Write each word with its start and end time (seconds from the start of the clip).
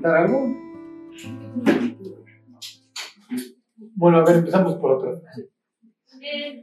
comentar 0.00 0.16
algo? 0.16 0.56
Bueno, 3.96 4.18
a 4.18 4.24
ver, 4.24 4.36
empezamos 4.36 4.76
por 4.76 4.92
otra. 4.92 5.10
Eh, 6.22 6.62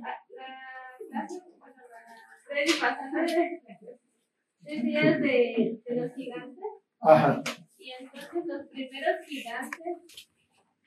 la 4.84 5.18
de, 5.20 5.82
de 5.86 5.96
los 5.96 6.14
gigantes. 6.16 6.64
Ajá. 7.00 7.44
Y 7.78 7.92
entonces 7.92 8.46
los 8.46 8.68
primeros 8.68 9.26
gigantes, 9.26 10.28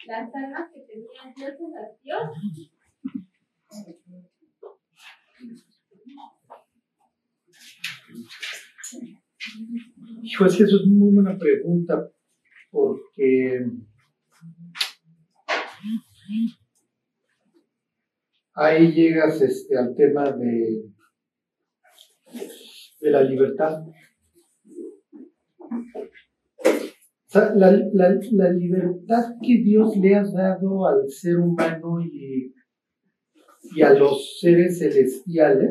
las 0.06 0.34
armas 0.34 0.70
que 0.72 0.80
tenían 0.80 1.34
Dios 1.34 1.52
se 1.56 1.68
las 1.68 2.02
dio. 2.02 2.16
Hijo, 10.22 10.44
es 10.46 10.56
que 10.56 10.64
eso 10.64 10.76
es 10.76 10.86
muy 10.86 11.14
buena 11.14 11.38
pregunta, 11.38 12.10
porque 13.30 13.70
ahí 18.54 18.92
llegas 18.92 19.40
este, 19.40 19.78
al 19.78 19.94
tema 19.94 20.30
de, 20.32 20.84
de 23.00 23.10
la 23.10 23.22
libertad. 23.22 23.84
La, 27.54 27.70
libertad 28.50 29.34
que 29.40 29.58
Dios 29.62 29.96
le 29.96 30.16
ha 30.16 30.24
dado 30.24 30.86
al 30.88 31.08
ser 31.08 31.38
humano 31.38 32.00
y, 32.00 32.52
y 33.76 33.82
a 33.82 33.92
los 33.92 34.40
seres 34.40 34.80
celestiales 34.80 35.70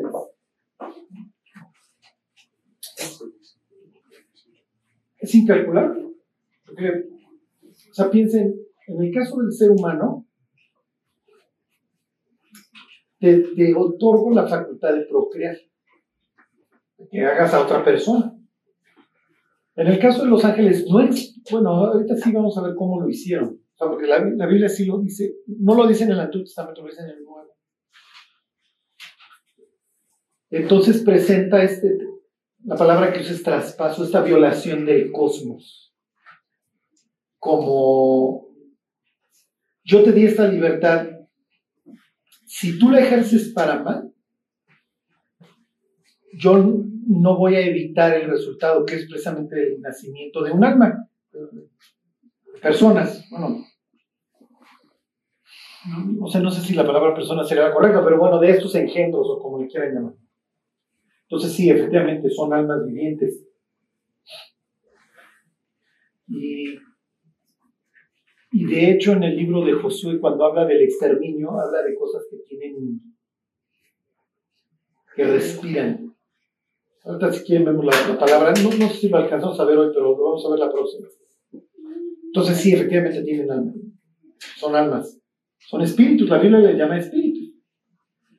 es 5.18 5.34
incalculable. 5.34 6.10
O 7.90 7.94
sea, 7.94 8.10
piensen, 8.10 8.54
en 8.86 9.02
el 9.02 9.12
caso 9.12 9.38
del 9.38 9.52
ser 9.52 9.70
humano, 9.70 10.26
te, 13.18 13.74
otorgo 13.76 14.30
la 14.30 14.46
facultad 14.46 14.94
de 14.94 15.02
procrear, 15.02 15.56
que 17.10 17.24
hagas 17.24 17.52
a 17.52 17.62
otra 17.62 17.84
persona. 17.84 18.36
En 19.74 19.86
el 19.86 19.98
caso 19.98 20.24
de 20.24 20.30
los 20.30 20.44
ángeles, 20.44 20.86
no 20.88 21.00
es, 21.00 21.40
bueno, 21.50 21.70
ahorita 21.70 22.16
sí 22.16 22.32
vamos 22.32 22.56
a 22.58 22.62
ver 22.62 22.74
cómo 22.74 23.00
lo 23.00 23.08
hicieron. 23.08 23.48
O 23.48 23.76
sea, 23.76 23.88
porque 23.88 24.06
la, 24.06 24.18
la 24.36 24.46
Biblia 24.46 24.68
sí 24.68 24.84
lo 24.84 24.98
dice, 24.98 25.36
no 25.46 25.74
lo 25.74 25.86
dice 25.86 26.04
en 26.04 26.12
el 26.12 26.20
Antiguo 26.20 26.44
Testamento, 26.44 26.82
lo 26.82 26.88
dice 26.88 27.02
en 27.02 27.08
el 27.10 27.24
Nuevo. 27.24 27.56
Entonces 30.50 31.02
presenta 31.02 31.62
este, 31.62 31.96
la 32.64 32.76
palabra 32.76 33.12
que 33.12 33.20
usa 33.20 33.32
es 33.32 33.42
traspaso, 33.42 34.04
esta 34.04 34.22
violación 34.22 34.84
del 34.84 35.12
cosmos. 35.12 35.89
Como 37.40 38.46
yo 39.82 40.04
te 40.04 40.12
di 40.12 40.26
esta 40.26 40.46
libertad, 40.46 41.08
si 42.46 42.78
tú 42.78 42.90
la 42.90 43.00
ejerces 43.00 43.52
para 43.52 43.82
mal, 43.82 44.12
yo 46.34 46.62
no 47.08 47.36
voy 47.36 47.56
a 47.56 47.66
evitar 47.66 48.14
el 48.14 48.30
resultado 48.30 48.84
que 48.84 48.94
es 48.94 49.06
precisamente 49.06 49.60
el 49.60 49.80
nacimiento 49.80 50.42
de 50.42 50.52
un 50.52 50.64
alma. 50.64 51.08
Personas, 52.62 53.28
bueno, 53.30 53.64
no 56.18 56.28
sé, 56.28 56.40
no 56.40 56.50
sé 56.50 56.60
si 56.60 56.74
la 56.74 56.86
palabra 56.86 57.14
persona 57.14 57.44
sería 57.44 57.64
la 57.64 57.72
correcta, 57.72 58.04
pero 58.04 58.18
bueno, 58.18 58.38
de 58.38 58.50
estos 58.50 58.74
engendros 58.74 59.26
o 59.28 59.40
como 59.40 59.58
le 59.58 59.66
quieran 59.66 59.94
llamar. 59.94 60.14
Entonces 61.22 61.52
sí, 61.52 61.70
efectivamente 61.70 62.28
son 62.30 62.52
almas 62.52 62.84
vivientes. 62.84 63.46
Y, 66.28 66.76
y, 68.52 68.66
de 68.66 68.90
hecho 68.90 69.12
en 69.12 69.22
el 69.22 69.36
libro 69.36 69.64
de 69.64 69.74
Josué, 69.74 70.20
cuando 70.20 70.44
habla 70.44 70.64
del 70.64 70.82
exterminio, 70.82 71.50
habla 71.52 71.82
de 71.82 71.94
cosas 71.94 72.22
que 72.30 72.38
tienen, 72.38 73.00
que 75.14 75.24
respiran. 75.24 76.14
Ahorita 77.04 77.32
si 77.32 77.44
quieren 77.44 77.64
vemos 77.64 77.84
la, 77.84 78.08
la 78.08 78.18
palabra, 78.18 78.52
no, 78.62 78.70
no, 78.70 78.88
sé 78.88 78.96
si 78.96 79.08
lo 79.08 79.18
alcanzamos 79.18 79.58
a 79.58 79.64
ver 79.64 79.78
hoy, 79.78 79.90
pero 79.92 80.16
lo 80.16 80.22
vamos 80.22 80.44
a 80.44 80.50
ver 80.50 80.58
la 80.58 80.70
próxima. 80.70 81.08
Entonces 82.26 82.58
sí, 82.58 82.74
efectivamente 82.74 83.22
tienen 83.22 83.50
almas. 83.50 83.74
Son 84.56 84.74
almas. 84.76 85.18
Son 85.58 85.80
espíritus, 85.82 86.28
la 86.28 86.38
Biblia 86.38 86.60
le 86.60 86.76
llama 86.76 86.98
espíritus. 86.98 87.54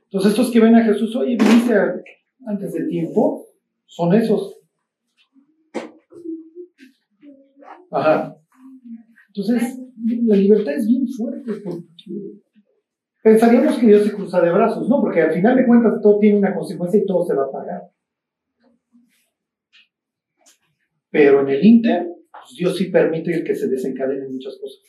Entonces 0.03 0.31
estos 0.31 0.51
que 0.51 0.59
ven 0.59 0.75
a 0.75 0.83
Jesús, 0.83 1.15
oye, 1.15 1.37
viniste 1.37 1.73
antes 2.45 2.73
de 2.73 2.85
tiempo 2.87 3.47
son 3.91 4.13
esos. 4.13 4.57
Ajá. 7.91 8.40
Entonces, 9.33 9.79
la 10.25 10.35
libertad 10.35 10.73
es 10.73 10.85
bien 10.85 11.07
fuerte 11.07 11.53
porque 11.63 11.85
pensaríamos 13.23 13.77
que 13.77 13.87
Dios 13.87 14.03
se 14.03 14.11
cruza 14.11 14.41
de 14.41 14.51
brazos, 14.51 14.89
¿no? 14.89 14.99
Porque 14.99 15.21
al 15.21 15.31
final 15.31 15.55
de 15.55 15.65
cuentas 15.65 16.01
todo 16.01 16.19
tiene 16.19 16.37
una 16.37 16.53
consecuencia 16.53 16.99
y 16.99 17.05
todo 17.05 17.25
se 17.25 17.33
va 17.33 17.45
a 17.45 17.51
pagar. 17.51 17.81
Pero 21.09 21.41
en 21.41 21.49
el 21.49 21.65
Inter, 21.65 22.07
pues 22.31 22.55
Dios 22.57 22.77
sí 22.77 22.85
permite 22.89 23.43
que 23.43 23.55
se 23.55 23.69
desencadenen 23.69 24.33
muchas 24.33 24.57
cosas. 24.59 24.81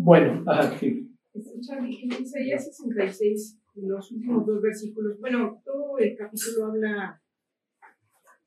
Bueno, 0.00 0.42
ajá, 0.46 0.76
sí. 0.78 1.08
En 1.34 2.22
Isaías 2.22 2.64
66, 2.64 3.60
los 3.76 4.10
últimos 4.10 4.44
dos 4.44 4.60
versículos, 4.60 5.20
bueno, 5.20 5.62
todo 5.64 5.96
el 5.98 6.16
capítulo 6.16 6.66
habla 6.66 7.22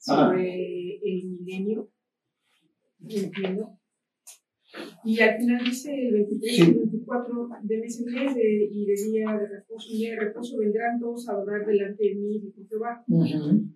sobre 0.02 0.98
el 0.98 1.26
milenio, 1.26 1.92
entiendo. 3.08 3.78
Y 5.04 5.20
al 5.20 5.38
final 5.38 5.64
dice 5.64 5.94
el 5.94 6.14
23 6.14 6.58
y 6.58 6.62
el 6.62 6.74
24 6.74 7.50
de 7.62 7.78
mes 7.78 8.00
en 8.00 8.06
mes 8.06 8.36
de, 8.36 8.70
y 8.72 8.86
de 8.86 8.94
día 8.94 9.38
de 9.38 9.48
reposo 9.48 9.90
y 9.92 9.98
día 9.98 10.12
de 10.12 10.22
reposo 10.22 10.58
vendrán 10.58 11.00
todos 11.00 11.28
a 11.28 11.34
adorar 11.34 11.66
delante 11.66 12.04
de 12.04 12.16
mí, 12.16 12.40
dijo 12.40 12.68
Jehová. 12.68 13.04
Uh 13.08 13.24
-huh. 13.24 13.76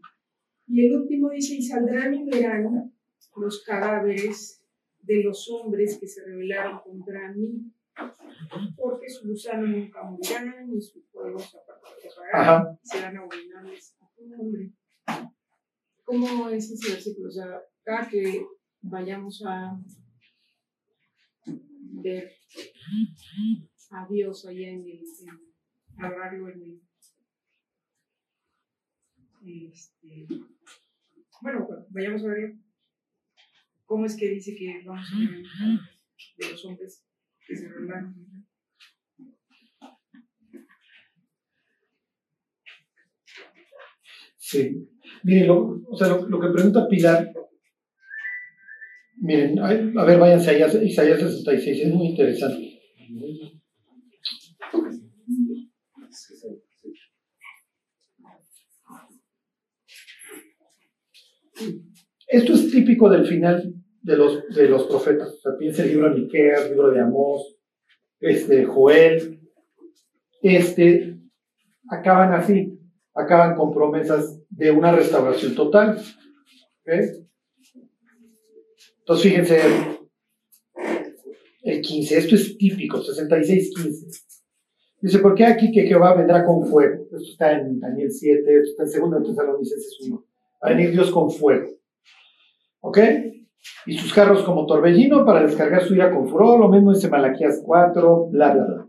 Y 0.68 0.86
el 0.86 0.96
último 0.96 1.30
dice, 1.30 1.56
y 1.56 1.62
saldrán 1.62 2.14
y 2.14 2.24
verán 2.24 2.92
los 3.36 3.64
cadáveres 3.64 4.64
de 5.02 5.24
los 5.24 5.48
hombres 5.52 5.98
que 6.00 6.08
se 6.08 6.26
rebelaron 6.26 6.80
contra 6.80 7.34
mí 7.34 7.72
porque 8.76 9.10
su 9.10 9.28
gusano 9.28 9.68
nunca 9.68 10.04
morirá, 10.04 10.64
ni 10.66 10.82
su 10.82 11.02
fuego 11.04 11.40
se 11.40 11.58
apagará, 11.58 12.78
serán 12.84 13.18
abominables 13.18 13.96
a 14.02 14.10
tu 14.16 14.28
nombre. 14.28 14.72
¿Cómo 16.06 16.50
es 16.50 16.70
ese 16.70 16.92
versículo? 16.92 17.30
O 17.30 17.32
sea, 17.32 17.62
cada 17.84 18.08
que 18.08 18.46
vayamos 18.82 19.44
a 19.46 19.76
ver 22.04 22.32
a 23.90 24.08
Dios 24.08 24.46
allá 24.46 24.70
en 24.70 24.82
el, 24.82 25.04
en, 25.98 26.48
en 26.58 26.82
el, 29.48 29.72
este, 29.72 30.28
bueno, 31.42 31.68
vayamos 31.90 32.24
a 32.24 32.28
ver 32.28 32.56
cómo 33.86 34.06
es 34.06 34.16
que 34.16 34.30
dice 34.30 34.56
que 34.56 34.84
vamos 34.86 35.08
a 35.12 35.20
ver 35.20 35.44
de 36.38 36.52
los 36.52 36.66
hombres 36.66 37.04
que 37.48 37.56
se 37.56 37.68
revelan. 37.68 38.35
Sí. 44.48 44.88
Miren, 45.24 45.48
lo, 45.48 45.82
o 45.90 45.98
sea, 45.98 46.08
lo, 46.08 46.40
que 46.40 46.50
pregunta 46.50 46.88
Pilar, 46.88 47.34
miren, 49.18 49.58
a 49.58 50.04
ver, 50.06 50.20
váyanse 50.20 50.52
allá, 50.52 50.84
Isaías 50.84 51.20
66, 51.20 51.82
es 51.82 51.92
muy 51.92 52.10
interesante. 52.10 52.80
Esto 62.28 62.54
es 62.54 62.72
típico 62.72 63.10
del 63.10 63.26
final 63.26 63.74
de 64.04 64.16
los, 64.16 64.48
de 64.50 64.70
los 64.70 64.84
profetas. 64.86 65.30
O 65.30 65.42
sea, 65.42 65.58
piensa 65.58 65.82
el 65.82 65.90
libro 65.90 66.14
de 66.14 66.22
Miqueas, 66.22 66.66
el 66.66 66.72
libro 66.74 66.92
de 66.92 67.02
Amós, 67.02 67.58
este, 68.20 68.64
Joel. 68.66 69.40
Este, 70.44 71.18
acaban 71.90 72.32
así, 72.34 72.75
acaban 73.16 73.56
con 73.56 73.74
promesas 73.74 74.42
de 74.50 74.72
una 74.72 74.92
restauración 74.92 75.56
total. 75.56 76.00
¿okay? 76.82 77.26
Entonces, 79.00 79.24
fíjense, 79.24 79.62
el 81.64 81.82
15, 81.82 82.18
esto 82.18 82.36
es 82.36 82.58
típico, 82.58 83.02
66-15. 83.02 84.24
Dice, 85.02 85.20
¿por 85.20 85.36
qué 85.36 85.46
aquí 85.46 85.72
que 85.72 85.84
Jehová 85.84 86.16
vendrá 86.16 86.44
con 86.44 86.66
fuego? 86.66 87.04
Esto 87.04 87.18
está 87.18 87.52
en 87.54 87.80
Daniel 87.80 88.12
7, 88.12 88.60
esto 88.60 88.84
está 88.84 88.98
en 88.98 89.12
2 89.12 89.22
de 89.22 89.30
Tesalonicenses 89.30 89.98
1. 90.08 90.26
Va 90.64 90.70
a 90.70 90.74
venir 90.74 90.92
Dios 90.92 91.12
con 91.12 91.32
fuego. 91.32 91.70
¿Ok? 92.82 93.00
Y 93.86 93.98
sus 93.98 94.14
carros 94.14 94.44
como 94.44 94.66
torbellino 94.66 95.26
para 95.26 95.44
descargar 95.44 95.84
su 95.84 95.96
ira 95.96 96.12
con 96.12 96.28
furor, 96.28 96.60
lo 96.60 96.70
mismo 96.70 96.94
dice 96.94 97.10
Malaquías 97.10 97.62
4, 97.64 98.28
bla, 98.32 98.54
bla, 98.54 98.66
bla. 98.66 98.88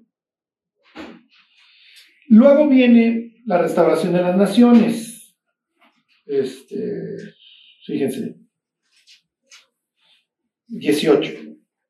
Luego 2.28 2.68
viene 2.68 3.35
la 3.46 3.58
restauración 3.58 4.12
de 4.12 4.22
las 4.22 4.36
naciones. 4.36 5.34
Este, 6.26 6.76
fíjense. 7.84 8.36
18. 10.68 11.32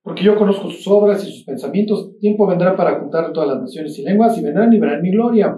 Porque 0.03 0.23
yo 0.23 0.37
conozco 0.37 0.71
sus 0.71 0.87
obras 0.87 1.27
y 1.27 1.33
sus 1.33 1.45
pensamientos. 1.45 2.17
Tiempo 2.19 2.47
vendrá 2.47 2.77
para 2.77 3.01
juntar 3.01 3.33
todas 3.33 3.49
las 3.49 3.63
naciones 3.63 3.99
y 3.99 4.03
lenguas 4.03 4.39
y 4.39 4.43
vendrán 4.43 4.73
y 4.73 4.79
verán 4.79 5.03
mi 5.03 5.11
gloria. 5.11 5.57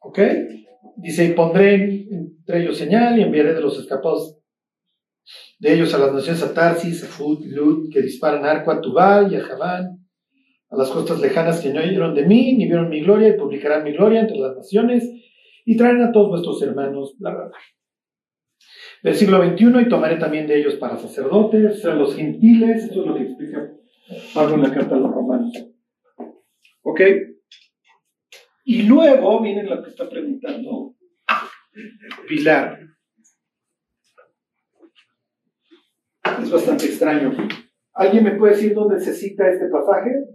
¿Ok? 0.00 0.18
Dice, 0.96 1.24
y 1.24 1.32
pondré 1.32 2.06
entre 2.10 2.62
ellos 2.62 2.78
señal 2.78 3.18
y 3.18 3.22
enviaré 3.22 3.54
de 3.54 3.60
los 3.60 3.78
escapados 3.78 4.38
de 5.58 5.74
ellos 5.74 5.92
a 5.94 5.98
las 5.98 6.12
naciones 6.12 6.42
a 6.42 6.54
Tarsis, 6.54 7.02
a 7.04 7.06
Fut, 7.06 7.44
Lut, 7.44 7.92
que 7.92 8.02
disparan 8.02 8.44
arco 8.44 8.70
a 8.70 8.80
Tubal 8.80 9.32
y 9.32 9.36
a 9.36 9.40
Javán, 9.40 10.01
a 10.72 10.76
las 10.76 10.90
costas 10.90 11.20
lejanas 11.20 11.60
que 11.60 11.72
no 11.72 11.80
oyeron 11.80 12.14
de 12.14 12.24
mí, 12.24 12.54
ni 12.56 12.64
vieron 12.64 12.88
mi 12.88 13.02
gloria, 13.02 13.28
y 13.28 13.38
publicarán 13.38 13.84
mi 13.84 13.92
gloria 13.92 14.20
entre 14.20 14.38
las 14.38 14.56
naciones, 14.56 15.06
y 15.66 15.76
traerán 15.76 16.08
a 16.08 16.12
todos 16.12 16.30
vuestros 16.30 16.62
hermanos, 16.62 17.14
bla, 17.18 17.34
bla. 17.34 17.50
Versículo 19.02 19.40
21, 19.40 19.80
y 19.82 19.88
tomaré 19.88 20.16
también 20.16 20.46
de 20.46 20.58
ellos 20.58 20.76
para 20.76 20.96
sacerdotes, 20.96 21.84
a 21.84 21.94
los 21.94 22.16
gentiles, 22.16 22.84
esto 22.84 23.02
es 23.02 23.06
lo 23.06 23.14
que 23.14 23.22
explica 23.22 23.70
Pablo 24.34 24.54
en 24.54 24.62
la 24.62 24.72
carta 24.72 24.94
a 24.94 24.98
los 24.98 25.10
romanos. 25.10 25.52
¿Ok? 26.82 27.00
Y 28.64 28.82
luego 28.82 29.40
viene 29.42 29.64
lo 29.64 29.82
que 29.82 29.90
está 29.90 30.08
preguntando 30.08 30.94
Pilar. 32.28 32.78
Es 36.42 36.50
bastante 36.50 36.86
extraño. 36.86 37.32
¿Alguien 37.94 38.24
me 38.24 38.32
puede 38.32 38.54
decir 38.54 38.74
dónde 38.74 39.00
se 39.00 39.12
cita 39.12 39.48
este 39.48 39.66
pasaje? 39.68 40.31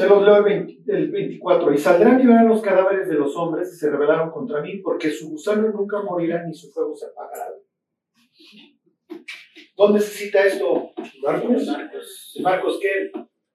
Se 0.00 0.08
los 0.08 0.24
leo 0.24 0.46
el 0.46 1.10
24. 1.10 1.74
Y 1.74 1.76
saldrán 1.76 2.18
y 2.22 2.26
verán 2.26 2.48
los 2.48 2.62
cadáveres 2.62 3.06
de 3.06 3.16
los 3.16 3.36
hombres 3.36 3.70
y 3.70 3.76
se 3.76 3.90
rebelaron 3.90 4.30
contra 4.30 4.62
mí, 4.62 4.78
porque 4.78 5.10
su 5.10 5.28
gusano 5.28 5.68
nunca 5.68 6.02
morirá 6.02 6.42
ni 6.42 6.54
su 6.54 6.70
fuego 6.70 6.94
se 6.96 7.04
apagará. 7.04 7.52
¿Dónde 9.76 10.00
se 10.00 10.24
cita 10.24 10.42
esto? 10.46 10.92
Marcos. 11.22 11.66
Marcos, 12.40 12.78
qué? 12.80 13.10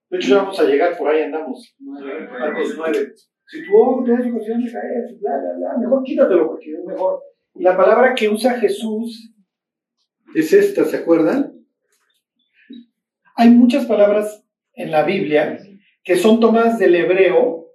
De 0.08 0.18
hecho, 0.18 0.28
ya 0.28 0.36
vamos 0.36 0.60
a 0.60 0.62
llegar, 0.62 0.96
por 0.96 1.08
ahí 1.08 1.22
andamos. 1.22 1.74
Marcos 1.80 2.74
9. 2.76 3.12
Si 3.48 3.66
tú 3.66 3.72
oh, 3.76 4.04
tienes 4.04 4.32
ocasión 4.32 4.62
de 4.62 4.70
caer, 4.70 5.18
bla, 5.20 5.32
bla, 5.38 5.52
bla, 5.58 5.78
mejor 5.80 6.04
quítatelo 6.04 6.46
porque 6.46 6.70
es 6.70 6.84
mejor. 6.84 7.22
Y 7.56 7.64
la 7.64 7.76
palabra 7.76 8.14
que 8.14 8.28
usa 8.28 8.60
Jesús 8.60 9.34
es 10.32 10.52
esta, 10.52 10.84
¿se 10.84 10.98
acuerdan? 10.98 11.54
Hay 13.34 13.50
muchas 13.50 13.86
palabras 13.86 14.46
en 14.74 14.92
la 14.92 15.02
Biblia 15.02 15.58
que 16.06 16.16
son 16.16 16.38
tomadas 16.38 16.78
del 16.78 16.94
hebreo 16.94 17.66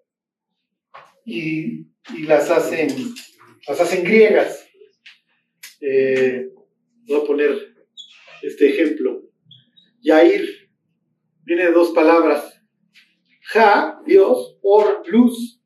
y, 1.25 1.81
y 2.15 2.23
las, 2.23 2.49
hacen, 2.49 2.87
las 3.67 3.79
hacen 3.81 4.05
griegas. 4.05 4.65
Eh, 5.81 6.47
voy 7.07 7.21
a 7.21 7.23
poner 7.25 7.75
este 8.41 8.69
ejemplo. 8.69 9.21
Yair 9.99 10.47
viene 11.43 11.65
de 11.65 11.71
dos 11.73 11.91
palabras. 11.91 12.57
Ja, 13.43 14.01
Dios, 14.05 14.57
or, 14.61 15.03
luz. 15.07 15.61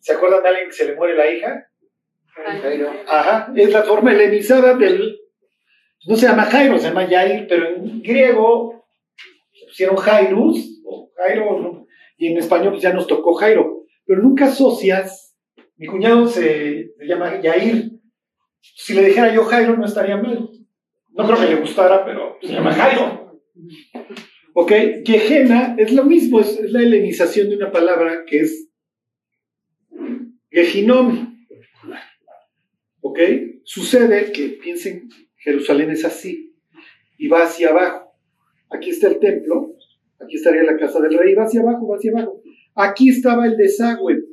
¿Se 0.00 0.14
acuerdan 0.14 0.42
de 0.42 0.48
alguien 0.48 0.66
que 0.66 0.74
se 0.74 0.86
le 0.86 0.96
muere 0.96 1.14
la 1.14 1.32
hija? 1.32 1.70
Jairo. 2.26 2.92
Ajá, 3.06 3.52
es 3.54 3.70
la 3.70 3.84
forma 3.84 4.12
helenizada 4.12 4.74
del. 4.74 5.16
No 6.08 6.16
se 6.16 6.26
llama 6.26 6.44
Jairo, 6.46 6.76
se 6.78 6.88
llama 6.88 7.08
Yair, 7.08 7.46
pero 7.48 7.68
en 7.68 8.02
griego 8.02 8.78
pusieron 9.68 9.96
Jairus, 9.96 10.77
Jairo, 11.18 11.86
y 12.16 12.28
en 12.28 12.38
español 12.38 12.72
pues 12.72 12.82
ya 12.82 12.92
nos 12.92 13.06
tocó 13.06 13.34
Jairo. 13.34 13.84
Pero 14.06 14.22
nunca 14.22 14.46
asocias. 14.46 15.36
Mi 15.76 15.86
cuñado 15.86 16.26
se, 16.26 16.92
llama 17.00 17.40
Yair. 17.40 17.90
Si 18.60 18.94
le 18.94 19.04
dijera 19.04 19.34
yo 19.34 19.44
Jairo, 19.44 19.76
no 19.76 19.84
estaría 19.84 20.16
mal. 20.16 20.48
No 21.10 21.26
creo 21.26 21.40
que 21.40 21.54
le 21.54 21.60
gustara, 21.60 22.04
pero 22.04 22.38
se 22.40 22.52
llama 22.52 22.72
Jairo. 22.72 23.40
¿Ok? 24.54 24.72
Gehenna 25.04 25.76
es 25.78 25.92
lo 25.92 26.04
mismo, 26.04 26.40
es, 26.40 26.60
la 26.70 26.82
helenización 26.82 27.50
de 27.50 27.56
una 27.56 27.70
palabra 27.70 28.24
que 28.26 28.40
es 28.40 28.68
Gehinom. 30.50 31.46
¿Ok? 33.00 33.20
Sucede 33.64 34.32
que 34.32 34.58
piensen, 34.62 35.08
Jerusalén 35.36 35.90
es 35.90 36.04
así 36.04 36.56
y 37.18 37.28
va 37.28 37.44
hacia 37.44 37.70
abajo. 37.70 38.14
Aquí 38.70 38.90
está 38.90 39.08
el 39.08 39.18
templo, 39.18 39.67
aquí 40.20 40.36
estaría 40.36 40.62
la 40.64 40.76
casa 40.76 41.00
del 41.00 41.18
rey, 41.18 41.34
va 41.34 41.44
hacia 41.44 41.60
abajo, 41.60 41.88
va 41.88 41.96
hacia 41.96 42.12
abajo. 42.12 42.42
Aquí 42.74 43.08
estaba 43.08 43.46
el 43.46 43.56
desagüe. 43.56 44.24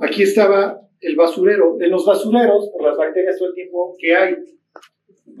Aquí 0.00 0.22
estaba 0.22 0.80
el 1.00 1.16
basurero. 1.16 1.76
En 1.80 1.90
los 1.90 2.04
basureros, 2.04 2.70
por 2.70 2.82
las 2.82 2.96
bacterias 2.96 3.38
todo 3.38 3.48
el 3.48 3.54
tiempo 3.54 3.96
que 3.98 4.14
hay, 4.14 4.36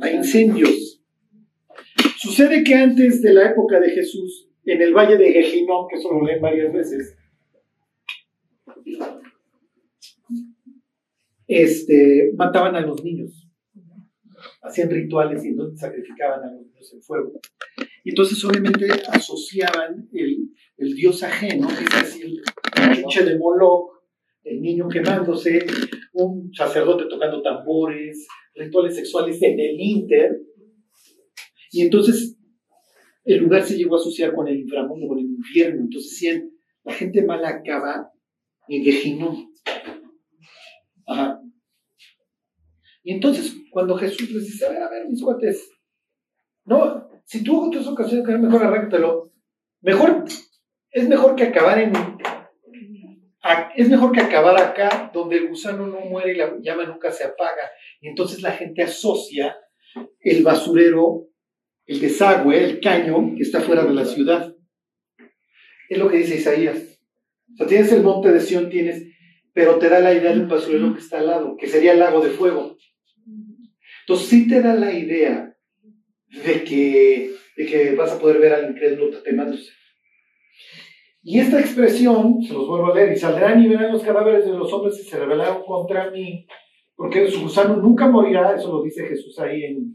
hay 0.00 0.16
incendios. 0.16 1.02
Sucede 2.16 2.64
que 2.64 2.74
antes 2.74 3.22
de 3.22 3.32
la 3.32 3.50
época 3.50 3.80
de 3.80 3.90
Jesús, 3.90 4.48
en 4.64 4.82
el 4.82 4.92
valle 4.92 5.16
de 5.16 5.32
Gehinnom, 5.32 5.86
que 5.88 5.96
eso 5.96 6.12
lo 6.12 6.24
leen 6.24 6.40
varias 6.40 6.72
veces, 6.72 7.16
este, 11.46 12.32
mataban 12.36 12.74
a 12.74 12.80
los 12.80 13.02
niños, 13.04 13.48
hacían 14.62 14.90
rituales 14.90 15.44
y 15.44 15.48
entonces 15.48 15.78
sacrificaban 15.78 16.42
a 16.42 16.52
los 16.52 16.66
niños 16.66 16.92
en 16.92 17.02
fuego. 17.02 17.32
Y 18.06 18.10
entonces 18.10 18.44
obviamente 18.44 18.86
asociaban 19.08 20.08
el, 20.12 20.94
dios 20.94 21.24
ajeno, 21.24 21.66
que 21.66 21.82
es 21.82 21.94
así 21.94 22.22
el 22.22 22.40
pinche 22.94 23.24
de 23.24 23.36
Moloch, 23.36 24.00
el 24.44 24.62
niño 24.62 24.88
quemándose, 24.88 25.66
un 26.12 26.54
sacerdote 26.54 27.06
tocando 27.10 27.42
tambores, 27.42 28.28
rituales 28.54 28.94
sexuales 28.94 29.42
en 29.42 29.58
el 29.58 29.80
Inter, 29.80 30.40
y 31.72 31.80
entonces 31.80 32.38
el 33.24 33.38
lugar 33.38 33.64
se 33.64 33.76
llegó 33.76 33.96
a 33.96 33.98
asociar 33.98 34.32
con 34.36 34.46
el 34.46 34.60
inframundo, 34.60 35.08
con 35.08 35.18
el 35.18 35.24
infierno. 35.24 35.80
Entonces 35.80 36.12
decían, 36.12 36.48
la 36.84 36.92
gente 36.92 37.24
mala 37.24 37.48
acaba 37.48 38.12
en 38.68 38.84
Gehinnom. 38.84 39.52
Ajá. 41.08 41.40
Y 43.02 43.14
entonces, 43.14 43.52
cuando 43.72 43.96
Jesús 43.96 44.30
les 44.30 44.44
dice, 44.44 44.64
a 44.64 44.70
ver, 44.70 44.82
a 44.82 44.90
ver, 44.90 45.08
mis 45.08 45.20
cuates, 45.20 45.68
no, 46.66 47.05
si 47.26 47.44
tú 47.44 47.68
otras 47.68 47.86
ocasiones 47.86 48.26
que 48.26 48.38
mejor 48.38 48.64
arráncatelo. 48.64 49.32
Mejor, 49.82 50.24
es 50.90 51.08
mejor 51.08 51.36
que 51.36 51.44
acabar 51.44 51.78
en, 51.78 51.92
es 53.76 53.88
mejor 53.88 54.12
que 54.12 54.20
acabar 54.20 54.58
acá, 54.60 55.10
donde 55.12 55.36
el 55.36 55.48
gusano 55.48 55.86
no 55.86 56.00
muere 56.00 56.32
y 56.32 56.36
la 56.36 56.56
llama 56.60 56.84
nunca 56.84 57.12
se 57.12 57.24
apaga. 57.24 57.70
Y 58.00 58.08
entonces 58.08 58.42
la 58.42 58.52
gente 58.52 58.82
asocia 58.82 59.56
el 60.20 60.42
basurero 60.42 61.28
el 61.86 62.00
desagüe, 62.00 62.64
el 62.64 62.80
caño 62.80 63.34
que 63.36 63.42
está 63.42 63.60
fuera 63.60 63.84
de 63.84 63.94
la 63.94 64.04
ciudad. 64.04 64.54
Es 65.88 65.98
lo 65.98 66.08
que 66.08 66.18
dice 66.18 66.36
Isaías. 66.36 67.00
O 67.52 67.56
sea, 67.56 67.66
tienes 67.66 67.92
el 67.92 68.02
monte 68.02 68.32
de 68.32 68.40
Sión, 68.40 68.68
tienes, 68.68 69.04
pero 69.52 69.78
te 69.78 69.88
da 69.88 70.00
la 70.00 70.12
idea 70.12 70.34
de 70.34 70.40
un 70.40 70.48
basurero 70.48 70.92
que 70.92 71.00
está 71.00 71.18
al 71.18 71.28
lado, 71.28 71.56
que 71.56 71.68
sería 71.68 71.92
el 71.92 72.00
lago 72.00 72.20
de 72.20 72.30
fuego. 72.30 72.76
Entonces 74.00 74.26
sí 74.28 74.48
te 74.48 74.60
da 74.60 74.74
la 74.74 74.92
idea 74.92 75.55
de 76.44 76.64
que, 76.64 77.34
de 77.56 77.66
que 77.66 77.94
vas 77.94 78.12
a 78.12 78.18
poder 78.18 78.38
ver 78.38 78.52
al 78.54 78.70
incrédulo 78.70 79.10
tatemándose. 79.10 79.72
Y 81.22 81.40
esta 81.40 81.58
expresión, 81.58 82.40
se 82.42 82.54
los 82.54 82.68
vuelvo 82.68 82.92
a 82.92 82.94
leer, 82.94 83.12
y 83.12 83.16
saldrán 83.16 83.60
y 83.60 83.68
verán 83.68 83.92
los 83.92 84.02
cadáveres 84.02 84.44
de 84.44 84.52
los 84.52 84.72
hombres 84.72 84.96
que 84.96 85.02
se 85.02 85.18
rebelaron 85.18 85.64
contra 85.64 86.10
mí, 86.10 86.46
porque 86.94 87.28
su 87.28 87.42
gusano 87.42 87.76
nunca 87.76 88.06
morirá, 88.06 88.54
eso 88.54 88.72
lo 88.72 88.82
dice 88.82 89.06
Jesús 89.06 89.38
ahí, 89.40 89.64
en, 89.64 89.92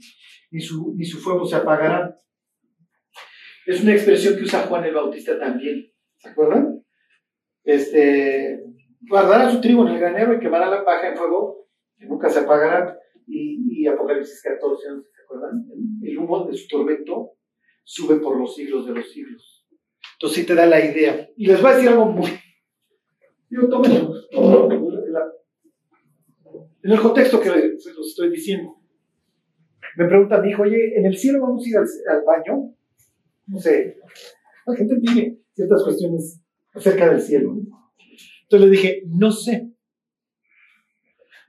ni, 0.51 0.60
su, 0.60 0.93
ni 0.95 1.05
su 1.05 1.19
fuego 1.19 1.45
se 1.45 1.55
apagará. 1.55 2.17
Es 3.65 3.81
una 3.81 3.93
expresión 3.93 4.36
que 4.36 4.43
usa 4.43 4.63
Juan 4.67 4.83
el 4.83 4.93
Bautista 4.93 5.39
también, 5.39 5.89
¿se 6.17 6.29
acuerdan? 6.29 6.83
Este, 7.63 8.60
guardará 9.01 9.50
su 9.51 9.62
trigo 9.62 9.88
en 9.88 9.93
el 9.93 10.00
granero 10.00 10.33
y 10.33 10.39
quemará 10.39 10.69
la 10.69 10.83
paja 10.83 11.10
en 11.10 11.17
fuego, 11.17 11.67
que 11.98 12.07
nunca 12.07 12.29
se 12.29 12.39
apagará, 12.39 12.98
y, 13.25 13.83
y 13.83 13.88
Apocalipsis 13.88 14.41
14, 14.43 14.91
11. 14.91 15.10
El 16.02 16.18
humo 16.18 16.46
de 16.46 16.56
su 16.56 16.68
tormento 16.68 17.32
sube 17.84 18.18
por 18.18 18.38
los 18.38 18.56
siglos 18.56 18.86
de 18.86 18.94
los 18.94 19.12
siglos. 19.12 19.68
Entonces 20.14 20.40
sí 20.40 20.46
te 20.46 20.56
da 20.56 20.66
la 20.66 20.84
idea. 20.84 21.30
Y 21.36 21.48
les 21.48 21.62
voy 21.62 21.72
a 21.72 21.76
decir 21.76 21.90
algo 21.90 22.06
muy... 22.06 22.30
Digo, 23.50 23.68
tómenlo. 23.68 24.14
En 26.84 26.92
el 26.92 27.00
contexto 27.00 27.40
que 27.40 27.50
se 27.78 27.94
los 27.94 28.08
estoy 28.08 28.30
diciendo. 28.32 28.76
Me 29.98 30.08
pregunta 30.08 30.42
mi 30.42 30.52
hijo, 30.52 30.64
oye, 30.64 30.98
¿en 30.98 31.06
el 31.06 31.18
cielo 31.18 31.42
vamos 31.42 31.66
a 31.66 31.70
ir 31.70 31.78
al, 31.78 31.86
al 32.10 32.24
baño? 32.24 32.74
No 33.48 33.60
sé. 33.60 33.98
La 34.66 34.76
gente 34.76 34.96
tiene 35.00 35.40
ciertas 35.54 35.84
cuestiones 35.84 36.42
acerca 36.74 37.10
del 37.10 37.22
cielo. 37.22 37.56
Entonces 38.44 38.70
le 38.70 38.70
dije, 38.70 39.04
no 39.08 39.32
sé. 39.32 39.71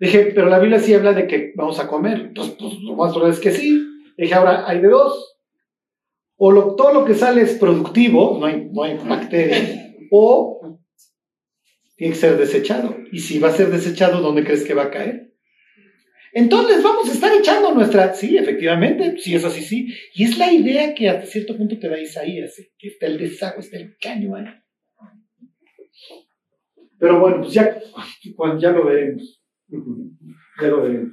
Dije, 0.03 0.33
pero 0.35 0.49
la 0.49 0.59
Biblia 0.59 0.81
sí 0.81 0.93
habla 0.95 1.13
de 1.13 1.29
que 1.29 1.53
vamos 1.55 1.79
a 1.79 1.87
comer. 1.87 2.19
Entonces, 2.19 2.57
pues 2.59 2.75
lo 2.81 2.97
más 2.97 3.13
probable 3.13 3.37
es 3.37 3.41
que 3.41 3.53
sí. 3.53 3.87
Dije, 4.19 4.35
ahora 4.35 4.69
hay 4.69 4.81
de 4.81 4.89
dos. 4.89 5.39
O 6.37 6.75
todo 6.75 6.93
lo 6.93 7.05
que 7.05 7.15
sale 7.15 7.43
es 7.43 7.53
productivo, 7.53 8.37
no 8.37 8.47
hay, 8.47 8.69
no 8.73 8.83
hay 8.83 8.99
bacterias. 8.99 9.79
o 10.11 10.81
tiene 11.95 12.15
que 12.15 12.19
ser 12.19 12.37
desechado. 12.37 12.97
Y 13.13 13.21
si 13.21 13.39
va 13.39 13.51
a 13.51 13.53
ser 13.53 13.71
desechado, 13.71 14.21
¿dónde 14.21 14.43
crees 14.43 14.65
que 14.65 14.75
va 14.75 14.83
a 14.83 14.91
caer? 14.91 15.35
Entonces 16.33 16.83
vamos 16.83 17.09
a 17.09 17.13
estar 17.13 17.33
echando 17.33 17.73
nuestra... 17.73 18.13
Sí, 18.13 18.37
efectivamente, 18.37 19.19
sí, 19.21 19.37
eso 19.37 19.51
sí, 19.51 19.63
sí. 19.63 19.95
Y 20.15 20.25
es 20.25 20.37
la 20.37 20.53
idea 20.53 20.95
que 20.95 21.09
hasta 21.11 21.27
cierto 21.27 21.57
punto 21.57 21.79
te 21.79 21.89
da 21.89 22.01
Isaías, 22.01 22.57
que 22.77 22.89
está 22.89 23.07
el 23.07 23.19
desagüe, 23.19 23.61
está 23.61 23.77
el 23.77 23.97
caño 24.01 24.35
ahí. 24.35 24.47
Pero 26.99 27.21
bueno, 27.21 27.43
pues 27.43 27.55
ya, 27.55 27.81
ya 28.59 28.73
lo 28.73 28.87
veremos. 28.87 29.42
Ya 30.61 30.69
lo 30.69 30.83
veremos. 30.83 31.13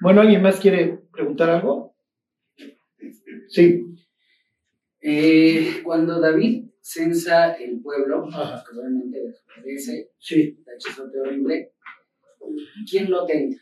Bueno, 0.00 0.20
¿alguien 0.20 0.42
más 0.42 0.58
quiere 0.60 0.98
preguntar 1.12 1.50
algo? 1.50 1.94
Sí. 3.48 3.84
Eh, 5.00 5.80
cuando 5.84 6.20
David 6.20 6.70
censa 6.80 7.54
el 7.54 7.80
pueblo, 7.80 8.26
que 8.26 8.78
obviamente 8.78 9.20
desobedece, 9.20 10.10
sí. 10.18 10.58
tachizote 10.64 11.20
horrible, 11.20 11.72
¿quién 12.90 13.10
lo 13.10 13.24
tenta? 13.26 13.58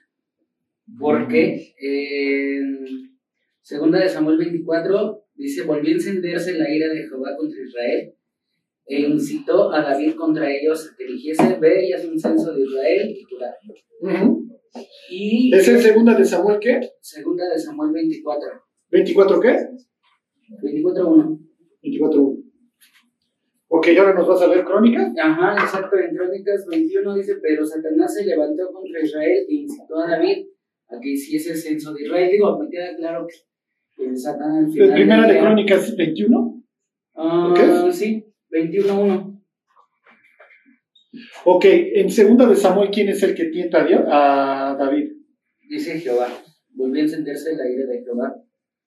Porque 0.98 1.74
en 1.78 3.18
segunda 3.60 4.00
de 4.00 4.08
Samuel 4.08 4.38
24 4.38 5.26
dice, 5.34 5.62
volvió 5.62 5.90
a 5.90 5.94
encenderse 5.94 6.58
la 6.58 6.74
ira 6.74 6.88
de 6.88 7.06
Jehová 7.08 7.36
contra 7.36 7.62
Israel 7.62 8.14
e 8.86 9.00
incitó 9.00 9.72
a 9.72 9.82
David 9.82 10.14
contra 10.14 10.50
ellos 10.50 10.90
a 10.90 10.96
que 10.96 11.06
dijese, 11.06 11.58
ve 11.60 11.88
y 11.88 11.92
haz 11.92 12.04
un 12.04 12.18
censo 12.18 12.52
de 12.52 12.62
Israel 12.62 13.10
y 13.10 13.22
Judá. 13.22 13.56
¿Es 15.52 15.68
en 15.68 15.80
segunda 15.80 16.14
de 16.14 16.24
Samuel 16.24 16.58
qué? 16.60 16.80
Segunda 17.00 17.48
de 17.48 17.58
Samuel 17.58 17.92
24. 17.92 18.48
¿24 18.90 19.40
qué? 19.40 19.56
24.1. 20.62 21.38
24.1. 21.82 22.42
Ok, 23.74 23.86
¿y 23.88 23.96
ahora 23.96 24.14
nos 24.14 24.28
vas 24.28 24.42
a 24.42 24.48
leer 24.48 24.64
Crónicas? 24.64 25.12
Ajá, 25.18 25.54
exacto, 25.54 25.96
en 25.96 26.14
Crónicas 26.14 26.66
21 26.68 27.14
dice, 27.14 27.36
pero 27.40 27.64
Satanás 27.64 28.14
se 28.14 28.26
levantó 28.26 28.70
contra 28.70 29.00
Israel 29.00 29.46
e 29.48 29.54
incitó 29.54 29.98
a 29.98 30.10
David 30.10 30.46
a 30.88 31.00
que 31.00 31.08
hiciese 31.08 31.54
censo 31.54 31.94
de 31.94 32.02
Israel. 32.02 32.30
Digo, 32.30 32.58
me 32.58 32.68
queda 32.68 32.94
claro 32.96 33.26
que, 33.26 34.14
Satanás 34.14 34.66
al 34.66 34.72
final... 34.72 34.92
¿Primera 34.92 35.26
de, 35.26 35.38
Crónicas 35.38 35.96
21? 35.96 36.62
Ah, 37.14 37.88
sí, 37.90 38.22
21.1. 38.52 39.42
Ok, 41.44 41.64
en 41.64 42.10
segunda 42.10 42.46
de 42.46 42.56
Samuel, 42.56 42.90
¿quién 42.92 43.08
es 43.08 43.22
el 43.22 43.34
que 43.34 43.46
tienta 43.46 43.78
a, 43.80 44.76
David? 44.76 45.10
Dice 45.68 45.98
Jehová. 45.98 46.28
Volvió 46.70 47.00
a 47.00 47.04
encenderse 47.04 47.56
la 47.56 47.68
ira 47.68 47.86
de 47.86 48.02
Jehová. 48.02 48.34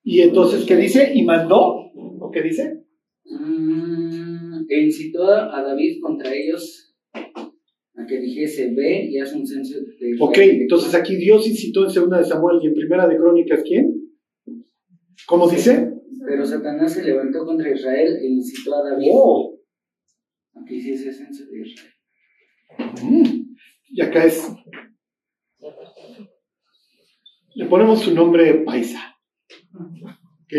¿Y 0.03 0.21
entonces 0.21 0.65
qué 0.65 0.75
dice? 0.75 1.11
¿Y 1.13 1.23
mandó? 1.23 1.91
¿O 1.95 2.31
qué 2.31 2.41
dice? 2.41 2.85
Mm, 3.25 4.65
e 4.69 4.81
incitó 4.81 5.27
a 5.27 5.61
David 5.61 5.99
contra 6.01 6.33
ellos 6.33 6.95
a 7.95 8.05
que 8.05 8.19
dijese, 8.19 8.73
ve 8.75 9.07
y 9.09 9.19
haz 9.19 9.33
un 9.33 9.47
censo 9.47 9.79
de 9.79 10.15
Ok, 10.19 10.37
entonces 10.37 10.93
aquí 10.93 11.15
Dios 11.15 11.47
incitó 11.47 11.85
en 11.85 11.91
segunda 11.91 12.17
de 12.17 12.25
Samuel 12.25 12.59
y 12.61 12.67
en 12.67 12.73
primera 12.73 13.07
de 13.07 13.17
Crónicas, 13.17 13.63
¿quién? 13.63 14.11
¿Cómo 15.27 15.49
dice? 15.49 15.91
Pero 16.27 16.45
Satanás 16.45 16.93
se 16.93 17.03
levantó 17.03 17.45
contra 17.45 17.71
Israel 17.71 18.17
e 18.21 18.27
incitó 18.27 18.75
a 18.75 18.89
David 18.89 19.09
oh. 19.13 19.54
Que 20.65 20.75
hiciese 20.75 21.13
censo 21.13 21.45
de 21.45 21.61
Israel. 21.61 21.93
Mm. 23.01 23.55
Y 23.89 24.01
acá 24.01 24.25
es. 24.25 24.51
Le 27.55 27.65
ponemos 27.65 28.01
su 28.01 28.13
nombre 28.13 28.53
paisa. 28.65 29.17
¿Ok? 29.73 30.53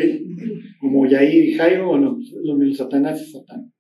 Como 0.81 1.07
Yair 1.07 1.45
y 1.45 1.55
Jairo, 1.55 1.91
o 1.91 1.99
no, 1.99 2.19
lo 2.45 2.55
mismo 2.57 2.75
Satanás 2.75 3.21
y 3.23 3.31
Satán. 3.31 3.73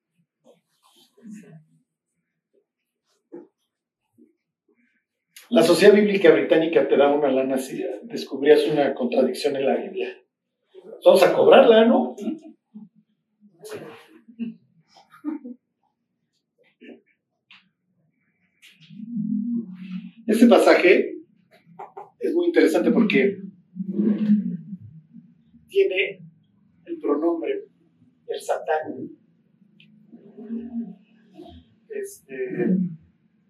La 5.48 5.62
Sociedad 5.62 5.94
Bíblica 5.94 6.32
Británica 6.32 6.88
te 6.88 6.96
da 6.96 7.14
una 7.14 7.30
lana 7.30 7.56
si 7.56 7.82
descubrías 8.02 8.66
una 8.66 8.92
contradicción 8.94 9.54
en 9.56 9.66
la 9.66 9.76
Biblia. 9.76 10.08
Vamos 11.04 11.22
a 11.22 11.32
cobrarla, 11.32 11.84
¿no? 11.84 12.16
Este 20.26 20.46
pasaje 20.48 21.18
es 22.18 22.34
muy 22.34 22.46
interesante 22.46 22.90
porque 22.90 23.38
tiene 25.68 26.20
el 26.84 26.98
pronombre, 26.98 27.68
el 28.26 28.40
satán. 28.40 29.08
Este, 31.88 32.34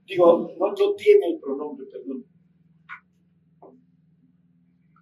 digo, 0.04 0.54
no, 0.58 0.66
no 0.68 0.94
tiene 0.94 1.30
el 1.32 1.40
pronombre, 1.40 1.86
perdón. 1.86 2.26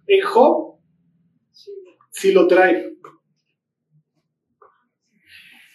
En 0.07 0.21
Job 0.21 0.79
sí 2.09 2.31
lo 2.31 2.47
trae. 2.47 2.95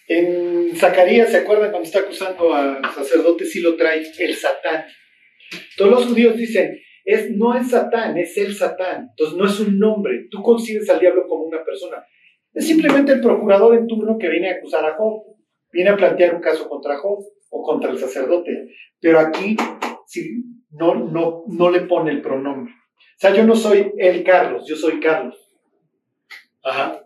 En 0.07 0.75
Zacarías, 0.75 1.29
¿se 1.29 1.37
acuerdan 1.37 1.69
cuando 1.69 1.85
está 1.85 1.99
acusando 1.99 2.53
al 2.55 2.83
sacerdote? 2.91 3.45
Sí 3.45 3.61
lo 3.61 3.77
trae 3.77 4.03
el 4.17 4.35
Satán. 4.35 4.85
Todos 5.77 5.91
los 5.91 6.05
judíos 6.07 6.37
dicen, 6.37 6.79
es, 7.05 7.31
no 7.31 7.55
es 7.55 7.69
Satán, 7.69 8.17
es 8.17 8.37
el 8.37 8.53
Satán. 8.53 9.09
Entonces 9.09 9.37
no 9.37 9.45
es 9.45 9.59
un 9.59 9.79
nombre. 9.79 10.27
Tú 10.29 10.41
concibes 10.41 10.89
al 10.89 10.99
diablo 10.99 11.27
como 11.27 11.43
una 11.43 11.63
persona. 11.63 12.03
Es 12.53 12.67
simplemente 12.67 13.13
el 13.13 13.21
procurador 13.21 13.75
en 13.75 13.87
turno 13.87 14.17
que 14.17 14.29
viene 14.29 14.49
a 14.49 14.55
acusar 14.55 14.85
a 14.85 14.95
Job. 14.95 15.23
Viene 15.71 15.89
a 15.89 15.97
plantear 15.97 16.35
un 16.35 16.41
caso 16.41 16.67
contra 16.67 16.97
Job 16.97 17.23
o 17.49 17.63
contra 17.63 17.91
el 17.91 17.97
sacerdote. 17.97 18.69
Pero 18.99 19.19
aquí 19.19 19.55
sí, 20.05 20.43
no, 20.71 20.95
no, 20.95 21.43
no 21.47 21.69
le 21.69 21.81
pone 21.81 22.11
el 22.11 22.21
pronombre. 22.21 22.73
O 22.73 23.19
sea, 23.21 23.33
yo 23.33 23.43
no 23.43 23.55
soy 23.55 23.91
el 23.97 24.23
Carlos, 24.23 24.65
yo 24.67 24.75
soy 24.75 24.99
Carlos. 24.99 25.37
Ajá. 26.63 27.03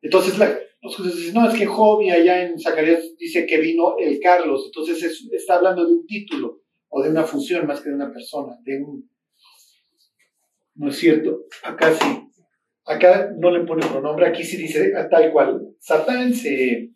Entonces 0.00 0.38
los 0.80 0.96
judíos 0.96 1.16
dicen, 1.16 1.34
no, 1.34 1.48
es 1.48 1.58
que 1.58 1.66
Job 1.66 2.02
y 2.02 2.10
allá 2.10 2.44
en 2.44 2.58
Zacarías 2.58 3.16
dice 3.18 3.46
que 3.46 3.58
vino 3.58 3.96
el 3.98 4.20
Carlos. 4.20 4.64
Entonces 4.66 5.28
está 5.32 5.56
hablando 5.56 5.86
de 5.86 5.92
un 5.92 6.06
título 6.06 6.61
o 6.94 7.02
de 7.02 7.10
una 7.10 7.24
función 7.24 7.66
más 7.66 7.80
que 7.80 7.88
de 7.88 7.96
una 7.96 8.12
persona, 8.12 8.52
de 8.62 8.82
un... 8.82 9.10
No 10.74 10.88
es 10.90 10.96
cierto, 10.96 11.44
acá 11.64 11.92
sí. 11.94 12.28
Acá 12.84 13.32
no 13.38 13.50
le 13.50 13.64
pone 13.64 13.86
pronombre, 13.86 14.26
aquí 14.26 14.44
sí 14.44 14.58
dice 14.58 14.92
tal 15.10 15.32
cual. 15.32 15.68
Satán 15.78 16.34
se... 16.34 16.90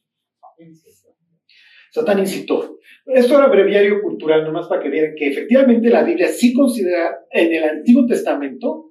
Satán 1.91 2.19
incitó. 2.19 2.79
Esto 3.07 3.39
era 3.39 3.49
breviario 3.49 4.03
cultural, 4.03 4.45
nomás 4.45 4.69
para 4.69 4.83
que 4.83 4.91
vieran 4.91 5.15
que 5.17 5.29
efectivamente 5.29 5.89
la 5.89 6.03
Biblia 6.03 6.29
sí 6.29 6.53
considera 6.53 7.19
en 7.31 7.55
el 7.55 7.65
Antiguo 7.65 8.05
Testamento 8.07 8.91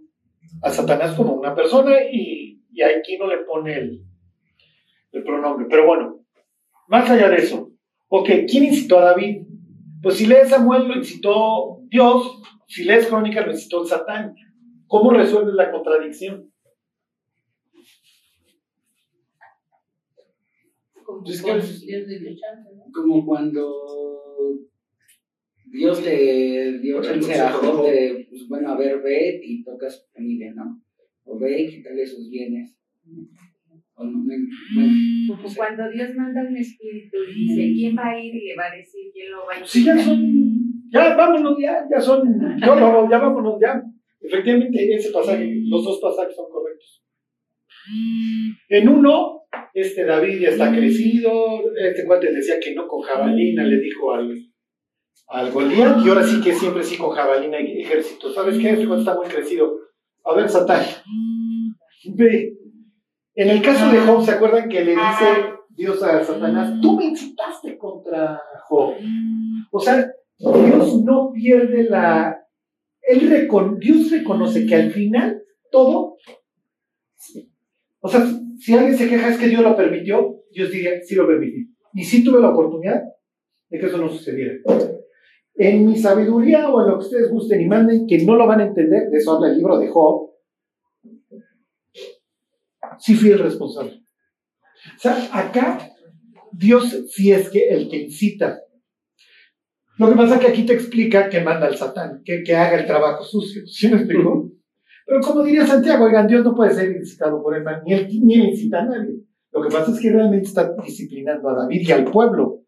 a 0.63 0.71
Satanás 0.71 1.13
como 1.15 1.33
una 1.33 1.53
persona 1.53 1.97
y, 2.11 2.63
y 2.71 2.81
aquí 2.81 3.17
no 3.17 3.27
le 3.27 3.43
pone 3.43 3.77
el 5.11 5.23
pronombre. 5.23 5.67
Pero 5.69 5.85
bueno, 5.85 6.25
más 6.87 7.07
allá 7.11 7.29
de 7.29 7.37
eso, 7.37 7.71
ok, 8.07 8.29
¿quién 8.49 8.63
incitó 8.63 8.97
a 8.97 9.11
David? 9.11 9.45
Pues 10.01 10.17
si 10.17 10.27
lees 10.27 10.49
Samuel 10.49 10.87
lo 10.87 10.95
incitó 10.95 11.81
Dios, 11.89 12.41
si 12.67 12.83
lees 12.83 13.07
Crónicas 13.07 13.45
lo 13.45 13.51
incitó 13.51 13.81
el 13.81 13.87
Satán. 13.87 14.35
¿Cómo 14.87 15.11
resuelves 15.11 15.55
la 15.55 15.71
contradicción? 15.71 16.51
Como 22.93 23.25
cuando 23.25 23.71
Dios 25.65 26.03
le 26.03 26.79
dio 26.79 27.01
chance 27.01 27.33
a 27.39 27.51
Job 27.51 27.85
de, 27.85 28.27
pues 28.29 28.47
bueno, 28.47 28.71
a 28.71 28.77
ver, 28.77 29.01
ve 29.01 29.41
y 29.43 29.63
toca 29.63 29.89
su 29.89 30.07
familia, 30.13 30.53
¿no? 30.53 30.81
O 31.25 31.39
ve 31.39 31.61
y 31.61 31.69
quítale 31.69 32.05
sus 32.05 32.29
bienes. 32.29 32.77
Como 33.95 35.55
cuando 35.55 35.89
Dios 35.89 36.09
manda 36.15 36.41
un 36.41 36.57
espíritu 36.57 37.17
y 37.29 37.47
dice, 37.47 37.73
¿quién 37.73 37.97
va 37.97 38.09
a 38.09 38.19
ir? 38.19 38.35
Y 38.35 38.47
le 38.47 38.55
va 38.55 38.65
a 38.65 38.75
decir, 38.75 39.09
¿quién 39.13 39.31
lo 39.31 39.45
va 39.45 39.53
a 39.53 39.59
ir? 39.59 39.65
Sí, 39.65 39.85
ya 39.85 39.97
son, 39.97 40.19
ya 40.91 41.15
vámonos, 41.15 41.57
ya, 41.57 41.85
ya 41.89 42.01
son, 42.01 42.37
no, 42.59 43.09
ya 43.09 43.17
vámonos, 43.19 43.59
ya. 43.61 43.81
Efectivamente, 44.19 44.93
ese 44.93 45.11
pasaje, 45.11 45.49
los 45.65 45.83
dos 45.83 45.99
pasajes 46.01 46.35
son 46.35 46.49
correctos. 46.49 47.03
En 48.67 48.89
uno, 48.89 49.43
este 49.73 50.03
David 50.03 50.39
ya 50.41 50.49
está 50.49 50.71
crecido, 50.71 51.61
este 51.77 52.05
cuate 52.05 52.33
decía 52.33 52.59
que 52.59 52.73
no 52.73 52.87
con 52.87 53.01
jabalina, 53.01 53.63
le 53.63 53.79
dijo 53.79 54.13
al, 54.13 54.35
al 55.27 55.51
Goliat, 55.51 56.03
y 56.03 56.09
ahora 56.09 56.23
sí 56.23 56.41
que 56.41 56.53
siempre 56.53 56.83
sí 56.83 56.97
con 56.97 57.11
jabalina 57.11 57.61
y 57.61 57.81
ejército. 57.81 58.33
¿Sabes 58.33 58.57
qué? 58.57 58.71
Este 58.71 58.87
cuate 58.87 59.01
está 59.01 59.15
muy 59.15 59.27
crecido. 59.27 59.77
A 60.25 60.35
ver, 60.35 60.49
Satán, 60.49 60.83
ve, 62.15 62.57
en 63.35 63.49
el 63.49 63.61
caso 63.61 63.91
de 63.91 63.99
Job, 63.99 64.23
¿se 64.23 64.31
acuerdan 64.31 64.69
que 64.69 64.83
le 64.83 64.91
dice 64.91 65.25
Dios 65.69 66.01
a 66.01 66.23
Satanás, 66.23 66.79
tú 66.81 66.95
me 66.95 67.05
incitaste 67.05 67.77
contra 67.77 68.41
Job? 68.67 68.93
O 69.71 69.79
sea, 69.79 70.09
Dios 70.37 71.03
no 71.03 71.31
pierde 71.33 71.83
la... 71.83 72.41
Él 73.01 73.29
Dios 73.79 74.11
reconoce 74.11 74.65
que 74.65 74.75
al 74.75 74.91
final 74.91 75.43
todo... 75.69 76.15
O 77.99 78.07
sea, 78.07 78.25
si 78.57 78.73
alguien 78.73 78.97
se 78.97 79.09
queja 79.09 79.29
es 79.29 79.37
que 79.37 79.47
Dios 79.47 79.61
lo 79.61 79.75
permitió, 79.75 80.43
Dios 80.51 80.71
diría, 80.71 81.01
sí 81.03 81.15
lo 81.15 81.27
permití. 81.27 81.69
Y 81.93 82.03
sí 82.03 82.23
tuve 82.23 82.39
la 82.39 82.51
oportunidad 82.51 83.03
de 83.69 83.79
que 83.79 83.85
eso 83.85 83.97
no 83.97 84.09
sucediera. 84.09 84.53
En 85.55 85.85
mi 85.85 85.97
sabiduría 85.97 86.69
o 86.69 86.81
en 86.81 86.87
lo 86.89 86.99
que 86.99 87.05
ustedes 87.05 87.31
gusten 87.31 87.61
y 87.61 87.67
manden, 87.67 88.07
que 88.07 88.23
no 88.23 88.35
lo 88.35 88.47
van 88.47 88.61
a 88.61 88.67
entender, 88.67 89.09
de 89.09 89.17
eso 89.17 89.33
habla 89.33 89.49
el 89.49 89.57
libro 89.57 89.77
de 89.77 89.87
Job, 89.87 90.34
sí 92.99 93.15
fui 93.15 93.31
el 93.31 93.39
responsable. 93.39 94.03
O 94.95 94.99
sea, 94.99 95.29
acá 95.31 95.91
Dios 96.51 96.95
sí 97.09 97.31
es 97.31 97.49
que 97.49 97.67
el 97.69 97.89
que 97.89 97.97
incita. 98.03 98.61
Lo 99.97 100.09
que 100.09 100.15
pasa 100.15 100.35
es 100.35 100.41
que 100.41 100.47
aquí 100.47 100.65
te 100.65 100.73
explica 100.73 101.29
que 101.29 101.41
manda 101.41 101.67
al 101.67 101.77
Satán, 101.77 102.21
que, 102.23 102.43
que 102.43 102.55
haga 102.55 102.79
el 102.79 102.85
trabajo 102.85 103.23
sucio. 103.23 103.63
¿Sí 103.67 103.87
me 103.87 103.97
explico? 103.97 104.51
Pero 105.05 105.21
como 105.21 105.43
diría 105.43 105.65
Santiago, 105.65 106.05
oigan, 106.05 106.27
Dios 106.27 106.43
no 106.43 106.55
puede 106.55 106.73
ser 106.73 106.91
incitado 106.91 107.41
por 107.41 107.55
el 107.55 107.63
mal, 107.63 107.83
ni 107.85 107.93
él, 107.93 108.07
ni 108.23 108.35
él 108.35 108.49
incita 108.49 108.79
a 108.79 108.85
nadie. 108.85 109.21
Lo 109.51 109.61
que 109.61 109.69
pasa 109.69 109.91
es 109.91 109.99
que 109.99 110.11
realmente 110.11 110.47
está 110.47 110.73
disciplinando 110.83 111.49
a 111.49 111.55
David 111.55 111.87
y 111.87 111.91
al 111.91 112.05
pueblo. 112.05 112.61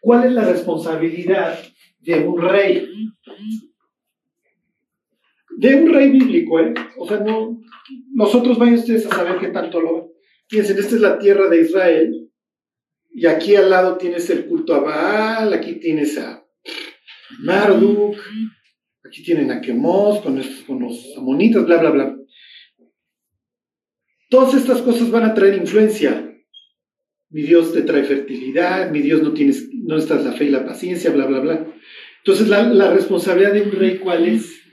¿Cuál 0.00 0.26
es 0.26 0.32
la 0.32 0.44
responsabilidad 0.44 1.58
de 1.98 2.26
un 2.26 2.40
rey? 2.40 2.88
De 5.58 5.74
un 5.74 5.92
rey 5.92 6.10
bíblico, 6.10 6.60
¿eh? 6.60 6.72
O 6.98 7.08
sea, 7.08 7.18
no. 7.18 7.60
Nosotros 8.14 8.56
vayan 8.58 8.76
ustedes 8.76 9.06
a 9.06 9.10
saber 9.10 9.40
qué 9.40 9.48
tanto 9.48 9.80
lo 9.80 9.94
ven. 9.94 10.04
Fíjense, 10.48 10.72
esta 10.78 10.94
es 10.94 11.00
la 11.00 11.18
tierra 11.18 11.48
de 11.48 11.62
Israel. 11.62 12.30
Y 13.12 13.26
aquí 13.26 13.56
al 13.56 13.68
lado 13.68 13.98
tienes 13.98 14.30
el 14.30 14.46
culto 14.46 14.72
a 14.76 14.78
Baal, 14.78 15.52
aquí 15.52 15.80
tienes 15.80 16.16
a 16.16 16.46
Marduk, 17.40 18.16
aquí 19.04 19.24
tienen 19.24 19.50
a 19.50 19.60
Quemos 19.60 20.20
con, 20.20 20.40
con 20.64 20.80
los 20.80 21.16
amonitas, 21.16 21.66
bla, 21.66 21.78
bla, 21.78 21.90
bla. 21.90 22.16
Todas 24.30 24.54
estas 24.54 24.80
cosas 24.82 25.10
van 25.10 25.24
a 25.24 25.34
traer 25.34 25.56
influencia. 25.56 26.24
Mi 27.30 27.42
Dios 27.42 27.72
te 27.72 27.82
trae 27.82 28.04
fertilidad, 28.04 28.92
mi 28.92 29.00
Dios 29.00 29.24
no 29.24 29.32
tienes, 29.32 29.68
no 29.74 29.96
estás 29.96 30.24
la 30.24 30.32
fe 30.34 30.44
y 30.44 30.50
la 30.50 30.64
paciencia, 30.64 31.10
bla, 31.10 31.26
bla, 31.26 31.40
bla. 31.40 31.66
Entonces, 32.18 32.46
la, 32.46 32.62
la 32.62 32.92
responsabilidad 32.92 33.54
de 33.54 33.62
un 33.62 33.72
rey, 33.72 33.98
¿cuál 33.98 34.28
es? 34.28 34.67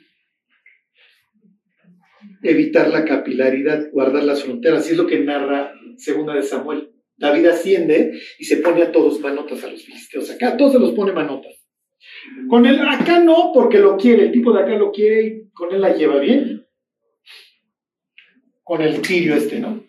Evitar 2.48 2.90
la 2.90 3.06
capilaridad, 3.06 3.90
guardar 3.92 4.24
las 4.24 4.44
fronteras. 4.44 4.84
Así 4.84 4.92
es 4.92 4.98
lo 4.98 5.08
que 5.08 5.20
narra 5.20 5.74
Segunda 5.98 6.34
de 6.34 6.44
Samuel. 6.44 6.92
David 7.18 7.46
asciende 7.48 8.20
y 8.38 8.46
se 8.46 8.58
pone 8.58 8.84
a 8.84 8.92
todos 8.92 9.20
manotas 9.20 9.64
a 9.64 9.68
los 9.68 9.84
filisteos. 9.84 10.30
Acá 10.32 10.50
a 10.50 10.58
todos 10.58 10.74
se 10.74 10.80
los 10.80 10.92
pone 10.92 11.14
manotas. 11.14 11.54
Con 12.50 12.66
él, 12.66 12.80
acá 12.82 13.20
no, 13.20 13.52
porque 13.54 13.80
lo 13.80 13.98
quiere, 13.98 14.26
el 14.26 14.32
tipo 14.32 14.54
de 14.54 14.62
acá 14.62 14.76
lo 14.76 14.92
quiere 14.92 15.26
y 15.26 15.50
con 15.52 15.74
él 15.74 15.82
la 15.82 15.96
lleva 15.96 16.20
bien. 16.20 16.68
Con 18.64 18.82
el 18.82 19.02
tirio 19.02 19.36
este, 19.36 19.60
¿no? 19.60 19.84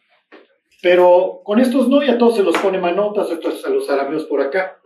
Pero 0.83 1.41
con 1.45 1.59
estos 1.59 1.89
no, 1.89 2.03
y 2.03 2.09
a 2.09 2.19
todos 2.19 2.37
se 2.37 2.43
los 2.43 2.57
pone 2.59 2.79
manotas, 2.79 3.31
estos 3.31 3.65
a 3.65 3.71
los 3.71 3.89
arameos 3.91 4.25
por 4.27 4.41
acá. 4.41 4.79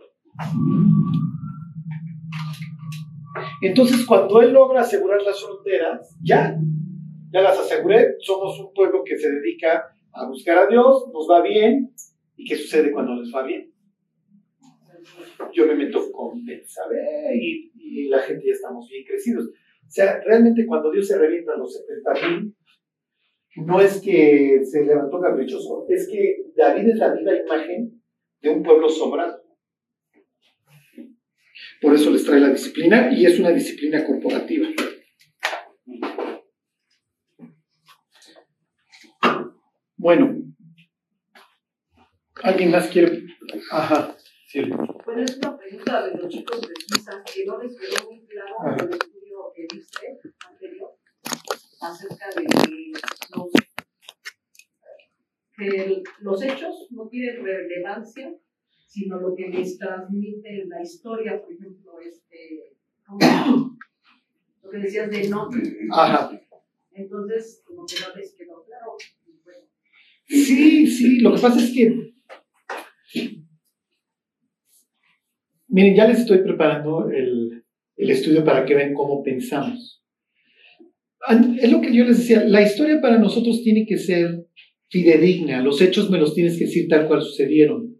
Entonces, 3.61 4.05
cuando 4.05 4.41
él 4.41 4.51
logra 4.53 4.81
asegurar 4.81 5.21
las 5.21 5.43
fronteras, 5.43 6.17
ya, 6.23 6.57
ya 7.31 7.41
las 7.41 7.57
aseguré, 7.57 8.15
somos 8.19 8.59
un 8.59 8.73
pueblo 8.73 9.03
que 9.03 9.17
se 9.17 9.31
dedica 9.31 9.85
a 10.13 10.27
buscar 10.27 10.57
a 10.57 10.67
Dios, 10.67 11.09
nos 11.13 11.29
va 11.29 11.41
bien, 11.41 11.93
¿y 12.35 12.45
qué 12.45 12.55
sucede 12.55 12.91
cuando 12.91 13.15
les 13.15 13.33
va 13.33 13.43
bien? 13.43 13.71
Yo 15.53 15.65
me 15.65 15.75
meto 15.75 16.11
con 16.11 16.45
Betsabé 16.45 17.35
y, 17.35 17.71
la 18.09 18.19
gente 18.19 18.45
ya 18.45 18.53
estamos 18.53 18.87
bien 18.89 19.03
crecidos. 19.05 19.47
O 19.47 19.89
sea, 19.89 20.21
realmente 20.21 20.65
cuando 20.65 20.91
Dios 20.91 21.07
se 21.07 21.17
revienta 21.17 21.53
a 21.53 21.57
los 21.57 21.73
70 21.73 22.27
mil, 22.27 22.55
no 23.65 23.81
es 23.81 24.01
que 24.01 24.61
se 24.63 24.85
levantó 24.85 25.19
caprichoso, 25.19 25.85
es 25.89 26.07
que 26.07 26.43
David 26.55 26.89
es 26.89 26.97
la 26.97 27.13
viva 27.13 27.35
imagen 27.35 28.01
de 28.41 28.49
un 28.49 28.63
pueblo 28.63 28.89
sobrado. 28.89 29.41
Por 31.81 31.93
eso 31.93 32.11
les 32.11 32.23
trae 32.23 32.39
la 32.39 32.49
disciplina 32.49 33.11
y 33.13 33.25
es 33.25 33.39
una 33.39 33.51
disciplina 33.51 34.05
corporativa. 34.05 34.67
Bueno, 40.01 40.35
¿alguien 42.41 42.71
más 42.71 42.87
quiere? 42.87 43.23
Ajá. 43.69 44.17
Sí. 44.47 44.63
Bueno, 45.05 45.21
es 45.21 45.37
una 45.37 45.55
pregunta 45.55 46.07
de 46.07 46.17
los 46.17 46.27
chicos 46.27 46.59
de 46.59 46.73
Suiza 46.87 47.23
que 47.23 47.45
no 47.45 47.61
les 47.61 47.77
quedó 47.77 48.09
muy 48.09 48.25
claro 48.25 48.55
en 48.65 48.79
el 48.79 48.93
estudio 48.93 49.53
que 49.55 49.67
viste 49.71 50.19
anterior 50.49 50.97
acerca 51.81 52.29
de 52.35 52.47
los, 53.35 53.51
que 55.55 56.03
los 56.21 56.41
hechos 56.41 56.87
no 56.89 57.07
tienen 57.07 57.45
relevancia, 57.45 58.33
sino 58.87 59.19
lo 59.19 59.35
que 59.35 59.49
les 59.49 59.77
transmite 59.77 60.65
la 60.65 60.81
historia, 60.81 61.39
por 61.39 61.53
ejemplo, 61.53 61.99
este, 61.99 62.75
lo 64.63 64.69
que 64.71 64.77
decías 64.79 65.11
de 65.11 65.29
no. 65.29 65.47
Ajá. 65.91 66.31
Entonces, 66.93 67.61
como 67.67 67.85
que 67.85 67.95
no 67.99 68.15
les 68.15 68.33
quedó 68.33 68.63
claro. 68.65 68.97
Sí, 70.31 70.87
sí, 70.87 71.19
lo 71.19 71.35
que 71.35 71.41
pasa 71.41 71.59
es 71.59 71.73
que. 71.73 72.13
Miren, 75.67 75.95
ya 75.95 76.07
les 76.07 76.19
estoy 76.19 76.39
preparando 76.39 77.09
el, 77.09 77.65
el 77.97 78.09
estudio 78.09 78.43
para 78.43 78.65
que 78.65 78.75
vean 78.75 78.93
cómo 78.93 79.21
pensamos. 79.23 80.01
Es 81.61 81.71
lo 81.71 81.81
que 81.81 81.93
yo 81.93 82.05
les 82.05 82.19
decía, 82.19 82.43
la 82.45 82.61
historia 82.61 82.99
para 83.01 83.19
nosotros 83.19 83.61
tiene 83.61 83.85
que 83.85 83.97
ser 83.97 84.47
fidedigna, 84.89 85.61
los 85.61 85.81
hechos 85.81 86.09
me 86.09 86.17
los 86.17 86.33
tienes 86.33 86.57
que 86.57 86.65
decir 86.65 86.87
tal 86.87 87.07
cual 87.07 87.21
sucedieron. 87.21 87.97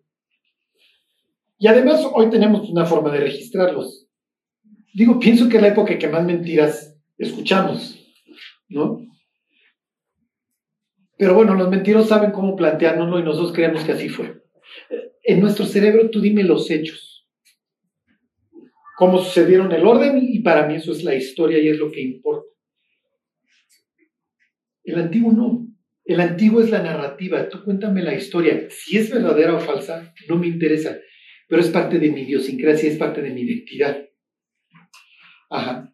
Y 1.60 1.68
además 1.68 2.06
hoy 2.14 2.30
tenemos 2.30 2.70
una 2.70 2.86
forma 2.86 3.12
de 3.12 3.20
registrarlos. 3.20 4.08
Digo, 4.94 5.20
pienso 5.20 5.48
que 5.50 5.58
es 5.58 5.62
la 5.62 5.70
época 5.70 6.00
que 6.00 6.08
más 6.08 6.26
mentiras 6.26 6.98
escuchamos, 7.18 8.00
¿no? 8.70 9.01
Pero 11.22 11.36
bueno, 11.36 11.54
los 11.54 11.70
mentirosos 11.70 12.10
saben 12.10 12.32
cómo 12.32 12.56
planteárnoslo 12.56 13.20
y 13.20 13.24
nosotros 13.24 13.54
creemos 13.54 13.84
que 13.84 13.92
así 13.92 14.10
fue. 14.10 14.42
En 15.22 15.40
nuestro 15.40 15.68
cerebro, 15.68 16.10
tú 16.10 16.20
dime 16.20 16.44
los 16.44 16.72
hechos. 16.72 17.30
Cómo 18.98 19.20
sucedieron 19.20 19.72
el 19.72 19.86
orden 19.86 20.18
y 20.20 20.40
para 20.40 20.66
mí 20.66 20.78
eso 20.78 20.92
es 20.92 21.04
la 21.04 21.14
historia 21.14 21.60
y 21.60 21.68
es 21.68 21.78
lo 21.78 21.92
que 21.92 22.02
importa. 22.02 22.50
El 24.84 24.96
antiguo 25.00 25.32
no. 25.32 25.68
El 26.04 26.22
antiguo 26.22 26.60
es 26.60 26.72
la 26.72 26.82
narrativa. 26.82 27.48
Tú 27.50 27.64
cuéntame 27.66 28.02
la 28.02 28.16
historia. 28.16 28.66
Si 28.72 28.98
es 28.98 29.12
verdadera 29.12 29.54
o 29.54 29.60
falsa, 29.60 30.16
no 30.28 30.40
me 30.40 30.48
interesa. 30.48 30.98
Pero 31.48 31.62
es 31.62 31.70
parte 31.70 32.00
de 32.00 32.10
mi 32.10 32.22
idiosincrasia, 32.22 32.90
es 32.90 32.98
parte 32.98 33.22
de 33.22 33.30
mi 33.30 33.42
identidad. 33.42 34.10
Ajá. 35.52 35.94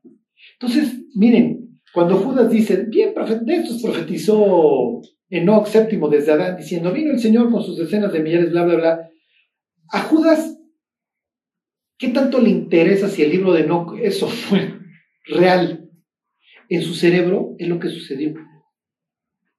Entonces, 0.54 1.04
miren, 1.16 1.82
cuando 1.94 2.16
Judas 2.16 2.50
dice, 2.50 2.86
bien, 2.88 3.14
de 3.42 3.56
estos 3.56 3.82
profetizó 3.82 5.02
Enoch 5.30 5.68
séptimo 5.68 6.10
desde 6.10 6.32
Adán, 6.32 6.58
diciendo, 6.58 6.92
vino 6.92 7.12
el 7.12 7.20
Señor 7.20 7.52
con 7.52 7.64
sus 7.64 7.78
decenas 7.78 8.14
de 8.14 8.20
millares, 8.20 8.52
bla, 8.52 8.64
bla, 8.64 8.76
bla. 8.76 9.10
A 9.92 10.02
Judas, 10.02 10.58
¿qué 11.98 12.10
tanto 12.10 12.40
le 12.40 12.50
interesa 12.50 13.10
si 13.10 13.24
el 13.24 13.32
libro 13.32 13.54
de 13.54 13.62
Enoch, 13.62 13.98
eso 14.02 14.28
fue 14.28 14.74
real? 15.26 15.90
En 16.70 16.82
su 16.82 16.94
cerebro 16.94 17.56
es 17.58 17.68
lo 17.68 17.80
que 17.80 17.90
sucedió. 17.90 18.34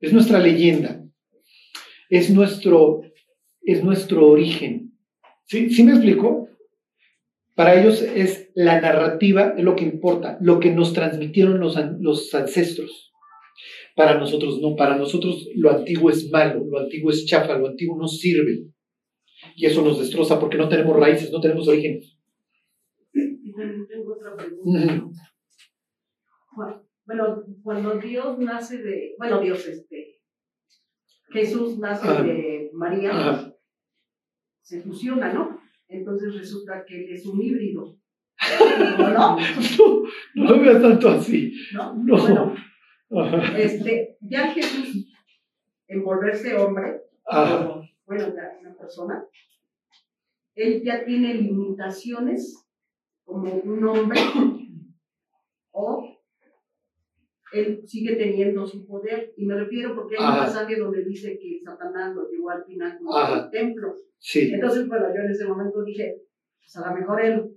Es 0.01 0.13
nuestra 0.13 0.39
leyenda. 0.39 1.03
Es 2.11 2.31
nuestro, 2.31 3.03
es 3.63 3.83
nuestro 3.83 4.29
origen. 4.29 4.93
¿Sí, 5.47 5.71
¿Sí 5.71 5.83
me 5.83 5.93
explico? 5.93 6.49
Para 7.55 7.81
ellos 7.81 8.03
es 8.03 8.51
la 8.55 8.81
narrativa, 8.81 9.55
es 9.57 9.65
lo 9.65 9.75
que 9.75 9.85
importa, 9.85 10.39
lo 10.41 10.61
que 10.61 10.71
nos 10.71 10.93
transmitieron 10.93 11.59
los, 11.59 11.77
los 11.99 12.33
ancestros. 12.35 13.13
Para 13.99 14.17
nosotros 14.17 14.61
no, 14.61 14.77
para 14.77 14.97
nosotros 14.97 15.49
lo 15.57 15.73
antiguo 15.73 16.09
es 16.09 16.31
malo, 16.31 16.65
lo 16.71 16.79
antiguo 16.79 17.11
es 17.11 17.27
chafa, 17.27 17.59
lo 17.59 17.67
antiguo 17.67 17.99
no 17.99 18.07
sirve. 18.07 18.69
Y 19.57 19.67
eso 19.67 19.83
nos 19.83 19.99
destroza 19.99 20.39
porque 20.39 20.57
no 20.57 20.69
tenemos 20.69 20.97
raíces, 20.97 21.33
no 21.33 21.41
tenemos 21.41 21.67
origen. 21.67 22.01
tengo 23.13 24.13
otra 24.13 24.37
pregunta. 24.37 25.05
Bueno, 26.55 26.85
Bueno, 27.05 27.45
cuando 27.65 27.99
Dios 27.99 28.39
nace 28.39 28.81
de, 28.81 29.17
bueno, 29.19 29.41
Dios 29.41 29.67
este, 29.67 30.21
Jesús 31.33 31.81
nace 31.81 32.23
de 32.23 32.71
María, 32.75 33.53
se 34.63 34.81
fusiona, 34.81 35.33
¿no? 35.33 35.59
Entonces 35.89 36.37
resulta 36.37 36.85
que 36.87 37.05
él 37.05 37.15
es 37.15 37.27
un 37.27 37.43
híbrido. 37.43 37.99
¿No? 38.97 39.11
¿No? 39.11 39.37
No, 40.37 40.45
lo 40.53 40.61
veas 40.61 40.81
tanto 40.81 41.09
así. 41.09 41.53
¿No? 41.75 41.95
No. 41.95 42.17
Bueno. 42.17 42.55
Este, 43.57 44.17
ya 44.21 44.53
Jesús, 44.53 45.15
en 45.87 46.05
volverse 46.05 46.55
hombre, 46.57 47.03
como, 47.25 47.83
bueno, 48.07 48.35
ya 48.35 48.59
una 48.61 48.75
persona, 48.77 49.27
él 50.55 50.83
ya 50.85 51.05
tiene 51.05 51.35
limitaciones 51.35 52.67
como 53.25 53.53
un 53.55 53.87
hombre 53.87 54.19
o 55.71 56.19
él 57.53 57.83
sigue 57.87 58.17
teniendo 58.17 58.67
su 58.67 58.87
poder. 58.87 59.33
Y 59.37 59.47
me 59.47 59.55
refiero 59.55 59.95
porque 59.95 60.17
hay 60.17 60.25
un 60.25 60.31
Ajá. 60.31 60.45
pasaje 60.47 60.77
donde 60.77 61.05
dice 61.05 61.39
que 61.39 61.61
Satanás 61.65 62.15
lo 62.15 62.29
llevó 62.29 62.51
al 62.51 62.65
pináculo 62.65 63.11
del 63.35 63.51
templo. 63.51 63.95
Sí, 64.19 64.51
Entonces, 64.53 64.89
bueno, 64.89 65.07
yo 65.15 65.23
en 65.23 65.31
ese 65.31 65.47
momento 65.47 65.83
dije, 65.83 66.23
pues 66.61 66.77
a 66.77 66.91
lo 66.91 66.97
mejor 66.99 67.25
él 67.25 67.57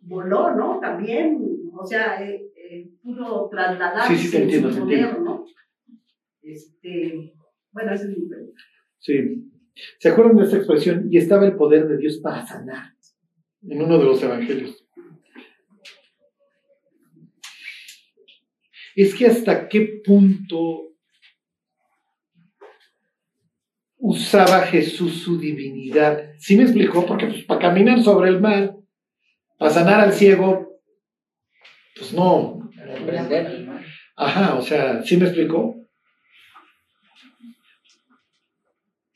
voló, 0.00 0.54
¿no? 0.54 0.80
También, 0.80 1.38
o 1.72 1.86
sea, 1.86 2.22
eh, 2.22 2.49
eh, 2.70 2.88
pudo 3.02 3.48
trasladarse 3.50 4.16
Sí, 4.16 4.26
sí, 4.26 4.30
te 4.30 4.42
entiendo, 4.44 4.68
su 4.70 4.74
te 4.76 4.80
poder, 4.82 4.98
entiendo. 5.00 5.24
¿no? 5.24 5.44
Este, 6.42 7.34
bueno, 7.72 7.92
ese 7.94 8.04
es 8.04 8.18
mi 8.18 8.26
pregunta. 8.26 8.62
sí. 8.98 9.46
¿Se 9.98 10.10
acuerdan 10.10 10.36
de 10.36 10.44
esta 10.44 10.56
expresión? 10.58 11.08
Y 11.10 11.16
estaba 11.16 11.46
el 11.46 11.56
poder 11.56 11.88
de 11.88 11.96
Dios 11.96 12.18
para 12.18 12.44
sanar 12.44 12.92
en 13.66 13.80
uno 13.80 13.96
de 13.98 14.04
los 14.04 14.22
evangelios. 14.22 14.86
Es 18.94 19.14
que 19.14 19.26
hasta 19.26 19.68
qué 19.68 20.02
punto 20.04 20.90
usaba 23.96 24.62
Jesús 24.62 25.22
su 25.22 25.38
divinidad. 25.38 26.34
¿Sí 26.38 26.56
me 26.56 26.64
explicó? 26.64 27.06
Porque 27.06 27.26
pues, 27.26 27.44
para 27.44 27.60
caminar 27.60 28.02
sobre 28.02 28.28
el 28.28 28.40
mar, 28.40 28.76
para 29.56 29.70
sanar 29.70 30.00
al 30.00 30.12
ciego, 30.12 30.69
pues 32.00 32.14
no. 32.14 32.58
Ajá, 34.16 34.54
o 34.54 34.62
sea, 34.62 35.02
¿sí 35.02 35.18
me 35.18 35.26
explicó? 35.26 35.76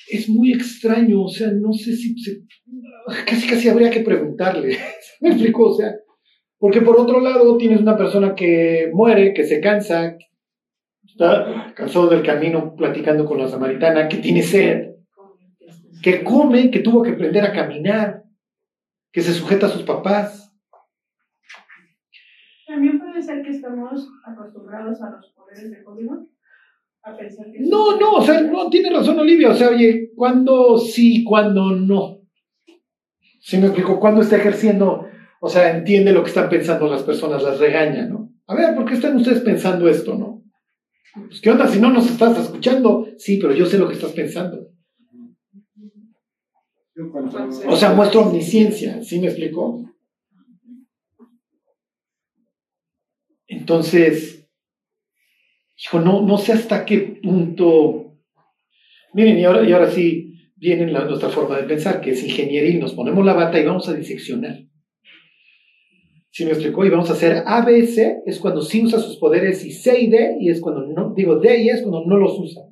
Es 0.07 0.29
muy 0.29 0.53
extraño, 0.53 1.23
o 1.23 1.29
sea, 1.29 1.49
no 1.51 1.73
sé 1.73 1.97
si 1.97 2.15
casi 3.27 3.49
casi 3.49 3.69
habría 3.71 3.91
que 3.91 4.01
preguntarle. 4.01 4.75
¿Sí 4.75 4.79
¿Me 5.23 5.31
explicó? 5.31 5.71
O 5.71 5.75
sea, 5.75 5.95
porque 6.59 6.83
por 6.83 7.01
otro 7.01 7.21
lado 7.21 7.57
tienes 7.57 7.81
una 7.81 7.97
persona 7.97 8.35
que 8.35 8.91
muere, 8.93 9.33
que 9.33 9.45
se 9.45 9.61
cansa, 9.61 10.17
está 11.03 11.73
cansado 11.75 12.09
del 12.09 12.23
camino 12.23 12.75
platicando 12.77 13.25
con 13.25 13.39
la 13.39 13.49
samaritana, 13.49 14.09
que 14.09 14.19
tiene 14.19 14.43
sed, 14.43 14.91
que 16.03 16.23
come, 16.23 16.71
que 16.71 16.81
tuvo 16.81 17.03
que 17.03 17.13
aprender 17.13 17.45
a 17.45 17.53
caminar, 17.53 18.25
que 19.11 19.23
se 19.23 19.33
sujeta 19.33 19.67
a 19.67 19.71
sus 19.71 19.85
papás. 19.85 20.44
Ser 23.25 23.43
que 23.43 23.51
estamos 23.51 24.09
acostumbrados 24.25 25.01
a 25.03 25.11
los 25.11 25.31
poderes 25.33 25.71
de 25.71 25.85
Hollywood, 25.85 26.27
a 27.03 27.17
pensar 27.17 27.47
que... 27.51 27.61
No, 27.61 27.99
no, 27.99 28.15
o 28.15 28.23
sea, 28.23 28.41
no 28.43 28.69
tiene 28.71 28.91
razón 28.91 29.19
Olivia, 29.19 29.51
o 29.51 29.55
sea, 29.55 29.69
oye, 29.71 30.11
¿cuándo 30.15 30.79
sí, 30.79 31.25
cuándo 31.25 31.71
no? 31.73 32.21
¿Sí 33.41 33.59
me 33.59 33.67
explico? 33.67 34.01
¿Cuándo 34.01 34.23
está 34.23 34.37
ejerciendo? 34.37 35.07
O 35.41 35.49
sea, 35.49 35.77
entiende 35.77 36.13
lo 36.13 36.23
que 36.23 36.29
están 36.29 36.49
pensando 36.49 36.89
las 36.89 37.03
personas, 37.03 37.43
las 37.43 37.59
regaña, 37.59 38.07
¿no? 38.07 38.31
A 38.47 38.55
ver, 38.55 38.75
¿por 38.75 38.85
qué 38.87 38.95
están 38.95 39.17
ustedes 39.17 39.41
pensando 39.41 39.89
esto, 39.89 40.15
no? 40.17 40.43
Pues, 41.29 41.41
¿qué 41.41 41.51
onda? 41.51 41.69
Si 41.69 41.81
no 41.81 41.91
nos 41.91 42.11
estás 42.11 42.39
escuchando, 42.39 43.07
sí, 43.19 43.39
pero 43.41 43.55
yo 43.55 43.67
sé 43.67 43.79
lo 43.79 43.87
que 43.89 43.95
estás 43.95 44.13
pensando. 44.13 44.69
Yo 46.97 47.11
cuando- 47.11 47.49
O 47.69 47.77
sea, 47.77 47.93
muestro 47.93 48.23
omnisciencia, 48.23 49.03
¿sí 49.03 49.19
me 49.21 49.27
explico? 49.27 49.84
Entonces, 53.65 54.47
hijo, 55.75 55.99
no, 55.99 56.21
no 56.21 56.37
sé 56.37 56.53
hasta 56.53 56.85
qué 56.85 57.19
punto. 57.23 58.19
Miren, 59.15 59.39
y 59.39 59.45
ahora, 59.47 59.67
y 59.67 59.73
ahora 59.73 59.91
sí 59.91 60.51
viene 60.55 60.85
nuestra 60.85 61.31
forma 61.31 61.57
de 61.57 61.63
pensar, 61.63 62.03
que 62.03 62.11
es 62.11 62.23
ingenieril. 62.23 62.79
Nos 62.79 62.93
ponemos 62.93 63.25
la 63.25 63.33
bata 63.33 63.59
y 63.59 63.65
vamos 63.65 63.89
a 63.89 63.95
diseccionar. 63.95 64.59
¿Sí 66.31 66.45
me 66.45 66.51
explicó? 66.51 66.85
Y 66.85 66.91
vamos 66.91 67.09
a 67.09 67.15
hacer 67.15 67.43
A, 67.47 67.65
B, 67.65 67.87
C, 67.87 68.19
es 68.27 68.39
cuando 68.39 68.61
sí 68.61 68.85
usa 68.85 68.99
sus 68.99 69.17
poderes, 69.17 69.65
y 69.65 69.73
C 69.73 69.99
y 69.99 70.11
D, 70.11 70.37
y 70.41 70.51
es 70.51 70.61
cuando 70.61 70.87
no, 70.87 71.15
digo 71.15 71.37
D 71.37 71.63
y 71.63 71.71
E 71.71 71.73
es 71.73 71.81
cuando 71.81 72.05
no 72.05 72.19
los 72.19 72.39
usa. 72.39 72.65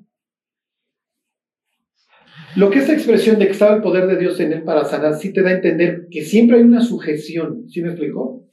Lo 2.55 2.69
que 2.69 2.81
esta 2.81 2.93
expresión 2.93 3.39
de 3.39 3.47
que 3.47 3.53
estaba 3.53 3.77
el 3.77 3.83
poder 3.83 4.07
de 4.09 4.19
Dios 4.19 4.39
en 4.41 4.53
él 4.53 4.63
para 4.63 4.85
sanar, 4.85 5.15
sí 5.15 5.33
te 5.33 5.41
da 5.41 5.49
a 5.49 5.55
entender 5.55 6.09
que 6.11 6.23
siempre 6.23 6.59
hay 6.59 6.65
una 6.65 6.83
sujeción. 6.83 7.67
¿Sí 7.71 7.81
me 7.81 7.89
explicó? 7.89 8.47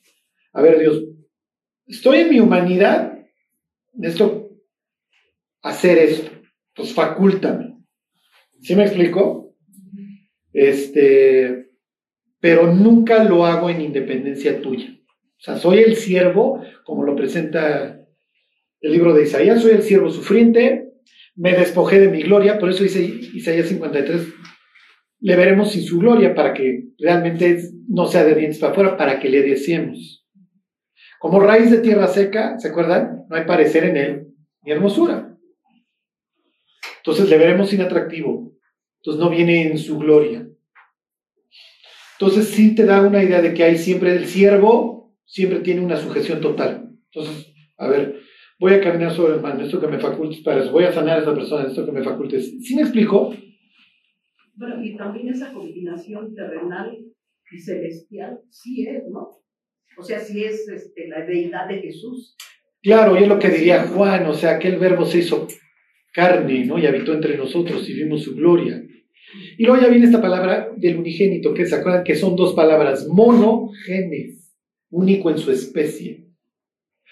A 0.54 0.62
ver, 0.62 0.80
Dios, 0.80 1.04
estoy 1.90 2.20
en 2.20 2.30
mi 2.30 2.40
humanidad, 2.40 3.20
necesito 3.94 4.50
hacer 5.62 5.98
esto. 5.98 6.32
Pues 6.74 6.94
facúltame. 6.94 7.78
¿Sí 8.62 8.76
me 8.76 8.84
explicó? 8.84 9.56
Este, 10.54 11.72
pero 12.40 12.74
nunca 12.74 13.24
lo 13.24 13.46
hago 13.46 13.70
en 13.70 13.82
independencia 13.82 14.62
tuya. 14.62 14.96
O 15.40 15.42
sea, 15.42 15.58
soy 15.58 15.80
el 15.80 15.96
siervo, 15.96 16.64
como 16.86 17.04
lo 17.04 17.16
presenta 17.16 18.00
el 18.82 18.92
libro 18.92 19.14
de 19.14 19.24
Isaías, 19.24 19.62
soy 19.62 19.72
el 19.72 19.84
siervo 19.84 20.10
sufriente, 20.10 20.90
me 21.36 21.54
despojé 21.54 22.00
de 22.00 22.10
mi 22.10 22.24
gloria, 22.24 22.60
por 22.60 22.70
eso 22.70 22.84
dice 22.84 23.02
Isaías 23.02 23.68
53, 23.68 24.22
le 25.22 25.36
veremos 25.36 25.72
sin 25.72 25.84
su 25.84 26.00
gloria 26.00 26.34
para 26.34 26.54
que 26.54 26.90
realmente 26.98 27.62
no 27.88 28.08
sea 28.08 28.24
de 28.26 28.36
dientes 28.36 28.60
para 28.60 28.72
afuera, 28.72 28.98
para 28.98 29.20
que 29.20 29.30
le 29.30 29.42
deseemos. 29.42 30.19
Como 31.20 31.42
raíz 31.42 31.70
de 31.70 31.80
tierra 31.80 32.08
seca, 32.08 32.58
¿se 32.60 32.70
acuerdan? 32.70 33.26
No 33.30 33.36
hay 33.36 33.46
parecer 33.46 33.84
en 33.84 33.98
él 33.98 34.28
ni 34.64 34.72
hermosura. 34.72 35.38
Entonces 36.98 37.30
le 37.30 37.38
veremos 37.38 37.70
sin 37.70 37.82
atractivo. 37.82 38.54
Entonces 38.98 39.20
no 39.20 39.30
viene 39.30 39.72
en 39.72 39.78
su 39.78 39.98
gloria. 39.98 40.48
Entonces 42.20 42.48
sí 42.50 42.76
te 42.76 42.86
da 42.86 43.02
una 43.02 43.24
idea 43.24 43.42
de 43.42 43.54
que 43.54 43.64
hay 43.64 43.78
siempre 43.78 44.14
el 44.14 44.26
siervo, 44.28 45.16
siempre 45.26 45.60
tiene 45.60 45.82
una 45.82 45.98
sujeción 45.98 46.42
total. 46.42 46.90
Entonces, 47.12 47.54
a 47.78 47.88
ver, 47.88 48.20
voy 48.60 48.74
a 48.74 48.82
caminar 48.82 49.14
sobre 49.14 49.36
el 49.36 49.42
mar, 49.42 49.62
esto 49.62 49.80
que 49.80 49.88
me 49.88 50.00
facultes 50.00 50.42
para 50.42 50.62
eso, 50.62 50.72
voy 50.72 50.84
a 50.84 50.92
sanar 50.92 51.20
a 51.20 51.22
esa 51.22 51.34
persona, 51.34 51.68
esto 51.68 51.86
que 51.86 51.94
me 51.94 52.04
facultes. 52.04 52.62
¿Sí 52.62 52.76
me 52.76 52.82
explico? 52.82 53.34
Bueno, 54.56 54.84
y 54.84 54.98
también 54.98 55.30
esa 55.30 55.54
combinación 55.54 56.36
terrenal 56.36 56.98
y 57.52 57.60
celestial, 57.60 58.42
sí 58.50 58.86
es, 58.86 59.04
¿no? 59.10 59.30
O 60.00 60.04
sea, 60.04 60.20
sí 60.22 60.44
es 60.46 60.68
este, 60.70 61.10
la 61.10 61.26
deidad 61.26 61.68
de 61.68 61.82
Jesús. 61.82 62.38
Claro, 62.82 63.20
y 63.20 63.24
es 63.24 63.28
lo 63.28 63.38
que 63.38 63.50
diría 63.50 63.84
Juan, 63.84 64.26
o 64.28 64.34
sea, 64.34 64.58
que 64.58 64.70
el 64.70 64.78
verbo 64.78 65.06
se 65.06 65.20
hizo 65.20 65.46
carne, 66.14 66.66
¿no? 66.66 66.80
Y 66.80 66.86
habitó 66.86 67.14
entre 67.14 67.38
nosotros 67.38 67.88
y 67.90 67.94
vimos 67.94 68.24
su 68.24 68.34
gloria. 68.34 68.82
Y 69.58 69.66
luego 69.66 69.82
ya 69.82 69.90
viene 69.90 70.06
esta 70.06 70.22
palabra 70.22 70.70
del 70.78 70.98
unigénito, 70.98 71.54
que 71.54 71.66
se 71.66 71.76
acuerdan 71.76 72.06
que 72.06 72.16
son 72.16 72.38
dos 72.38 72.54
palabras, 72.54 73.08
monogenes, 73.10 74.56
único 74.90 75.30
en 75.30 75.38
su 75.38 75.52
especie. 75.52 76.26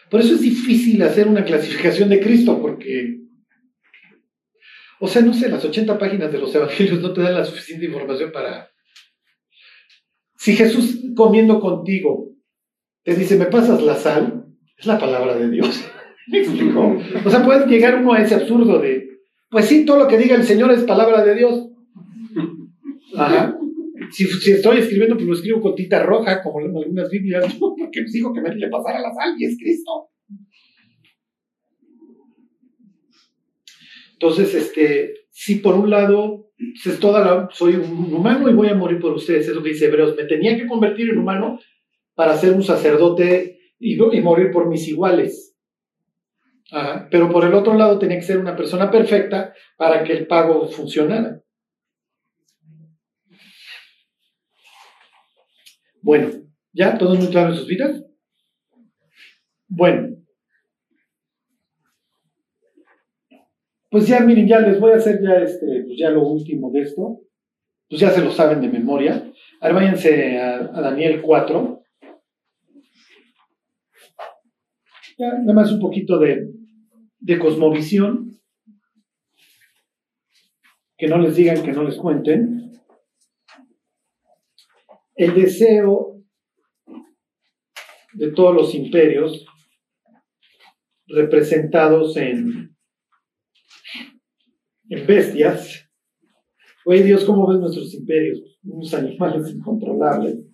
Por 0.10 0.22
eso 0.22 0.36
es 0.36 0.42
difícil 0.42 1.02
hacer 1.04 1.28
una 1.28 1.44
clasificación 1.44 2.08
de 2.08 2.22
Cristo, 2.22 2.62
porque, 2.62 3.20
o 5.02 5.08
sea, 5.10 5.22
no 5.22 5.34
sé, 5.34 5.50
las 5.50 5.66
80 5.66 6.00
páginas 6.00 6.32
de 6.32 6.40
los 6.40 6.56
evangelios 6.56 7.02
no 7.02 7.12
te 7.12 7.22
dan 7.22 7.36
la 7.36 7.44
suficiente 7.44 7.86
información 7.86 8.32
para... 8.32 8.72
Si 10.38 10.56
Jesús 10.56 11.02
comiendo 11.16 11.60
contigo 11.60 12.37
te 13.08 13.16
dice, 13.16 13.38
¿me 13.38 13.46
pasas 13.46 13.82
la 13.82 13.96
sal? 13.96 14.46
Es 14.78 14.86
la 14.86 15.00
palabra 15.00 15.38
de 15.38 15.50
Dios. 15.50 15.82
¿Me 16.28 16.40
explico? 16.40 16.98
O 17.24 17.30
sea, 17.30 17.42
puedes 17.46 17.66
llegar 17.68 17.96
uno 17.96 18.12
a 18.12 18.22
ese 18.22 18.36
absurdo 18.36 18.80
de, 18.80 19.08
pues 19.50 19.64
sí, 19.64 19.86
todo 19.86 19.98
lo 19.98 20.10
que 20.10 20.18
diga 20.18 20.36
el 20.36 20.44
Señor 20.44 20.74
es 20.74 20.84
palabra 20.84 21.24
de 21.24 21.36
Dios. 21.36 21.70
Ajá. 23.16 23.58
Si, 24.12 24.26
si 24.26 24.52
estoy 24.52 24.80
escribiendo, 24.80 25.16
pues 25.16 25.26
lo 25.26 25.34
escribo 25.36 25.62
con 25.62 25.76
tinta 25.76 26.04
roja, 26.04 26.44
como 26.44 26.60
en 26.60 26.76
algunas 26.76 27.10
Biblias, 27.10 27.46
¿no? 27.62 27.76
porque 27.78 28.02
pues 28.02 28.12
dijo 28.12 28.34
que 28.34 28.42
me 28.42 28.54
le 28.54 28.68
pasara 28.68 29.00
la 29.00 29.14
sal 29.14 29.36
y 29.38 29.46
es 29.46 29.58
Cristo. 29.58 30.10
Entonces, 34.12 34.54
este, 34.54 35.14
si 35.30 35.56
por 35.56 35.76
un 35.76 35.90
lado 35.90 36.52
pues 36.58 36.96
es 36.96 37.00
toda 37.00 37.24
la, 37.24 37.50
soy 37.54 37.76
un 37.76 38.14
humano 38.14 38.50
y 38.50 38.54
voy 38.54 38.68
a 38.68 38.76
morir 38.76 39.00
por 39.00 39.14
ustedes, 39.14 39.48
es 39.48 39.56
lo 39.56 39.64
que 39.64 39.70
dice 39.70 39.86
Hebreos, 39.86 40.14
me 40.18 40.26
tenía 40.26 40.58
que 40.58 40.68
convertir 40.68 41.10
en 41.10 41.20
humano 41.20 41.60
para 42.18 42.36
ser 42.36 42.54
un 42.54 42.64
sacerdote 42.64 43.60
y, 43.78 43.96
morir 43.96 44.50
por 44.52 44.68
mis 44.68 44.88
iguales. 44.88 45.56
Pero 47.12 47.30
por 47.30 47.46
el 47.46 47.54
otro 47.54 47.76
lado 47.76 48.00
tenía 48.00 48.18
que 48.18 48.26
ser 48.26 48.40
una 48.40 48.56
persona 48.56 48.90
perfecta 48.90 49.54
para 49.78 50.04
que 50.04 50.14
el 50.14 50.26
pago 50.26 50.68
funcionara. 50.68 51.40
Bueno, 56.02 56.32
¿ya? 56.74 56.98
¿Todo 56.98 57.14
muy 57.14 57.28
claro 57.28 57.52
en 57.52 57.56
sus 57.56 57.68
vidas? 57.68 58.04
Bueno. 59.68 60.18
Pues 63.92 64.08
ya, 64.08 64.22
miren, 64.22 64.48
ya 64.48 64.60
les 64.60 64.80
voy 64.80 64.92
a 64.92 64.96
hacer 64.96 65.22
ya 65.22 65.36
este, 65.36 65.84
pues 65.86 66.00
ya 66.00 66.10
lo 66.10 66.24
último 66.28 66.72
de 66.72 66.82
esto. 66.82 67.20
Pues 67.88 68.02
ya 68.02 68.10
se 68.10 68.24
lo 68.24 68.32
saben 68.32 68.60
de 68.60 68.70
memoria. 68.70 69.32
Ahora 69.62 69.76
váyanse 69.76 70.40
a, 70.40 70.56
a 70.56 70.82
Daniel 70.82 71.22
4. 71.22 71.77
Nada 75.18 75.54
más 75.54 75.72
un 75.72 75.80
poquito 75.80 76.20
de, 76.20 76.52
de 77.20 77.40
cosmovisión. 77.40 78.40
Que 80.98 81.08
no 81.08 81.18
les 81.18 81.36
digan, 81.36 81.64
que 81.64 81.74
no 81.74 81.84
les 81.84 81.96
cuenten. 81.96 82.72
El 85.16 85.34
deseo 85.34 86.24
de 88.14 88.32
todos 88.32 88.56
los 88.56 88.74
imperios 88.74 89.46
representados 91.08 92.18
en, 92.18 92.76
en 94.90 95.08
bestias. 95.08 95.90
Oye 96.86 97.04
Dios, 97.04 97.26
¿cómo 97.26 97.48
ves 97.48 97.60
nuestros 97.60 97.94
imperios? 97.94 98.58
Unos 98.64 98.94
animales 98.94 99.52
incontrolables. 99.52 100.47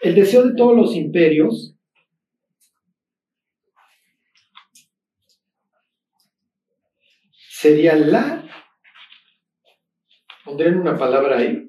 El 0.00 0.14
deseo 0.14 0.46
de 0.46 0.54
todos 0.54 0.76
los 0.76 0.94
imperios 0.94 1.74
sería 7.32 7.96
la, 7.96 8.44
pondré 10.44 10.70
una 10.70 10.96
palabra 10.96 11.38
ahí, 11.38 11.66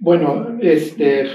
Bueno, 0.00 0.56
este. 0.62 1.28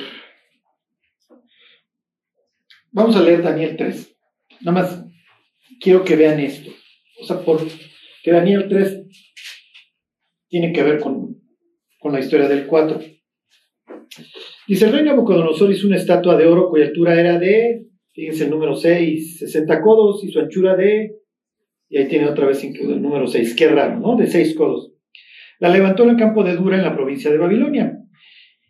Vamos 2.93 3.15
a 3.15 3.23
leer 3.23 3.41
Daniel 3.41 3.75
3. 3.75 4.15
Nada 4.61 4.81
más 4.81 5.05
quiero 5.81 6.03
que 6.03 6.15
vean 6.15 6.39
esto. 6.39 6.69
O 7.19 7.25
sea, 7.25 7.39
porque 7.39 7.71
Daniel 8.23 8.67
3 8.69 9.07
tiene 10.47 10.71
que 10.71 10.83
ver 10.83 10.99
con, 10.99 11.41
la 12.03 12.19
historia 12.19 12.47
del 12.47 12.67
4. 12.67 12.99
Dice, 14.67 14.85
el 14.85 14.91
rey 14.91 15.03
Nabucodonosor 15.03 15.71
hizo 15.71 15.87
una 15.87 15.95
estatua 15.95 16.37
de 16.37 16.45
oro 16.45 16.69
cuya 16.69 16.85
altura 16.85 17.19
era 17.19 17.39
de, 17.39 17.87
fíjense 18.13 18.43
el 18.43 18.51
número 18.51 18.75
6, 18.75 19.39
60 19.39 19.81
codos 19.81 20.23
y 20.23 20.31
su 20.31 20.39
anchura 20.39 20.75
de, 20.75 21.15
y 21.89 21.97
ahí 21.97 22.07
tiene 22.07 22.29
otra 22.29 22.45
vez 22.45 22.63
incluido 22.63 22.93
el 22.93 23.01
número 23.01 23.25
6, 23.25 23.55
qué 23.55 23.69
raro, 23.69 23.99
¿no? 23.99 24.15
De 24.15 24.27
6 24.27 24.53
codos. 24.55 24.93
La 25.59 25.69
levantó 25.69 26.03
en 26.03 26.11
el 26.11 26.17
campo 26.17 26.43
de 26.43 26.55
Dura 26.55 26.77
en 26.77 26.83
la 26.83 26.95
provincia 26.95 27.31
de 27.31 27.39
Babilonia. 27.39 27.97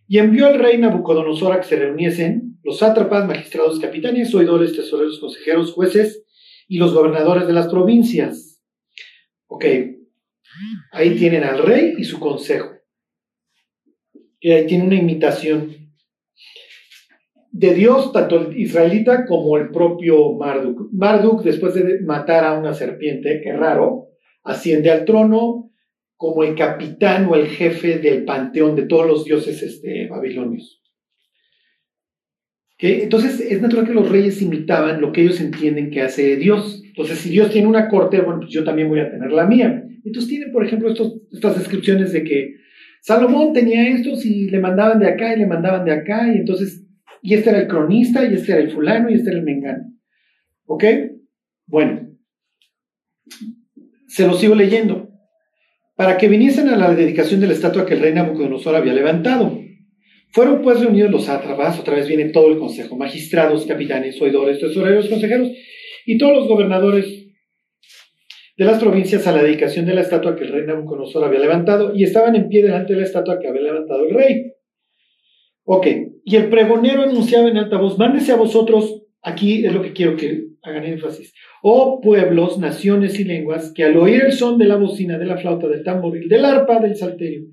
Y 0.08 0.20
envió 0.20 0.48
al 0.48 0.60
rey 0.60 0.78
Nabucodonosor 0.78 1.52
a 1.52 1.60
que 1.60 1.68
se 1.68 1.76
reuniesen 1.76 2.53
los 2.64 2.80
sátrapas, 2.80 3.28
magistrados, 3.28 3.80
capitanes, 3.80 4.34
oidores, 4.34 4.76
tesoreros, 4.76 5.20
consejeros, 5.20 5.74
jueces 5.74 6.26
y 6.68 6.78
los 6.78 6.94
gobernadores 6.94 7.48
de 7.48 7.54
las 7.54 7.68
provincias. 7.68 8.62
Ok, 9.48 9.66
Ahí 10.92 11.16
tienen 11.16 11.44
al 11.44 11.60
rey 11.60 11.96
y 11.98 12.04
su 12.04 12.20
consejo. 12.20 12.72
Y 14.40 14.52
ahí 14.52 14.66
tiene 14.66 14.86
una 14.86 14.96
imitación 14.96 15.76
de 17.52 17.74
Dios, 17.74 18.12
tanto 18.12 18.40
el 18.40 18.58
israelita 18.58 19.26
como 19.26 19.58
el 19.58 19.70
propio 19.72 20.34
Marduk. 20.34 20.90
Marduk, 20.92 21.44
después 21.44 21.74
de 21.74 22.02
matar 22.02 22.44
a 22.44 22.54
una 22.54 22.74
serpiente, 22.74 23.42
qué 23.44 23.54
raro, 23.54 24.10
asciende 24.44 24.92
al 24.92 25.06
trono 25.06 25.72
como 26.16 26.44
el 26.44 26.56
capitán 26.56 27.28
o 27.28 27.36
el 27.36 27.48
jefe 27.48 28.00
del 28.00 28.26
panteón 28.26 28.76
de 28.76 28.86
todos 28.86 29.08
los 29.08 29.26
dioses 29.26 29.62
este, 29.62 30.08
babilonios. 30.08 30.83
Entonces 32.86 33.40
es 33.40 33.62
natural 33.62 33.88
que 33.88 33.94
los 33.94 34.10
reyes 34.10 34.42
imitaban 34.42 35.00
lo 35.00 35.14
que 35.14 35.22
ellos 35.22 35.40
entienden 35.40 35.90
que 35.90 36.02
hace 36.02 36.36
Dios. 36.36 36.84
Entonces, 36.86 37.20
si 37.20 37.30
Dios 37.30 37.50
tiene 37.50 37.68
una 37.68 37.88
corte, 37.88 38.20
bueno, 38.20 38.42
pues 38.42 38.52
yo 38.52 38.66
también 38.66 38.90
voy 38.90 39.00
a 39.00 39.10
tener 39.10 39.32
la 39.32 39.46
mía. 39.46 39.86
Entonces 40.04 40.30
tiene, 40.30 40.52
por 40.52 40.66
ejemplo, 40.66 40.94
estas 41.32 41.58
descripciones 41.58 42.12
de 42.12 42.26
que 42.26 42.56
Salomón 43.00 43.54
tenía 43.54 43.88
estos 43.88 44.26
y 44.26 44.50
le 44.50 44.60
mandaban 44.60 45.00
de 45.00 45.08
acá 45.08 45.34
y 45.34 45.40
le 45.40 45.48
mandaban 45.48 45.86
de 45.86 45.94
acá, 45.94 46.28
y 46.28 46.40
entonces, 46.40 46.86
y 47.22 47.34
este 47.34 47.52
era 47.52 47.60
el 47.60 47.68
cronista, 47.68 48.26
y 48.26 48.34
este 48.34 48.52
era 48.52 48.62
el 48.62 48.72
fulano, 48.72 49.10
y 49.10 49.14
este 49.14 49.30
era 49.30 49.40
el 49.40 49.46
mengano. 49.46 49.86
¿Ok? 50.66 50.84
Bueno, 51.66 52.10
se 54.08 54.28
lo 54.28 54.34
sigo 54.34 54.56
leyendo. 54.56 55.10
Para 55.96 56.18
que 56.18 56.28
viniesen 56.28 56.68
a 56.68 56.76
la 56.76 56.94
dedicación 56.94 57.40
de 57.40 57.48
la 57.48 57.54
estatua 57.54 57.86
que 57.86 57.94
el 57.94 58.02
rey 58.02 58.14
Nabucodonosor 58.14 58.76
había 58.76 58.94
levantado. 58.94 59.63
Fueron 60.34 60.64
pues 60.64 60.80
reunidos 60.80 61.12
los 61.12 61.26
sátrapas, 61.26 61.80
otra 61.80 61.96
vez 61.96 62.08
viene 62.08 62.30
todo 62.30 62.52
el 62.52 62.58
consejo, 62.58 62.98
magistrados, 62.98 63.68
capitanes, 63.68 64.20
oidores, 64.20 64.60
tesoreros, 64.60 65.08
consejeros, 65.08 65.52
y 66.08 66.18
todos 66.18 66.36
los 66.36 66.48
gobernadores 66.48 67.28
de 68.58 68.66
las 68.66 68.80
provincias 68.80 69.28
a 69.28 69.32
la 69.32 69.44
dedicación 69.44 69.86
de 69.86 69.94
la 69.94 70.02
estatua 70.02 70.36
que 70.36 70.46
el 70.46 70.52
rey 70.52 70.66
Nabucodonosor 70.66 71.24
había 71.24 71.40
levantado 71.40 71.96
y 71.96 72.04
estaban 72.04 72.36
en 72.36 72.50
pie 72.50 72.64
delante 72.64 72.94
de 72.94 73.02
la 73.02 73.06
estatua 73.06 73.40
que 73.40 73.48
había 73.48 73.62
levantado 73.62 74.08
el 74.08 74.16
rey. 74.16 74.54
Ok, 75.66 75.88
y 76.26 76.36
el 76.36 76.50
pregonero 76.50 77.04
anunciaba 77.04 77.48
en 77.48 77.58
alta 77.58 77.78
voz, 77.78 78.00
mándese 78.00 78.32
a 78.32 78.36
vosotros, 78.36 79.04
aquí 79.22 79.64
es 79.68 79.72
lo 79.72 79.84
que 79.84 79.94
quiero 79.94 80.16
que 80.18 80.46
hagan 80.64 80.84
énfasis, 80.84 81.32
oh 81.62 82.02
pueblos, 82.02 82.58
naciones 82.58 83.20
y 83.20 83.24
lenguas, 83.24 83.72
que 83.72 83.84
al 83.84 83.98
oír 83.98 84.24
el 84.24 84.32
son 84.32 84.58
de 84.58 84.66
la 84.66 84.78
bocina, 84.78 85.20
de 85.20 85.26
la 85.28 85.38
flauta, 85.38 85.68
del 85.68 85.84
tamboril, 85.84 86.28
del 86.28 86.44
arpa, 86.44 86.80
del 86.80 86.96
salterio, 86.96 87.44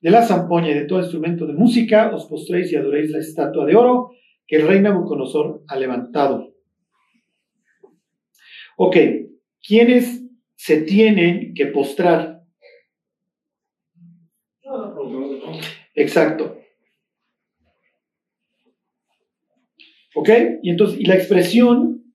de 0.00 0.10
la 0.10 0.26
zampoña 0.26 0.70
y 0.70 0.74
de 0.74 0.86
todo 0.86 1.00
instrumento 1.00 1.46
de 1.46 1.54
música, 1.54 2.14
os 2.14 2.26
postréis 2.26 2.72
y 2.72 2.76
adoréis 2.76 3.10
la 3.10 3.18
estatua 3.18 3.66
de 3.66 3.76
oro 3.76 4.12
que 4.46 4.56
el 4.56 4.66
rey 4.66 4.80
Nabucodonosor 4.80 5.62
ha 5.68 5.76
levantado. 5.76 6.54
Ok, 8.76 8.96
¿quiénes 9.60 10.20
se 10.60 10.82
tienen 10.82 11.54
que 11.54 11.68
postrar. 11.68 12.42
Exacto. 15.94 16.58
¿Ok? 20.14 20.28
Y 20.62 20.68
entonces, 20.68 21.00
y 21.00 21.06
la 21.06 21.14
expresión 21.14 22.14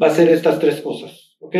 va 0.00 0.06
a 0.06 0.14
ser 0.14 0.30
estas 0.30 0.58
tres 0.58 0.80
cosas. 0.80 1.36
¿Ok? 1.40 1.54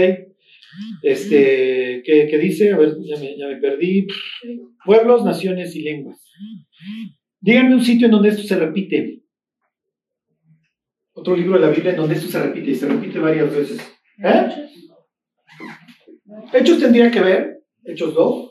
Este, 1.02 2.02
¿qué, 2.04 2.38
dice? 2.38 2.72
A 2.72 2.78
ver, 2.78 2.96
ya 3.02 3.18
me, 3.18 3.37
ya 3.37 3.46
me, 3.48 3.56
perdí. 3.56 4.06
Pueblos, 4.85 5.24
naciones 5.24 5.74
y 5.76 5.83
lenguas. 5.83 6.18
Díganme 7.40 7.74
un 7.74 7.85
sitio 7.85 8.06
en 8.06 8.12
donde 8.12 8.28
esto 8.30 8.42
se 8.42 8.56
repite. 8.56 9.22
Otro 11.12 11.37
libro 11.37 11.54
de 11.54 11.66
la 11.66 11.70
Biblia 11.72 11.90
en 11.90 11.96
donde 11.96 12.14
esto 12.14 12.28
se 12.28 12.42
repite 12.42 12.70
y 12.70 12.74
se 12.74 12.88
repite 12.88 13.18
varias 13.18 13.54
veces. 13.54 13.80
¿Eh? 14.22 14.70
Hechos 16.52 16.78
tendría 16.78 17.11
que 17.11 17.20
ver, 17.20 17.62
Hechos 17.85 18.14
2, 18.14 18.50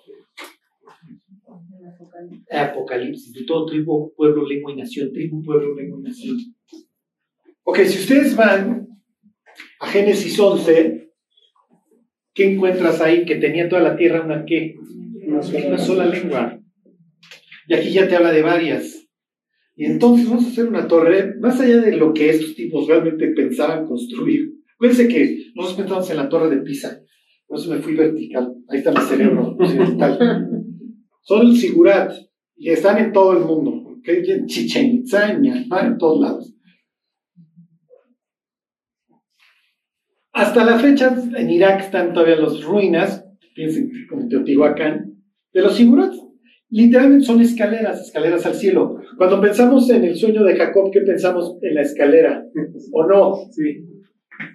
Apocalipsis, 2.51 3.33
de 3.33 3.45
todo 3.45 3.65
tribu, 3.65 4.13
pueblo, 4.15 4.45
lengua 4.47 4.71
y 4.71 4.75
nación, 4.75 5.11
tribu, 5.13 5.41
pueblo, 5.43 5.75
lengua 5.75 5.99
y 5.99 6.03
nación. 6.03 6.37
Ok, 7.63 7.79
si 7.79 7.99
ustedes 7.99 8.35
van 8.35 8.87
a 9.79 9.87
Génesis 9.87 10.39
11, 10.39 10.98
¿qué 12.33 12.53
encuentras 12.53 13.01
ahí? 13.01 13.25
Que 13.25 13.35
tenía 13.35 13.69
toda 13.69 13.81
la 13.81 13.95
tierra 13.95 14.23
una 14.25 14.45
qué? 14.45 14.75
Una 15.27 15.41
sola, 15.41 15.67
una 15.67 15.77
sola 15.77 16.05
lengua. 16.05 16.59
Y 17.67 17.73
aquí 17.73 17.91
ya 17.91 18.07
te 18.07 18.15
habla 18.15 18.31
de 18.31 18.41
varias. 18.41 19.07
Y 19.75 19.85
entonces 19.85 20.27
vamos 20.27 20.45
a 20.45 20.49
hacer 20.49 20.67
una 20.67 20.87
torre, 20.87 21.35
más 21.39 21.59
allá 21.61 21.77
de 21.77 21.95
lo 21.95 22.13
que 22.13 22.29
estos 22.29 22.55
tipos 22.55 22.87
realmente 22.87 23.27
pensaban 23.29 23.85
construir. 23.85 24.51
Acuérdense 24.75 25.07
que 25.07 25.37
nosotros 25.55 25.77
pensamos 25.77 26.09
en 26.09 26.17
la 26.17 26.29
torre 26.29 26.55
de 26.55 26.61
Pisa. 26.61 27.01
Por 27.47 27.59
eso 27.59 27.69
me 27.71 27.79
fui 27.79 27.95
vertical. 27.95 28.53
Ahí 28.67 28.79
está 28.79 28.91
mi 28.91 29.01
cerebro 29.01 29.55
occidental. 29.57 30.49
Son 31.21 31.47
el 31.47 31.55
Sigurat 31.55 32.11
y 32.55 32.69
están 32.69 32.97
en 32.97 33.11
todo 33.11 33.37
el 33.37 33.45
mundo. 33.45 33.97
En 34.03 34.45
Chichen 34.47 34.95
Itza, 34.95 35.31
en 35.31 35.41
Myanmar, 35.41 35.85
en 35.85 35.97
todos 35.97 36.21
lados. 36.21 36.53
Hasta 40.31 40.63
la 40.63 40.79
fecha, 40.79 41.15
en 41.35 41.49
Irak 41.49 41.81
están 41.81 42.13
todavía 42.13 42.35
las 42.35 42.63
ruinas, 42.63 43.25
piensen 43.55 43.91
como 44.09 44.27
Teotihuacán, 44.27 45.15
de 45.53 45.61
los 45.61 45.75
Sigurats. 45.75 46.17
Literalmente 46.69 47.25
son 47.25 47.41
escaleras, 47.41 47.99
escaleras 47.99 48.45
al 48.45 48.53
cielo. 48.53 48.97
Cuando 49.17 49.41
pensamos 49.41 49.89
en 49.89 50.03
el 50.03 50.15
sueño 50.15 50.43
de 50.43 50.55
Jacob, 50.55 50.91
¿qué 50.93 51.01
pensamos 51.01 51.57
en 51.61 51.73
la 51.73 51.81
escalera? 51.81 52.45
¿O 52.91 53.07
no? 53.07 53.35
Sí. 53.51 53.85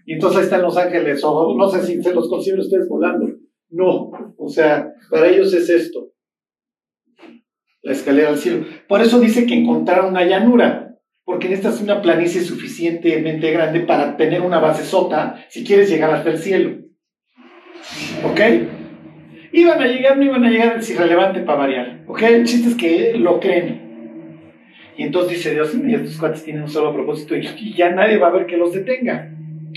Y 0.07 0.15
entonces 0.15 0.39
ahí 0.39 0.45
están 0.45 0.63
los 0.63 0.77
ángeles, 0.77 1.21
o 1.25 1.57
no 1.57 1.69
sé 1.69 1.83
si 1.83 2.03
se 2.03 2.15
los 2.15 2.29
consiguen 2.29 2.61
ustedes 2.61 2.89
volando. 2.89 3.27
No, 3.71 4.11
o 4.39 4.49
sea, 4.49 4.93
para 5.11 5.29
ellos 5.29 5.53
es 5.53 5.69
esto, 5.69 6.13
la 7.83 7.93
escalera 7.93 8.29
al 8.29 8.39
cielo. 8.39 8.65
Por 8.89 9.03
eso 9.03 9.19
dice 9.19 9.47
que 9.47 9.55
encontraron 9.55 10.11
una 10.11 10.25
llanura, 10.25 10.93
porque 11.25 11.53
es 11.53 11.81
una 11.81 12.03
planicie 12.03 12.43
suficientemente 12.43 13.51
grande 13.51 13.81
para 13.81 14.17
tener 14.17 14.43
una 14.43 14.59
base 14.59 14.85
sota 14.85 15.45
si 15.49 15.65
quieres 15.65 15.89
llegar 15.89 16.11
hasta 16.11 16.31
el 16.31 16.39
cielo. 16.39 16.79
¿Ok? 18.25 18.41
Iban 19.53 19.83
a 19.83 19.87
llegar, 19.87 20.19
no 20.19 20.25
iban 20.25 20.45
a 20.45 20.51
llegar, 20.51 20.79
es 20.79 20.91
irrelevante 20.91 21.41
para 21.41 21.59
variar. 21.59 22.05
¿Ok? 22.07 22.23
El 22.23 22.45
chiste 22.45 22.71
es 22.71 22.75
que 22.75 23.19
lo 23.19 23.41
creen. 23.41 23.83
Y 24.97 25.03
entonces 25.05 25.39
dice 25.39 25.55
Dios, 25.55 25.75
y 25.75 25.95
estos 25.95 26.19
cuates 26.19 26.45
tienen 26.45 26.63
un 26.63 26.69
solo 26.69 26.93
propósito 26.93 27.35
y 27.37 27.75
ya 27.75 27.91
nadie 27.91 28.19
va 28.19 28.29
a 28.29 28.33
ver 28.33 28.47
que 28.47 28.57
los 28.57 28.73
detenga. 28.73 29.35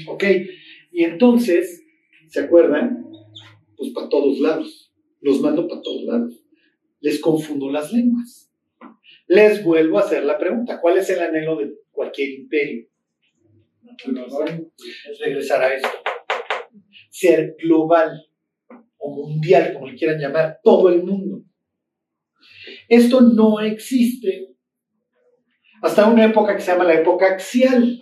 ¿Ok? 0.08 0.24
Y 0.92 1.04
entonces, 1.04 1.84
¿se 2.28 2.42
acuerdan? 2.42 3.06
Pues 3.78 3.92
para 3.94 4.10
todos 4.10 4.40
lados. 4.40 4.92
Los 5.22 5.42
mando 5.42 5.68
para 5.68 5.82
todos 5.82 6.04
lados. 6.04 6.44
Les 7.00 7.20
confundo 7.20 7.72
las 7.72 7.94
lenguas. 7.94 8.47
Les 9.28 9.64
vuelvo 9.64 10.00
a 10.00 10.04
hacer 10.04 10.24
la 10.24 10.38
pregunta. 10.38 10.80
¿Cuál 10.80 10.98
es 10.98 11.10
el 11.10 11.20
anhelo 11.20 11.58
de 11.58 11.74
cualquier 11.92 12.30
imperio? 12.30 12.88
Es 15.10 15.20
regresar 15.20 15.64
a 15.64 15.74
esto. 15.74 15.90
Ser 17.10 17.56
global 17.60 18.30
o 18.98 19.28
mundial, 19.28 19.74
como 19.74 19.88
le 19.88 19.96
quieran 19.96 20.20
llamar, 20.20 20.60
todo 20.64 20.90
el 20.90 21.04
mundo. 21.04 21.44
Esto 22.88 23.22
no 23.22 23.60
existe 23.60 24.56
hasta 25.82 26.08
una 26.08 26.26
época 26.26 26.56
que 26.56 26.62
se 26.62 26.72
llama 26.72 26.86
la 26.86 26.96
época 26.96 27.28
axial. 27.28 28.00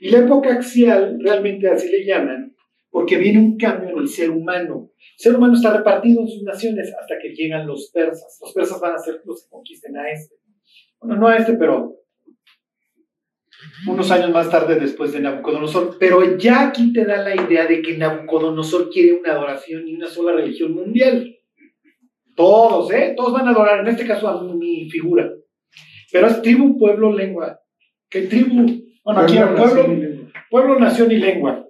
Y 0.00 0.10
la 0.10 0.18
época 0.18 0.54
axial, 0.54 1.18
realmente 1.20 1.68
así 1.68 1.90
le 1.90 2.04
llaman, 2.04 2.47
porque 2.90 3.18
viene 3.18 3.38
un 3.38 3.56
cambio 3.56 3.90
en 3.90 3.98
el 3.98 4.08
ser 4.08 4.30
humano. 4.30 4.90
El 4.96 5.18
ser 5.18 5.36
humano 5.36 5.54
está 5.54 5.76
repartido 5.76 6.22
en 6.22 6.28
sus 6.28 6.42
naciones 6.42 6.92
hasta 7.00 7.18
que 7.18 7.34
llegan 7.34 7.66
los 7.66 7.90
persas. 7.92 8.38
Los 8.40 8.52
persas 8.52 8.80
van 8.80 8.94
a 8.94 8.98
ser 8.98 9.20
los 9.24 9.44
que 9.44 9.50
conquisten 9.50 9.96
a 9.96 10.10
este. 10.10 10.36
Bueno, 11.00 11.20
no 11.20 11.28
a 11.28 11.36
este, 11.36 11.54
pero 11.54 11.94
unos 13.86 14.10
años 14.10 14.30
más 14.30 14.50
tarde 14.50 14.78
después 14.78 15.12
de 15.12 15.20
Nabucodonosor. 15.20 15.96
Pero 15.98 16.38
ya 16.38 16.68
aquí 16.68 16.92
te 16.92 17.04
da 17.04 17.22
la 17.22 17.34
idea 17.34 17.66
de 17.66 17.82
que 17.82 17.96
Nabucodonosor 17.96 18.90
quiere 18.90 19.14
una 19.14 19.32
adoración 19.32 19.86
y 19.86 19.94
una 19.94 20.08
sola 20.08 20.32
religión 20.32 20.72
mundial. 20.74 21.34
Todos, 22.34 22.92
¿eh? 22.92 23.14
Todos 23.16 23.32
van 23.32 23.48
a 23.48 23.50
adorar, 23.50 23.80
en 23.80 23.88
este 23.88 24.06
caso 24.06 24.28
a 24.28 24.42
mi 24.54 24.88
figura. 24.88 25.30
Pero 26.12 26.28
es 26.28 26.40
tribu, 26.40 26.78
pueblo, 26.78 27.12
lengua. 27.12 27.60
¿Qué 28.08 28.22
tribu? 28.22 28.66
Bueno, 29.04 29.20
aquí 29.20 29.36
era 29.36 29.54
pueblo, 29.54 29.84
pueblo, 30.50 30.78
nación 30.78 31.10
y 31.10 31.16
lengua. 31.16 31.67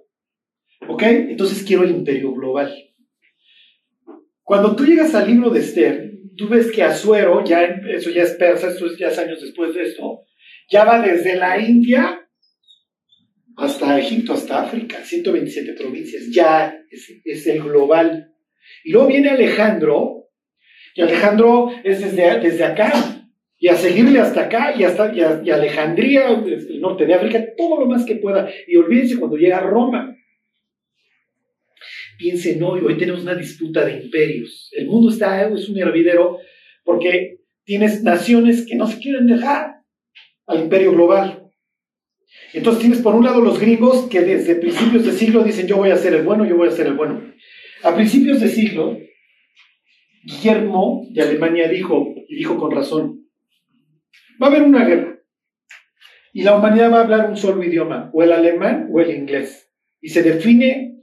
¿Ok? 0.87 1.03
Entonces 1.03 1.63
quiero 1.63 1.83
el 1.83 1.91
imperio 1.91 2.33
global. 2.33 2.73
Cuando 4.43 4.75
tú 4.75 4.85
llegas 4.85 5.13
al 5.13 5.27
libro 5.27 5.49
de 5.49 5.59
Esther, 5.59 6.11
tú 6.35 6.47
ves 6.47 6.71
que 6.71 6.81
Azuero, 6.81 7.43
ya, 7.43 7.63
eso 7.63 8.09
ya 8.09 8.23
es 8.23 8.31
persa, 8.31 8.69
esto 8.69 8.87
es 8.87 8.97
ya 8.97 9.09
años 9.09 9.41
después 9.41 9.75
de 9.75 9.83
esto, 9.83 10.21
ya 10.71 10.85
va 10.85 11.01
desde 11.01 11.35
la 11.35 11.59
India 11.59 12.19
hasta 13.57 13.99
Egipto, 13.99 14.33
hasta 14.33 14.63
África, 14.63 15.03
127 15.03 15.73
provincias, 15.73 16.29
ya 16.31 16.75
es, 16.89 17.47
el 17.47 17.61
global. 17.61 18.33
Y 18.83 18.91
luego 18.91 19.07
viene 19.07 19.29
Alejandro, 19.29 20.29
y 20.95 21.01
Alejandro 21.01 21.71
es 21.83 22.01
desde, 22.01 22.39
desde 22.39 22.63
acá, 22.63 22.91
y 23.57 23.67
a 23.67 23.75
seguirle 23.75 24.19
hasta 24.19 24.41
acá, 24.45 24.73
y 24.77 24.83
hasta 24.83 25.13
y, 25.13 25.21
a, 25.21 25.55
Alejandría, 25.55 26.29
el 26.29 26.79
norte 26.79 27.05
de 27.05 27.13
África, 27.13 27.43
todo 27.57 27.81
lo 27.81 27.85
más 27.85 28.05
que 28.05 28.15
pueda. 28.15 28.49
Y 28.65 28.77
olvídense 28.77 29.19
cuando 29.19 29.35
llega 29.35 29.57
a 29.57 29.61
Roma. 29.61 30.15
Piensen 32.19 32.61
hoy, 32.61 32.81
hoy 32.81 32.97
tenemos 32.97 33.21
una 33.21 33.33
disputa 33.33 33.85
de 33.85 34.03
imperios. 34.03 34.69
El 34.73 34.87
mundo 34.87 35.09
está, 35.09 35.47
es 35.47 35.69
un 35.69 35.77
hervidero, 35.77 36.39
porque 36.83 37.39
tienes 37.63 38.03
naciones 38.03 38.65
que 38.67 38.75
no 38.75 38.87
se 38.87 38.99
quieren 38.99 39.25
dejar 39.25 39.83
al 40.45 40.59
imperio 40.59 40.91
global. 40.91 41.49
Entonces 42.51 42.81
tienes 42.81 42.99
por 42.99 43.15
un 43.15 43.23
lado 43.23 43.39
los 43.39 43.57
gringos 43.57 44.09
que 44.09 44.19
desde 44.19 44.55
principios 44.55 45.05
de 45.05 45.13
siglo 45.13 45.45
dicen 45.45 45.65
yo 45.65 45.77
voy 45.77 45.91
a 45.91 45.95
ser 45.95 46.13
el 46.13 46.23
bueno, 46.23 46.45
yo 46.45 46.57
voy 46.57 46.67
a 46.67 46.71
ser 46.71 46.87
el 46.87 46.95
bueno. 46.95 47.23
A 47.83 47.95
principios 47.95 48.41
de 48.41 48.49
siglo, 48.49 48.99
Guillermo 50.21 51.07
de 51.11 51.21
Alemania 51.21 51.69
dijo, 51.69 52.15
y 52.27 52.35
dijo 52.35 52.57
con 52.57 52.71
razón, 52.71 53.29
va 54.43 54.47
a 54.47 54.49
haber 54.49 54.63
una 54.63 54.83
guerra. 54.83 55.19
Y 56.33 56.43
la 56.43 56.57
humanidad 56.57 56.91
va 56.91 56.97
a 56.97 57.03
hablar 57.03 57.29
un 57.29 57.37
solo 57.37 57.63
idioma, 57.63 58.11
o 58.13 58.23
el 58.23 58.33
alemán 58.33 58.89
o 58.91 58.99
el 58.99 59.15
inglés. 59.15 59.71
Y 60.01 60.09
se 60.09 60.21
define, 60.21 60.98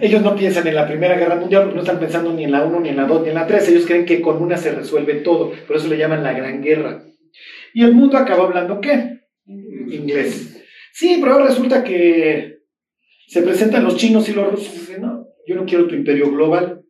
ellos 0.00 0.22
no 0.22 0.36
piensan 0.36 0.66
en 0.68 0.76
la 0.76 0.86
Primera 0.86 1.16
Guerra 1.16 1.34
Mundial 1.34 1.72
no 1.74 1.80
están 1.80 1.98
pensando 1.98 2.32
ni 2.32 2.44
en 2.44 2.52
la 2.52 2.64
1, 2.64 2.80
ni 2.80 2.90
en 2.90 2.96
la 2.96 3.04
2, 3.04 3.22
ni 3.22 3.28
en 3.30 3.34
la 3.34 3.46
3. 3.46 3.68
Ellos 3.68 3.86
creen 3.86 4.04
que 4.04 4.20
con 4.20 4.40
una 4.40 4.56
se 4.56 4.72
resuelve 4.72 5.14
todo. 5.16 5.52
Por 5.66 5.76
eso 5.76 5.88
le 5.88 5.98
llaman 5.98 6.22
la 6.22 6.32
Gran 6.32 6.62
Guerra. 6.62 7.02
Y 7.74 7.82
el 7.82 7.92
mundo 7.92 8.16
acaba 8.16 8.44
hablando 8.44 8.80
qué? 8.80 9.22
Inglés. 9.46 10.64
Sí, 10.92 11.18
pero 11.20 11.32
ahora 11.32 11.48
resulta 11.48 11.82
que 11.82 12.60
se 13.26 13.42
presentan 13.42 13.84
los 13.84 13.96
chinos 13.96 14.28
y 14.28 14.34
los 14.34 14.50
rusos 14.50 14.74
y 14.74 14.78
dicen, 14.78 15.02
no, 15.02 15.26
yo 15.46 15.56
no 15.56 15.66
quiero 15.66 15.88
tu 15.88 15.94
imperio 15.94 16.30
global. 16.30 16.82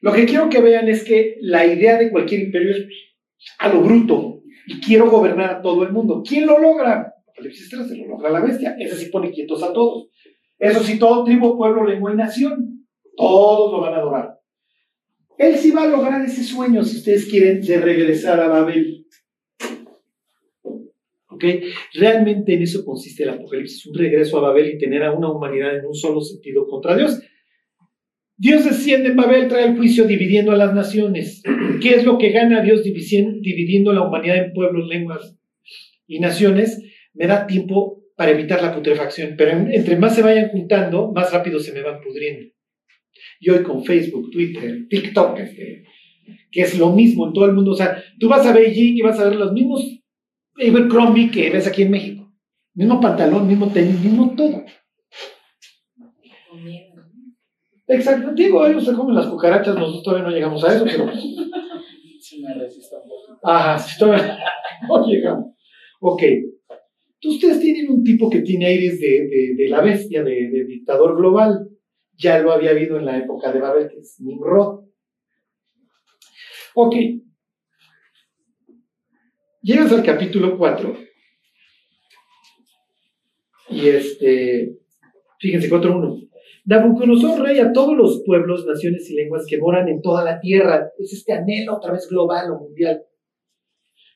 Lo 0.00 0.12
que 0.12 0.24
quiero 0.24 0.48
que 0.48 0.60
vean 0.60 0.88
es 0.88 1.04
que 1.04 1.36
la 1.40 1.66
idea 1.66 1.98
de 1.98 2.10
cualquier 2.10 2.40
imperio 2.40 2.70
es 2.70 2.86
a 3.58 3.68
lo 3.68 3.82
bruto 3.82 4.40
y 4.66 4.80
quiero 4.80 5.10
gobernar 5.10 5.50
a 5.50 5.62
todo 5.62 5.82
el 5.82 5.92
mundo. 5.92 6.22
¿Quién 6.26 6.46
lo 6.46 6.58
logra? 6.58 7.12
Apocalipsis 7.28 7.68
3 7.68 7.88
se 7.88 7.96
lo 7.98 8.08
logra 8.08 8.30
la 8.30 8.40
bestia. 8.40 8.74
Ese 8.78 8.96
sí 8.96 9.10
pone 9.10 9.30
quietos 9.30 9.62
a 9.62 9.72
todos. 9.72 10.08
Eso 10.58 10.80
sí, 10.80 10.98
todo 10.98 11.24
tribu, 11.24 11.56
pueblo, 11.56 11.84
lengua 11.84 12.12
y 12.12 12.16
nación. 12.16 12.86
Todos 13.16 13.72
lo 13.72 13.80
van 13.80 13.94
a 13.94 13.98
adorar. 13.98 14.40
Él 15.38 15.56
sí 15.56 15.70
va 15.70 15.82
a 15.82 15.88
lograr 15.88 16.24
ese 16.24 16.42
sueño, 16.42 16.82
si 16.82 16.96
ustedes 16.96 17.26
quieren, 17.26 17.60
de 17.60 17.78
regresar 17.78 18.40
a 18.40 18.48
Babel. 18.48 19.06
Realmente 21.92 22.54
en 22.54 22.62
eso 22.62 22.84
consiste 22.84 23.24
el 23.24 23.30
Apocalipsis, 23.30 23.86
un 23.86 23.98
regreso 23.98 24.38
a 24.38 24.40
Babel 24.40 24.74
y 24.74 24.78
tener 24.78 25.02
a 25.02 25.12
una 25.12 25.30
humanidad 25.30 25.78
en 25.78 25.86
un 25.86 25.94
solo 25.94 26.22
sentido 26.22 26.66
contra 26.66 26.96
Dios. 26.96 27.20
Dios 28.38 28.64
desciende 28.64 29.10
en 29.10 29.16
Babel, 29.16 29.48
trae 29.48 29.66
el 29.66 29.76
juicio 29.76 30.06
dividiendo 30.06 30.52
a 30.52 30.56
las 30.56 30.74
naciones. 30.74 31.42
¿Qué 31.82 31.94
es 31.94 32.04
lo 32.04 32.16
que 32.18 32.30
gana 32.30 32.62
Dios 32.62 32.82
dividiendo 32.82 33.92
la 33.92 34.06
humanidad 34.06 34.36
en 34.38 34.52
pueblos, 34.52 34.88
lenguas 34.88 35.38
y 36.06 36.20
naciones? 36.20 36.82
Me 37.14 37.26
da 37.26 37.46
tiempo 37.46 38.02
para 38.16 38.30
evitar 38.30 38.62
la 38.62 38.74
putrefacción, 38.74 39.34
pero 39.36 39.52
entre 39.52 39.96
más 39.96 40.14
se 40.14 40.22
vayan 40.22 40.48
juntando, 40.48 41.12
más 41.12 41.30
rápido 41.32 41.60
se 41.60 41.72
me 41.72 41.82
van 41.82 42.00
pudriendo. 42.00 42.50
Y 43.38 43.50
hoy 43.50 43.62
con 43.62 43.84
Facebook, 43.84 44.30
Twitter, 44.30 44.86
TikTok, 44.88 45.38
este, 45.38 45.84
que 46.50 46.62
es 46.62 46.78
lo 46.78 46.90
mismo 46.92 47.26
en 47.26 47.32
todo 47.34 47.44
el 47.44 47.52
mundo. 47.52 47.72
O 47.72 47.76
sea, 47.76 48.02
tú 48.18 48.28
vas 48.28 48.46
a 48.46 48.52
Beijing 48.52 48.96
y 48.96 49.02
vas 49.02 49.20
a 49.20 49.28
ver 49.28 49.36
los 49.36 49.52
mismos 49.52 49.84
Abercrombie 50.56 51.30
que 51.30 51.50
ves 51.50 51.66
aquí 51.66 51.82
en 51.82 51.90
México. 51.90 52.32
Mismo 52.74 53.00
pantalón, 53.00 53.46
mismo 53.46 53.70
tenis, 53.70 54.00
mismo 54.00 54.34
todo. 54.34 54.64
Exacto, 57.88 58.32
digo, 58.32 58.66
ellos 58.66 58.84
se 58.84 58.94
comen 58.94 59.14
las 59.14 59.26
cucarachas, 59.26 59.76
nosotros 59.76 60.02
todavía 60.02 60.26
no 60.26 60.34
llegamos 60.34 60.64
a 60.64 60.74
eso, 60.74 60.84
pero. 60.84 61.10
Se 62.20 62.40
me 62.40 62.54
resiste 62.54 62.96
un 62.96 63.08
poco. 63.08 63.38
Ajá, 63.44 63.78
si 63.78 63.98
todavía 63.98 64.38
no 64.88 65.06
llegamos. 65.06 65.54
Ok. 66.00 66.22
Ustedes 67.26 67.60
tienen 67.60 67.90
un 67.90 68.04
tipo 68.04 68.30
que 68.30 68.40
tiene 68.40 68.66
aires 68.66 69.00
de, 69.00 69.54
de, 69.56 69.68
la 69.68 69.80
bestia, 69.80 70.22
de, 70.22 70.64
dictador 70.66 71.16
global. 71.16 71.68
Ya 72.16 72.38
lo 72.38 72.52
había 72.52 72.70
habido 72.70 72.98
en 72.98 73.04
la 73.04 73.18
época 73.18 73.52
de 73.52 73.60
Babel, 73.60 73.88
que 73.88 73.98
es 73.98 74.20
Nimrod. 74.20 74.84
Ok, 76.74 76.94
Llegas 79.66 79.90
al 79.90 80.04
capítulo 80.04 80.56
4 80.56 80.96
y 83.70 83.88
este, 83.88 84.78
fíjense, 85.40 85.68
4.1. 85.68 86.30
Nabucodonosor, 86.66 87.42
rey 87.42 87.58
a 87.58 87.72
todos 87.72 87.96
los 87.96 88.22
pueblos, 88.24 88.64
naciones 88.64 89.10
y 89.10 89.16
lenguas 89.16 89.44
que 89.44 89.58
moran 89.58 89.88
en 89.88 90.02
toda 90.02 90.22
la 90.22 90.38
tierra. 90.38 90.92
Es 91.00 91.12
este 91.12 91.32
anhelo 91.32 91.78
otra 91.78 91.90
vez 91.90 92.06
global 92.08 92.52
o 92.52 92.60
mundial. 92.60 93.02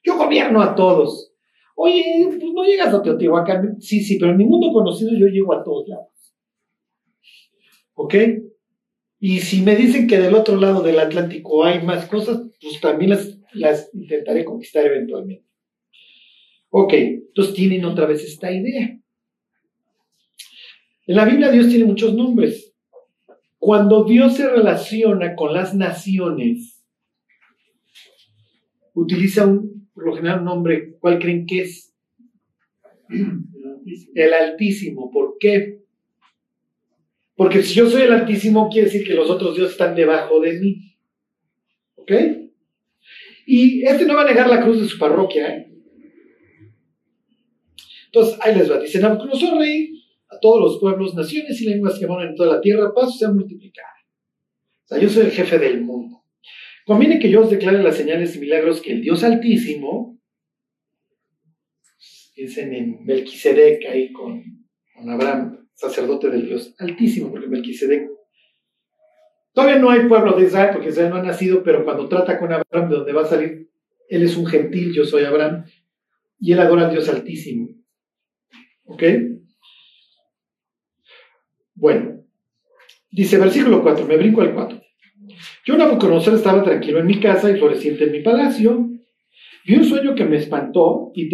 Yo 0.04 0.16
gobierno 0.16 0.62
a 0.62 0.76
todos. 0.76 1.29
Oye, 1.82 2.26
pues 2.28 2.52
no 2.52 2.62
llegas 2.62 2.92
a 2.92 3.00
Teotihuacán. 3.00 3.80
Sí, 3.80 4.02
sí, 4.02 4.18
pero 4.18 4.32
en 4.32 4.36
mi 4.36 4.44
mundo 4.44 4.70
conocido 4.70 5.12
yo 5.18 5.26
llego 5.28 5.54
a 5.54 5.64
todos 5.64 5.88
lados. 5.88 6.34
¿Ok? 7.94 8.14
Y 9.18 9.40
si 9.40 9.62
me 9.62 9.76
dicen 9.76 10.06
que 10.06 10.18
del 10.18 10.34
otro 10.34 10.56
lado 10.56 10.82
del 10.82 10.98
Atlántico 10.98 11.64
hay 11.64 11.82
más 11.82 12.06
cosas, 12.06 12.42
pues 12.60 12.80
también 12.80 13.10
las 13.10 13.40
las 13.52 13.90
intentaré 13.94 14.44
conquistar 14.44 14.86
eventualmente. 14.86 15.46
Ok, 16.70 16.92
entonces 16.92 17.54
tienen 17.54 17.84
otra 17.84 18.06
vez 18.06 18.24
esta 18.24 18.52
idea. 18.52 18.98
En 21.06 21.16
la 21.16 21.24
Biblia 21.24 21.50
Dios 21.50 21.68
tiene 21.68 21.84
muchos 21.84 22.14
nombres. 22.14 22.74
Cuando 23.58 24.04
Dios 24.04 24.36
se 24.36 24.48
relaciona 24.48 25.34
con 25.34 25.52
las 25.52 25.74
naciones, 25.74 26.84
utiliza 28.94 29.46
un, 29.46 29.79
por 29.94 30.06
lo 30.06 30.14
general 30.14 30.40
un 30.40 30.44
nombre, 30.44 30.96
¿cuál 31.00 31.18
creen 31.18 31.46
que 31.46 31.62
es? 31.62 31.94
El 34.14 34.34
Altísimo. 34.34 35.10
¿Por 35.10 35.36
qué? 35.38 35.80
Porque 37.34 37.62
si 37.62 37.74
yo 37.74 37.88
soy 37.88 38.02
el 38.02 38.12
Altísimo, 38.12 38.68
quiere 38.68 38.86
decir 38.86 39.06
que 39.06 39.14
los 39.14 39.30
otros 39.30 39.56
dioses 39.56 39.72
están 39.72 39.94
debajo 39.94 40.40
de 40.40 40.60
mí. 40.60 40.96
¿Ok? 41.96 42.12
Y 43.46 43.82
este 43.84 44.06
no 44.06 44.14
va 44.14 44.22
a 44.22 44.26
negar 44.26 44.48
la 44.48 44.62
cruz 44.62 44.80
de 44.80 44.86
su 44.86 44.98
parroquia. 44.98 45.48
¿eh? 45.48 45.72
Entonces, 48.06 48.38
ahí 48.42 48.54
les 48.54 48.70
va. 48.70 48.78
Dice 48.78 49.00
Nabucodonosor, 49.00 49.58
rey, 49.58 50.02
a 50.28 50.38
todos 50.38 50.60
los 50.60 50.80
pueblos, 50.80 51.14
naciones 51.14 51.60
y 51.60 51.68
lenguas 51.68 51.98
que 51.98 52.06
moran 52.06 52.28
en 52.28 52.36
toda 52.36 52.56
la 52.56 52.60
tierra, 52.60 52.92
paso 52.94 53.12
sean 53.12 53.36
multiplicadas. 53.36 53.90
O 54.84 54.88
sea, 54.88 54.98
yo 54.98 55.08
soy 55.08 55.26
el 55.26 55.32
jefe 55.32 55.58
del 55.58 55.80
mundo. 55.82 56.19
Conviene 56.90 57.20
que 57.20 57.30
yo 57.30 57.42
os 57.42 57.50
declare 57.50 57.84
las 57.84 57.96
señales 57.96 58.34
y 58.34 58.40
milagros 58.40 58.82
que 58.82 58.90
el 58.90 59.00
Dios 59.00 59.22
Altísimo, 59.22 60.20
piensen 62.34 62.74
en 62.74 63.04
Melquisedec 63.04 63.86
ahí 63.88 64.10
con, 64.10 64.42
con 64.92 65.08
Abraham, 65.08 65.68
sacerdote 65.72 66.30
del 66.30 66.46
Dios 66.46 66.74
Altísimo, 66.80 67.30
porque 67.30 67.46
Melquisedec 67.46 68.10
Todavía 69.52 69.78
no 69.78 69.90
hay 69.90 70.08
pueblo 70.08 70.36
de 70.36 70.46
Israel 70.46 70.70
porque 70.72 70.88
Israel 70.88 71.10
no 71.10 71.16
ha 71.18 71.22
nacido, 71.22 71.62
pero 71.62 71.84
cuando 71.84 72.08
trata 72.08 72.36
con 72.40 72.52
Abraham, 72.52 72.90
de 72.90 72.96
donde 72.96 73.12
va 73.12 73.22
a 73.22 73.26
salir, 73.26 73.70
él 74.08 74.22
es 74.24 74.36
un 74.36 74.46
gentil, 74.46 74.92
yo 74.92 75.04
soy 75.04 75.22
Abraham, 75.22 75.66
y 76.40 76.50
él 76.50 76.58
adora 76.58 76.86
al 76.86 76.90
Dios 76.90 77.08
Altísimo. 77.08 77.68
¿Ok? 78.86 79.04
Bueno, 81.72 82.24
dice 83.12 83.38
versículo 83.38 83.80
4, 83.80 84.04
me 84.08 84.16
brinco 84.16 84.40
al 84.40 84.52
4. 84.54 84.79
Yo, 85.70 85.76
Nabucodonosor, 85.76 86.34
estaba 86.34 86.64
tranquilo 86.64 86.98
en 86.98 87.06
mi 87.06 87.20
casa 87.20 87.48
y 87.48 87.56
floreciente 87.56 88.02
en 88.02 88.10
mi 88.10 88.22
palacio. 88.22 88.90
Vi 89.64 89.76
un 89.76 89.84
sueño 89.84 90.16
que 90.16 90.24
me 90.24 90.36
espantó 90.36 91.12
y, 91.14 91.28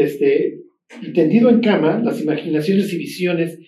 este, 0.00 0.58
y 1.00 1.12
tendido 1.12 1.48
en 1.48 1.60
cama, 1.60 2.00
las 2.02 2.20
imaginaciones 2.20 2.92
y 2.92 2.98
visiones 2.98 3.60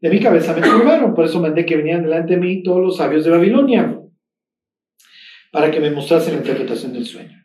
de 0.00 0.08
mi 0.08 0.20
cabeza 0.20 0.54
me 0.54 0.62
turbaron. 0.62 1.14
Por 1.14 1.24
eso 1.24 1.40
mandé 1.40 1.66
que 1.66 1.76
vinieran 1.76 2.04
delante 2.04 2.34
de 2.34 2.40
mí 2.40 2.62
todos 2.62 2.80
los 2.80 2.96
sabios 2.96 3.24
de 3.24 3.30
Babilonia 3.32 4.00
para 5.50 5.72
que 5.72 5.80
me 5.80 5.90
mostrasen 5.90 6.34
la 6.34 6.40
interpretación 6.42 6.92
del 6.92 7.06
sueño. 7.06 7.44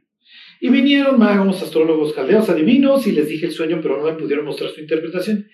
Y 0.61 0.69
vinieron 0.69 1.17
magos, 1.17 1.63
astrólogos, 1.63 2.13
caldeos, 2.13 2.47
adivinos, 2.49 3.07
y 3.07 3.13
les 3.13 3.27
dije 3.27 3.47
el 3.47 3.51
sueño, 3.51 3.79
pero 3.81 3.97
no 3.97 4.03
me 4.03 4.13
pudieron 4.13 4.45
mostrar 4.45 4.69
su 4.69 4.79
interpretación. 4.79 5.47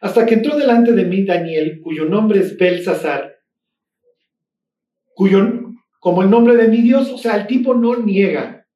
Hasta 0.00 0.24
que 0.24 0.34
entró 0.34 0.56
delante 0.56 0.92
de 0.92 1.04
mí 1.04 1.24
Daniel, 1.24 1.80
cuyo 1.82 2.04
nombre 2.04 2.38
es 2.38 2.56
Belsasar, 2.56 3.32
cuyo, 5.16 5.55
como 6.00 6.22
el 6.22 6.30
nombre 6.30 6.56
de 6.56 6.68
mi 6.68 6.82
Dios, 6.82 7.10
o 7.10 7.18
sea, 7.18 7.36
el 7.36 7.46
tipo 7.46 7.74
no 7.74 7.96
niega. 7.96 8.66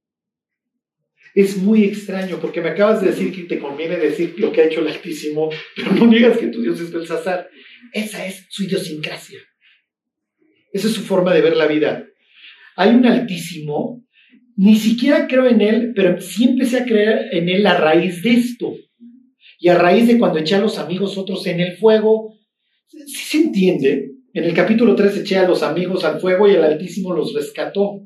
Es 1.35 1.57
muy 1.57 1.85
extraño, 1.85 2.39
porque 2.41 2.61
me 2.61 2.71
acabas 2.71 3.01
de 3.01 3.11
decir 3.11 3.33
que 3.33 3.45
te 3.45 3.61
conviene 3.61 3.97
decir 3.97 4.35
lo 4.39 4.51
que 4.51 4.63
ha 4.63 4.65
hecho 4.65 4.81
el 4.81 4.89
Altísimo, 4.89 5.51
pero 5.77 5.93
no 5.93 6.07
niegas 6.07 6.39
que 6.39 6.49
tu 6.49 6.61
Dios 6.61 6.81
es 6.81 6.93
Belsasar. 6.93 7.49
Esa 7.93 8.27
es 8.27 8.47
su 8.49 8.65
idiosincrasia. 8.65 9.39
Esa 10.73 10.89
es 10.89 10.93
su 10.93 11.03
forma 11.03 11.33
de 11.35 11.41
ver 11.41 11.57
la 11.57 11.67
vida. 11.67 12.07
Hay 12.77 12.91
un 12.91 13.07
Altísimo 13.07 14.05
ni 14.63 14.77
siquiera 14.77 15.27
creo 15.27 15.47
en 15.47 15.63
él, 15.63 15.93
pero 15.97 16.21
sí 16.21 16.45
empecé 16.45 16.81
a 16.81 16.85
creer 16.85 17.29
en 17.33 17.49
él 17.49 17.67
a 17.67 17.79
raíz 17.79 18.23
de 18.23 18.33
esto. 18.33 18.77
Y 19.59 19.69
a 19.69 19.75
raíz 19.75 20.07
de 20.07 20.19
cuando 20.19 20.39
eché 20.39 20.57
a 20.57 20.61
los 20.61 20.79
amigos 20.79 21.17
otros 21.17 21.47
en 21.47 21.61
el 21.61 21.79
fuego. 21.79 22.35
Sí 22.89 23.07
se 23.07 23.39
entiende. 23.39 24.10
En 24.33 24.45
el 24.45 24.55
capítulo 24.55 24.95
3 24.95 25.19
eché 25.19 25.39
a 25.39 25.49
los 25.49 25.63
amigos 25.65 26.05
al 26.05 26.21
fuego 26.21 26.49
y 26.49 26.53
el 26.53 26.63
Altísimo 26.63 27.13
los 27.13 27.35
rescató. 27.35 28.03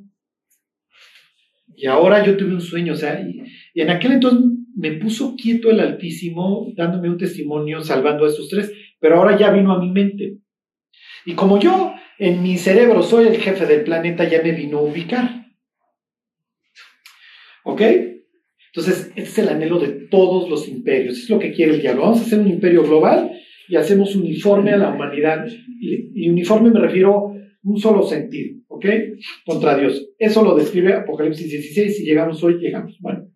Y 1.77 1.87
ahora 1.87 2.25
yo 2.25 2.37
tuve 2.37 2.55
un 2.55 2.63
sueño, 2.63 2.95
o 2.95 2.97
sea, 2.97 3.21
y, 3.21 3.43
en 3.75 3.91
aquel 3.91 4.13
entonces 4.13 4.41
me 4.75 4.93
puso 4.93 5.37
quieto 5.37 5.71
el 5.71 5.81
Altísimo, 5.81 6.73
dándome 6.77 7.11
un 7.11 7.19
testimonio, 7.19 7.83
salvando 7.83 8.25
a 8.25 8.29
estos 8.29 8.49
tres, 8.49 8.73
pero 8.99 9.17
ahora 9.17 9.37
ya 9.37 9.51
vino 9.51 9.73
a 9.73 9.79
mi 9.79 9.91
mente. 9.91 10.39
Y 11.27 11.35
como 11.35 11.61
yo 11.61 11.95
en 12.19 12.43
mi 12.43 12.57
cerebro 12.57 13.03
soy 13.03 13.27
el 13.27 13.37
jefe 13.37 13.67
del 13.67 13.85
planeta, 13.85 14.27
ya 14.27 14.41
me 14.43 14.53
vino 14.53 14.79
a 14.79 14.83
ubicar. 14.83 15.47
¿Ok? 17.65 17.83
Entonces, 18.73 19.13
este 19.15 19.23
es 19.23 19.39
el 19.39 19.49
anhelo 19.51 19.79
de 19.79 20.09
todos 20.09 20.49
los 20.49 20.69
imperios. 20.69 21.19
Es 21.19 21.31
lo 21.31 21.39
que 21.39 21.53
quiere 21.53 21.75
el 21.75 21.81
diablo. 21.81 22.03
Vamos 22.03 22.21
a 22.21 22.23
hacer 22.23 22.41
un 22.41 22.49
imperio 22.49 22.83
global 22.83 23.31
y 23.69 23.77
hacemos 23.77 24.15
uniforme 24.15 24.73
a 24.73 24.77
la 24.77 24.91
humanidad. 24.91 25.47
Y, 25.81 26.29
uniforme 26.29 26.71
me 26.71 26.81
refiero 26.81 27.29
a 27.29 27.33
un 27.63 27.79
solo 27.79 28.03
sentido, 28.03 28.61
¿ok? 28.69 28.87
Contra 29.45 29.77
Dios. 29.77 30.11
Eso 30.19 30.45
lo 30.45 30.55
describe 30.55 30.95
Apocalipsis 30.95 31.51
16. 31.51 31.97
Si 31.97 32.05
llegamos 32.05 32.43
hoy, 32.43 32.59
llegamos. 32.59 32.97
Bueno. 33.01 33.29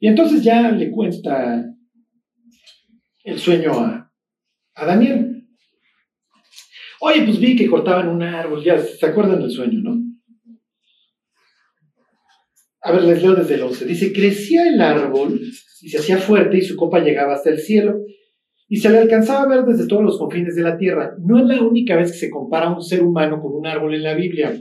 Y 0.00 0.08
entonces 0.08 0.42
ya 0.42 0.70
le 0.70 0.90
cuenta 0.90 1.64
el 3.24 3.38
sueño 3.38 3.72
a, 3.72 4.12
a 4.74 4.86
Daniel. 4.86 5.46
Oye, 7.00 7.22
pues 7.24 7.38
vi 7.38 7.56
que 7.56 7.68
cortaban 7.68 8.08
un 8.08 8.22
árbol, 8.22 8.64
ya 8.64 8.78
se 8.78 9.04
acuerdan 9.06 9.40
del 9.40 9.50
sueño, 9.50 9.80
¿no? 9.80 10.02
A 12.80 12.92
ver, 12.92 13.02
les 13.02 13.22
leo 13.22 13.34
desde 13.34 13.54
el 13.54 13.62
11. 13.62 13.86
Dice, 13.86 14.12
crecía 14.12 14.68
el 14.68 14.80
árbol 14.80 15.40
y 15.80 15.88
se 15.88 15.98
hacía 15.98 16.18
fuerte 16.18 16.58
y 16.58 16.62
su 16.62 16.76
copa 16.76 17.00
llegaba 17.00 17.34
hasta 17.34 17.50
el 17.50 17.58
cielo 17.58 17.98
y 18.74 18.78
se 18.78 18.90
le 18.90 18.98
alcanzaba 18.98 19.42
a 19.42 19.46
ver 19.46 19.64
desde 19.64 19.86
todos 19.86 20.02
los 20.02 20.18
confines 20.18 20.56
de 20.56 20.62
la 20.62 20.76
tierra. 20.76 21.14
No 21.20 21.38
es 21.38 21.44
la 21.44 21.62
única 21.62 21.94
vez 21.94 22.10
que 22.10 22.18
se 22.18 22.28
compara 22.28 22.74
un 22.74 22.82
ser 22.82 23.04
humano 23.04 23.40
con 23.40 23.54
un 23.54 23.68
árbol 23.68 23.94
en 23.94 24.02
la 24.02 24.14
Biblia. 24.14 24.52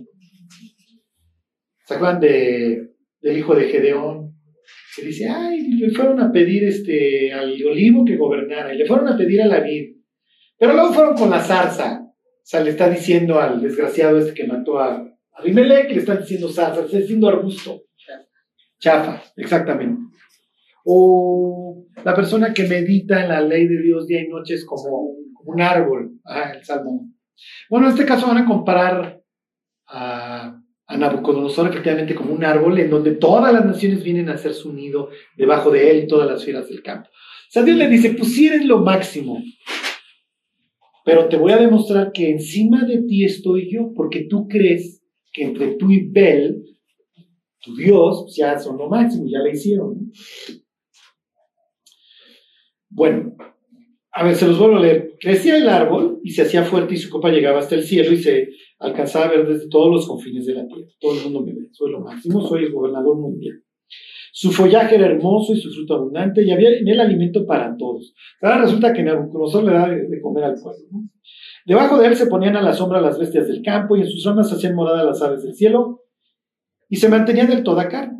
¿Se 1.83 1.95
acuerdan 1.95 2.19
de, 2.19 2.91
del 3.19 3.37
hijo 3.39 3.55
de 3.55 3.69
Gedeón? 3.69 4.35
Que 4.95 5.07
dice, 5.07 5.27
ay, 5.27 5.67
le 5.67 5.89
fueron 5.89 6.21
a 6.21 6.31
pedir 6.31 6.63
este, 6.63 7.33
al 7.33 7.53
olivo 7.65 8.05
que 8.05 8.15
gobernara 8.15 8.71
y 8.71 8.77
le 8.77 8.85
fueron 8.85 9.07
a 9.07 9.17
pedir 9.17 9.41
a 9.41 9.47
la 9.47 9.61
vid. 9.61 9.95
Pero 10.59 10.73
luego 10.73 10.93
fueron 10.93 11.15
con 11.15 11.31
la 11.31 11.39
zarza. 11.39 12.03
O 12.03 12.45
sea, 12.45 12.63
le 12.63 12.69
está 12.69 12.87
diciendo 12.87 13.39
al 13.39 13.59
desgraciado 13.63 14.19
este 14.19 14.35
que 14.35 14.45
mató 14.45 14.77
a 14.77 15.11
Abimelech, 15.31 15.89
le 15.89 15.97
están 15.97 16.19
diciendo 16.19 16.49
zarza, 16.49 16.81
le 16.81 16.85
está 16.85 16.99
diciendo 16.99 17.29
arbusto. 17.29 17.81
Chafa, 18.77 19.23
exactamente. 19.37 20.02
O 20.83 21.85
la 22.03 22.13
persona 22.13 22.53
que 22.53 22.67
medita 22.67 23.21
en 23.21 23.29
la 23.29 23.41
ley 23.41 23.67
de 23.67 23.81
Dios 23.81 24.07
día 24.07 24.21
y 24.21 24.27
noche 24.27 24.55
es 24.55 24.65
como, 24.65 25.15
un 25.45 25.61
árbol, 25.61 26.19
ah, 26.25 26.51
el 26.55 26.63
Salmo. 26.63 27.09
Bueno, 27.69 27.87
en 27.87 27.93
este 27.93 28.05
caso 28.05 28.27
van 28.27 28.37
a 28.37 28.45
comparar 28.45 29.21
a, 29.87 30.57
a 30.87 30.97
Nabucodonosor 30.97 31.67
efectivamente 31.69 32.15
como 32.15 32.33
un 32.33 32.45
árbol 32.45 32.79
en 32.79 32.89
donde 32.89 33.15
todas 33.15 33.51
las 33.51 33.65
naciones 33.65 34.03
vienen 34.03 34.29
a 34.29 34.33
hacer 34.33 34.53
su 34.53 34.71
nido 34.71 35.09
debajo 35.35 35.69
de 35.69 35.91
él 35.91 36.03
y 36.03 36.07
todas 36.07 36.29
las 36.29 36.43
fieras 36.43 36.69
del 36.69 36.81
campo. 36.81 37.09
O 37.09 37.51
sea, 37.51 37.63
Dios 37.63 37.77
le 37.77 37.87
dice, 37.87 38.11
pues 38.11 38.33
si 38.33 38.47
eres 38.47 38.65
lo 38.65 38.79
máximo, 38.79 39.41
pero 41.05 41.27
te 41.27 41.37
voy 41.37 41.51
a 41.51 41.57
demostrar 41.57 42.11
que 42.11 42.29
encima 42.29 42.85
de 42.85 43.01
ti 43.03 43.25
estoy 43.25 43.69
yo, 43.71 43.91
porque 43.93 44.25
tú 44.29 44.47
crees 44.47 45.03
que 45.33 45.43
entre 45.43 45.75
tú 45.75 45.91
y 45.91 46.09
Bel 46.09 46.63
tu 47.63 47.75
Dios, 47.75 48.35
ya 48.35 48.59
son 48.59 48.77
lo 48.77 48.89
máximo, 48.89 49.25
ya 49.25 49.39
la 49.39 49.49
hicieron. 49.49 50.11
Bueno, 52.95 53.35
a 54.11 54.23
ver, 54.23 54.35
se 54.35 54.47
los 54.47 54.59
vuelvo 54.59 54.77
a 54.77 54.81
leer. 54.81 55.15
Crecía 55.19 55.57
el 55.57 55.67
árbol 55.67 56.19
y 56.23 56.29
se 56.29 56.43
hacía 56.43 56.63
fuerte 56.63 56.93
y 56.93 56.97
su 56.97 57.09
copa 57.09 57.31
llegaba 57.31 57.59
hasta 57.59 57.73
el 57.73 57.83
cielo 57.83 58.13
y 58.13 58.17
se 58.17 58.49
alcanzaba 58.77 59.25
a 59.25 59.29
ver 59.29 59.47
desde 59.47 59.67
todos 59.67 59.91
los 59.91 60.07
confines 60.07 60.45
de 60.45 60.53
la 60.53 60.67
tierra. 60.67 60.87
Todo 60.99 61.17
el 61.17 61.23
mundo 61.23 61.41
me 61.41 61.53
ve, 61.53 61.67
soy 61.71 61.91
lo 61.91 62.01
máximo, 62.01 62.47
soy 62.47 62.65
el 62.65 62.71
gobernador 62.71 63.17
mundial. 63.17 63.55
Su 64.31 64.51
follaje 64.51 64.95
era 64.95 65.07
hermoso 65.07 65.53
y 65.53 65.61
su 65.61 65.71
fruto 65.71 65.95
abundante 65.95 66.43
y 66.43 66.51
había 66.51 66.69
en 66.69 66.87
él 66.87 66.99
alimento 66.99 67.45
para 67.45 67.75
todos. 67.77 68.13
Ahora 68.41 68.61
resulta 68.61 68.93
que 68.93 69.03
Nabucodonosor 69.03 69.63
le 69.63 69.71
da 69.73 69.89
de, 69.89 70.21
comer 70.21 70.43
al 70.43 70.55
pueblo. 70.61 70.85
Debajo 71.65 71.97
de 71.97 72.07
él 72.07 72.15
se 72.15 72.27
ponían 72.27 72.55
a 72.55 72.61
la 72.61 72.73
sombra 72.73 73.01
las 73.01 73.17
bestias 73.17 73.47
del 73.47 73.63
campo 73.63 73.95
y 73.95 74.01
en 74.01 74.07
sus 74.07 74.23
ramas 74.25 74.51
hacían 74.51 74.75
morada 74.75 75.03
las 75.03 75.21
aves 75.21 75.43
del 75.43 75.55
cielo 75.55 76.01
y 76.89 76.97
se 76.97 77.09
mantenía 77.09 77.45
del 77.45 77.63
todo 77.63 77.79
acá. 77.79 78.12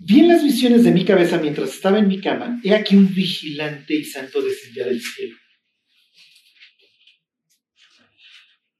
Vi 0.00 0.20
en 0.20 0.28
las 0.28 0.42
visiones 0.42 0.84
de 0.84 0.92
mi 0.92 1.04
cabeza 1.04 1.38
mientras 1.38 1.70
estaba 1.70 1.98
en 1.98 2.08
mi 2.08 2.20
cama, 2.20 2.60
he 2.62 2.74
aquí 2.74 2.96
un 2.96 3.14
vigilante 3.14 3.94
y 3.94 4.04
santo 4.04 4.42
descendía 4.42 4.86
del 4.86 5.00
cielo. 5.00 5.36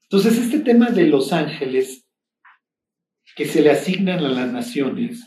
Entonces, 0.03 0.37
este 0.37 0.59
tema 0.59 0.91
de 0.91 1.07
los 1.07 1.33
ángeles 1.33 2.05
que 3.35 3.45
se 3.45 3.61
le 3.61 3.71
asignan 3.71 4.23
a 4.23 4.29
las 4.29 4.51
naciones, 4.51 5.23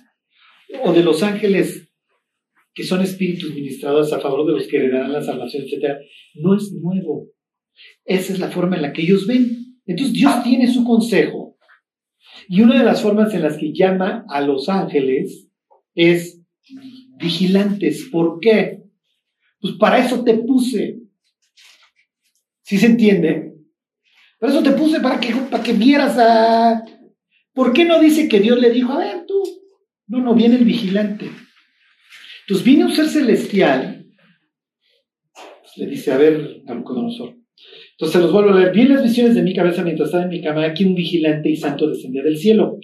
o 0.82 0.92
de 0.92 1.02
los 1.02 1.22
ángeles 1.22 1.90
que 2.74 2.84
son 2.84 3.02
espíritus 3.02 3.52
ministrados 3.54 4.12
a 4.12 4.20
favor 4.20 4.46
de 4.46 4.52
los 4.52 4.68
que 4.68 4.76
heredarán 4.76 5.12
la 5.12 5.22
salvación, 5.22 5.64
etc., 5.64 5.96
no 6.34 6.56
es 6.56 6.72
nuevo. 6.72 7.26
Esa 8.04 8.32
es 8.32 8.38
la 8.38 8.50
forma 8.50 8.76
en 8.76 8.82
la 8.82 8.92
que 8.92 9.02
ellos 9.02 9.26
ven. 9.26 9.80
Entonces, 9.84 10.14
Dios 10.14 10.42
tiene 10.44 10.72
su 10.72 10.84
consejo 10.84 11.56
y 12.48 12.60
una 12.62 12.78
de 12.78 12.84
las 12.84 13.02
formas 13.02 13.34
en 13.34 13.42
las 13.42 13.56
que 13.56 13.72
llama 13.72 14.24
a 14.28 14.40
los 14.40 14.68
ángeles 14.68 15.47
es 15.98 16.40
vigilantes. 17.18 18.08
¿Por 18.12 18.38
qué? 18.40 18.84
Pues 19.60 19.74
para 19.74 19.98
eso 19.98 20.22
te 20.22 20.34
puse. 20.34 21.00
¿Sí 22.62 22.78
se 22.78 22.86
entiende? 22.86 23.54
Para 24.38 24.52
eso 24.52 24.62
te 24.62 24.70
puse 24.70 25.00
para 25.00 25.18
que, 25.18 25.34
para 25.50 25.62
que 25.62 25.72
vieras 25.72 26.16
a... 26.18 26.84
¿Por 27.52 27.72
qué 27.72 27.84
no 27.84 27.98
dice 27.98 28.28
que 28.28 28.38
Dios 28.38 28.60
le 28.60 28.70
dijo, 28.70 28.92
a 28.92 28.98
ver 28.98 29.26
tú? 29.26 29.42
No, 30.06 30.20
no, 30.20 30.34
viene 30.34 30.54
el 30.54 30.64
vigilante. 30.64 31.28
Entonces 32.42 32.64
viene 32.64 32.84
un 32.84 32.92
ser 32.92 33.08
celestial. 33.08 34.06
Pues 35.34 35.76
le 35.78 35.86
dice, 35.86 36.12
a 36.12 36.18
ver, 36.18 36.62
Nabucodonosor, 36.64 37.34
entonces 37.92 38.20
los 38.22 38.32
vuelvo 38.32 38.50
a 38.50 38.60
leer. 38.60 38.72
Vi 38.72 38.84
las 38.84 39.02
visiones 39.02 39.34
de 39.34 39.42
mi 39.42 39.52
cabeza 39.52 39.82
mientras 39.82 40.08
estaba 40.08 40.22
en 40.22 40.30
mi 40.30 40.40
cama. 40.40 40.64
Aquí 40.64 40.84
un 40.84 40.94
vigilante 40.94 41.50
y 41.50 41.56
santo 41.56 41.88
descendía 41.88 42.22
del 42.22 42.38
cielo. 42.38 42.78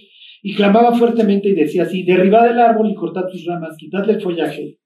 Y 0.46 0.54
clamaba 0.54 0.94
fuertemente 0.94 1.48
y 1.48 1.54
decía 1.54 1.84
así: 1.84 2.02
Derribad 2.02 2.50
el 2.50 2.60
árbol 2.60 2.90
y 2.90 2.94
cortad 2.94 3.30
sus 3.32 3.46
ramas, 3.46 3.78
quitadle 3.78 4.12
el 4.12 4.20
follaje 4.20 4.78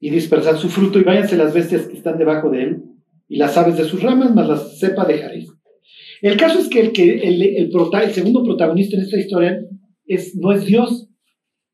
y 0.00 0.08
dispersad 0.08 0.56
su 0.56 0.70
fruto 0.70 0.98
y 0.98 1.02
váyanse 1.02 1.36
las 1.36 1.52
bestias 1.52 1.86
que 1.86 1.98
están 1.98 2.16
debajo 2.16 2.48
de 2.48 2.62
él 2.62 2.82
y 3.28 3.36
las 3.36 3.54
aves 3.58 3.76
de 3.76 3.84
sus 3.84 4.02
ramas, 4.02 4.34
más 4.34 4.48
las 4.48 4.78
cepa 4.78 5.04
dejaréis. 5.04 5.52
El 6.22 6.38
caso 6.38 6.58
es 6.58 6.68
que 6.68 6.80
el, 6.80 6.92
que 6.92 7.18
el, 7.18 7.42
el, 7.42 8.12
segundo 8.12 8.42
protagonista 8.42 8.96
en 8.96 9.02
esta 9.02 9.18
historia 9.18 9.60
es, 10.06 10.34
no 10.36 10.52
es 10.52 10.64
Dios, 10.64 11.10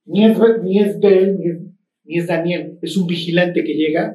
ni 0.06 0.24
es, 0.24 0.36
ni 0.64 0.80
es 0.80 0.98
Bel, 0.98 1.38
ni 1.38 1.50
es, 1.50 1.58
ni 2.02 2.18
es 2.18 2.26
Daniel, 2.26 2.78
es 2.82 2.96
un 2.96 3.06
vigilante 3.06 3.62
que 3.62 3.74
llega 3.74 4.14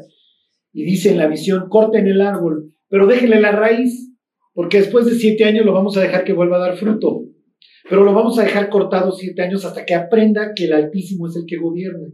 y 0.74 0.84
dice 0.84 1.12
en 1.12 1.20
la 1.20 1.28
visión, 1.28 1.70
corten 1.70 2.06
el 2.06 2.20
árbol, 2.20 2.74
pero 2.90 3.08
déjenle 3.08 3.40
la 3.40 3.54
raíz, 3.54 4.14
porque 4.54 4.80
después 4.80 5.06
de 5.06 5.14
siete 5.14 5.46
años 5.46 5.66
lo 5.66 5.72
vamos 5.72 5.96
a 5.96 6.02
dejar 6.02 6.26
que 6.26 6.34
vuelva 6.34 6.58
a 6.58 6.68
dar 6.68 6.78
fruto. 6.78 7.29
Pero 7.90 8.04
lo 8.04 8.14
vamos 8.14 8.38
a 8.38 8.44
dejar 8.44 8.70
cortado 8.70 9.12
siete 9.12 9.42
años 9.42 9.66
hasta 9.66 9.84
que 9.84 9.96
aprenda 9.96 10.54
que 10.56 10.66
el 10.66 10.74
Altísimo 10.74 11.28
es 11.28 11.36
el 11.36 11.46
que 11.48 11.58
gobierna. 11.58 12.08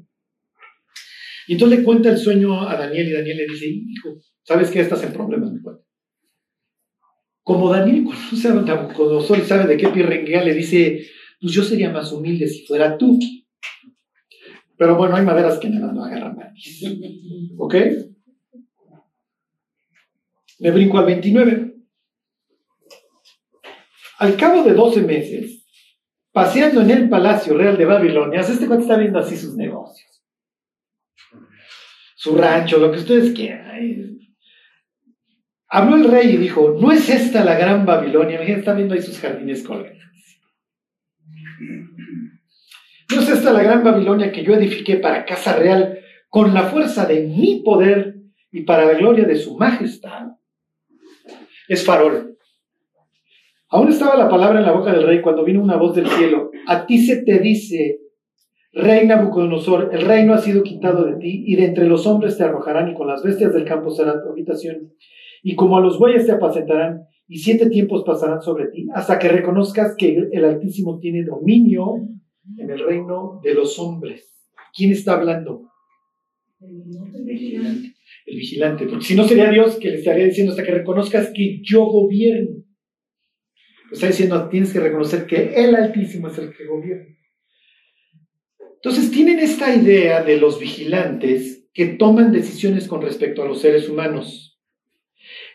Y 1.47 1.53
entonces 1.53 1.79
le 1.79 1.85
cuenta 1.85 2.09
el 2.09 2.17
sueño 2.17 2.67
a 2.67 2.77
Daniel 2.77 3.09
y 3.09 3.11
Daniel 3.11 3.37
le 3.37 3.47
dice, 3.47 3.67
hijo, 3.67 4.17
¿sabes 4.43 4.71
que 4.71 4.79
Estás 4.79 5.03
en 5.03 5.13
problemas, 5.13 5.51
mi 5.51 5.61
cuate. 5.61 5.83
Como 7.43 7.69
Daniel 7.69 8.05
conoce 8.05 8.47
a 8.47 8.53
Nabucodonosor 8.53 9.37
y 9.37 9.41
sabe 9.41 9.67
de 9.67 9.77
qué 9.77 9.89
pirrenguea, 9.89 10.43
le 10.43 10.53
dice, 10.53 11.05
pues 11.39 11.53
yo 11.53 11.63
sería 11.63 11.91
más 11.91 12.11
humilde 12.11 12.47
si 12.47 12.65
fuera 12.65 12.97
tú. 12.97 13.19
Pero 14.77 14.95
bueno, 14.95 15.15
hay 15.15 15.23
maderas 15.23 15.59
que 15.59 15.69
nada 15.69 15.93
no 15.93 16.03
agarran 16.03 16.37
¿Ok? 17.57 17.75
Me 20.59 20.71
brinco 20.71 20.97
al 20.97 21.05
29. 21.05 21.75
Al 24.17 24.37
cabo 24.37 24.63
de 24.63 24.73
12 24.73 25.01
meses, 25.01 25.54
paseando 26.35 26.81
en 26.81 26.91
el 26.91 27.07
Palacio 27.07 27.57
Real 27.57 27.77
de 27.77 27.85
Babilonia, 27.85 28.41
este 28.41 28.67
cuate 28.67 28.81
está 28.81 28.97
viendo 28.97 29.19
así 29.19 29.37
sus 29.37 29.55
negocios, 29.55 30.21
su 32.17 32.35
rancho, 32.35 32.77
lo 32.77 32.91
que 32.91 32.97
ustedes 32.97 33.33
quieran. 33.33 34.19
Habló 35.69 35.95
el 35.95 36.11
rey 36.11 36.31
y 36.31 36.37
dijo, 36.37 36.77
¿no 36.77 36.91
es 36.91 37.07
esta 37.07 37.45
la 37.45 37.57
gran 37.57 37.85
Babilonia? 37.85 38.41
Está 38.41 38.73
viendo 38.73 38.95
ahí 38.95 39.01
sus 39.01 39.17
jardines 39.17 39.63
colgantes. 39.63 40.41
¿No 43.11 43.21
es 43.21 43.29
esta 43.29 43.53
la 43.53 43.63
gran 43.63 43.81
Babilonia 43.81 44.33
que 44.33 44.43
yo 44.43 44.55
edifiqué 44.55 44.97
para 44.97 45.23
casa 45.23 45.55
real 45.55 45.99
con 46.27 46.53
la 46.53 46.63
fuerza 46.63 47.05
de 47.05 47.27
mi 47.27 47.61
poder 47.63 48.17
y 48.51 48.63
para 48.63 48.83
la 48.83 48.95
gloria 48.95 49.23
de 49.23 49.37
su 49.37 49.57
majestad? 49.57 50.33
Es 51.69 51.85
farol. 51.85 52.34
Aún 53.69 53.89
estaba 53.89 54.15
la 54.15 54.29
palabra 54.29 54.59
en 54.59 54.65
la 54.65 54.73
boca 54.73 54.91
del 54.91 55.05
rey 55.05 55.21
cuando 55.21 55.43
vino 55.43 55.61
una 55.61 55.77
voz 55.77 55.95
del 55.95 56.07
cielo. 56.07 56.51
A 56.67 56.85
ti 56.85 56.99
se 56.99 57.23
te 57.23 57.39
dice, 57.39 57.99
rey 58.73 59.07
Nabucodonosor, 59.07 59.89
el 59.93 60.01
reino 60.01 60.33
ha 60.33 60.37
sido 60.37 60.63
quitado 60.63 61.05
de 61.05 61.15
ti 61.17 61.43
y 61.47 61.55
de 61.55 61.65
entre 61.65 61.87
los 61.87 62.05
hombres 62.05 62.37
te 62.37 62.43
arrojarán 62.43 62.89
y 62.89 62.93
con 62.93 63.07
las 63.07 63.23
bestias 63.23 63.53
del 63.53 63.65
campo 63.65 63.89
será 63.89 64.21
tu 64.21 64.29
habitación. 64.29 64.93
Y 65.41 65.55
como 65.55 65.77
a 65.77 65.81
los 65.81 65.97
bueyes 65.97 66.25
te 66.25 66.33
apacentarán 66.33 67.05
y 67.27 67.39
siete 67.39 67.69
tiempos 67.69 68.03
pasarán 68.05 68.41
sobre 68.41 68.67
ti 68.67 68.87
hasta 68.93 69.17
que 69.17 69.29
reconozcas 69.29 69.95
que 69.97 70.27
el 70.31 70.45
Altísimo 70.45 70.99
tiene 70.99 71.23
dominio 71.23 71.95
en 72.57 72.69
el 72.69 72.79
reino 72.79 73.39
de 73.43 73.55
los 73.55 73.79
hombres. 73.79 74.47
¿Quién 74.75 74.91
está 74.91 75.13
hablando? 75.13 75.69
El 76.59 77.25
vigilante. 77.25 77.93
El 78.25 78.37
vigilante, 78.37 78.85
porque 78.87 79.05
si 79.05 79.15
no 79.15 79.23
sería 79.23 79.49
Dios 79.49 79.77
que 79.77 79.89
le 79.89 79.97
estaría 79.97 80.25
diciendo 80.25 80.51
hasta 80.51 80.63
que 80.63 80.71
reconozcas 80.71 81.31
que 81.33 81.61
yo 81.63 81.85
gobierno. 81.85 82.64
Está 83.91 84.07
diciendo, 84.07 84.49
tienes 84.49 84.73
que 84.73 84.79
reconocer 84.79 85.25
que 85.25 85.53
el 85.55 85.75
Altísimo 85.75 86.27
es 86.27 86.37
el 86.37 86.55
que 86.55 86.65
gobierna. 86.65 87.15
Entonces 88.75 89.11
tienen 89.11 89.39
esta 89.39 89.73
idea 89.73 90.23
de 90.23 90.37
los 90.37 90.59
vigilantes 90.59 91.67
que 91.73 91.87
toman 91.87 92.31
decisiones 92.31 92.87
con 92.87 93.01
respecto 93.01 93.41
a 93.41 93.47
los 93.47 93.61
seres 93.61 93.89
humanos. 93.89 94.59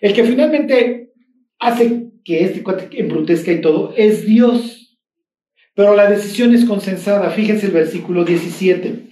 El 0.01 0.15
que 0.15 0.25
finalmente 0.25 1.13
hace 1.59 2.11
que 2.25 2.45
este 2.45 2.63
cuate 2.63 2.89
embrutezca 3.01 3.53
y 3.53 3.61
todo 3.61 3.95
es 3.97 4.27
Dios. 4.27 4.99
Pero 5.75 5.95
la 5.95 6.11
decisión 6.11 6.55
es 6.55 6.65
consensada. 6.65 7.31
Fíjense 7.31 7.67
el 7.67 7.73
versículo 7.73 8.25
17. 8.25 9.11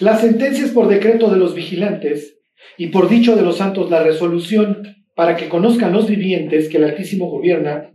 La 0.00 0.16
sentencia 0.16 0.64
es 0.64 0.70
por 0.70 0.88
decreto 0.88 1.30
de 1.30 1.36
los 1.36 1.54
vigilantes 1.54 2.38
y 2.78 2.86
por 2.86 3.08
dicho 3.08 3.36
de 3.36 3.42
los 3.42 3.58
santos 3.58 3.90
la 3.90 4.02
resolución 4.02 4.99
para 5.14 5.36
que 5.36 5.48
conozcan 5.48 5.92
los 5.92 6.08
vivientes 6.08 6.68
que 6.68 6.78
el 6.78 6.84
Altísimo 6.84 7.30
gobierna 7.30 7.90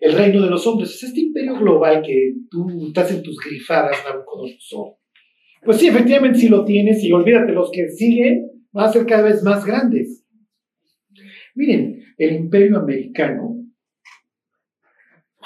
el 0.00 0.14
reino 0.14 0.42
de 0.42 0.50
los 0.50 0.66
hombres. 0.66 0.90
Es 0.90 1.04
este 1.04 1.20
imperio 1.20 1.56
global 1.56 2.02
que 2.02 2.34
tú 2.50 2.86
estás 2.88 3.12
en 3.12 3.22
tus 3.22 3.38
grifadas, 3.38 3.96
Nabucodonosor. 4.04 4.96
Pues 5.64 5.76
sí, 5.78 5.86
efectivamente 5.88 6.40
sí 6.40 6.48
lo 6.48 6.64
tienes 6.64 7.02
y 7.04 7.12
olvídate, 7.12 7.52
los 7.52 7.70
que 7.70 7.88
siguen 7.88 8.50
van 8.72 8.86
a 8.86 8.92
ser 8.92 9.06
cada 9.06 9.22
vez 9.22 9.42
más 9.44 9.64
grandes. 9.64 10.24
Miren, 11.54 12.02
el 12.18 12.34
imperio 12.34 12.78
americano 12.78 13.62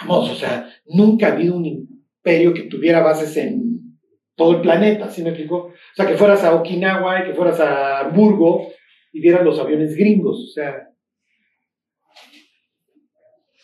Vamos, 0.00 0.30
o 0.30 0.34
sea, 0.34 0.68
nunca 0.86 1.28
ha 1.28 1.32
habido 1.32 1.56
un 1.56 1.64
imperio 1.64 2.52
que 2.52 2.64
tuviera 2.64 3.00
bases 3.00 3.36
en 3.36 3.98
todo 4.34 4.56
el 4.56 4.60
planeta, 4.60 5.08
¿sí 5.08 5.22
me 5.22 5.30
explico? 5.30 5.56
O 5.56 5.72
sea, 5.94 6.06
que 6.06 6.16
fueras 6.16 6.44
a 6.44 6.54
Okinawa 6.54 7.20
y 7.20 7.24
que 7.24 7.34
fueras 7.34 7.58
a 7.60 8.00
Hamburgo 8.00 8.68
y 9.16 9.20
vieran 9.22 9.46
los 9.46 9.58
aviones 9.58 9.96
gringos, 9.96 10.44
o 10.44 10.46
sea, 10.52 10.90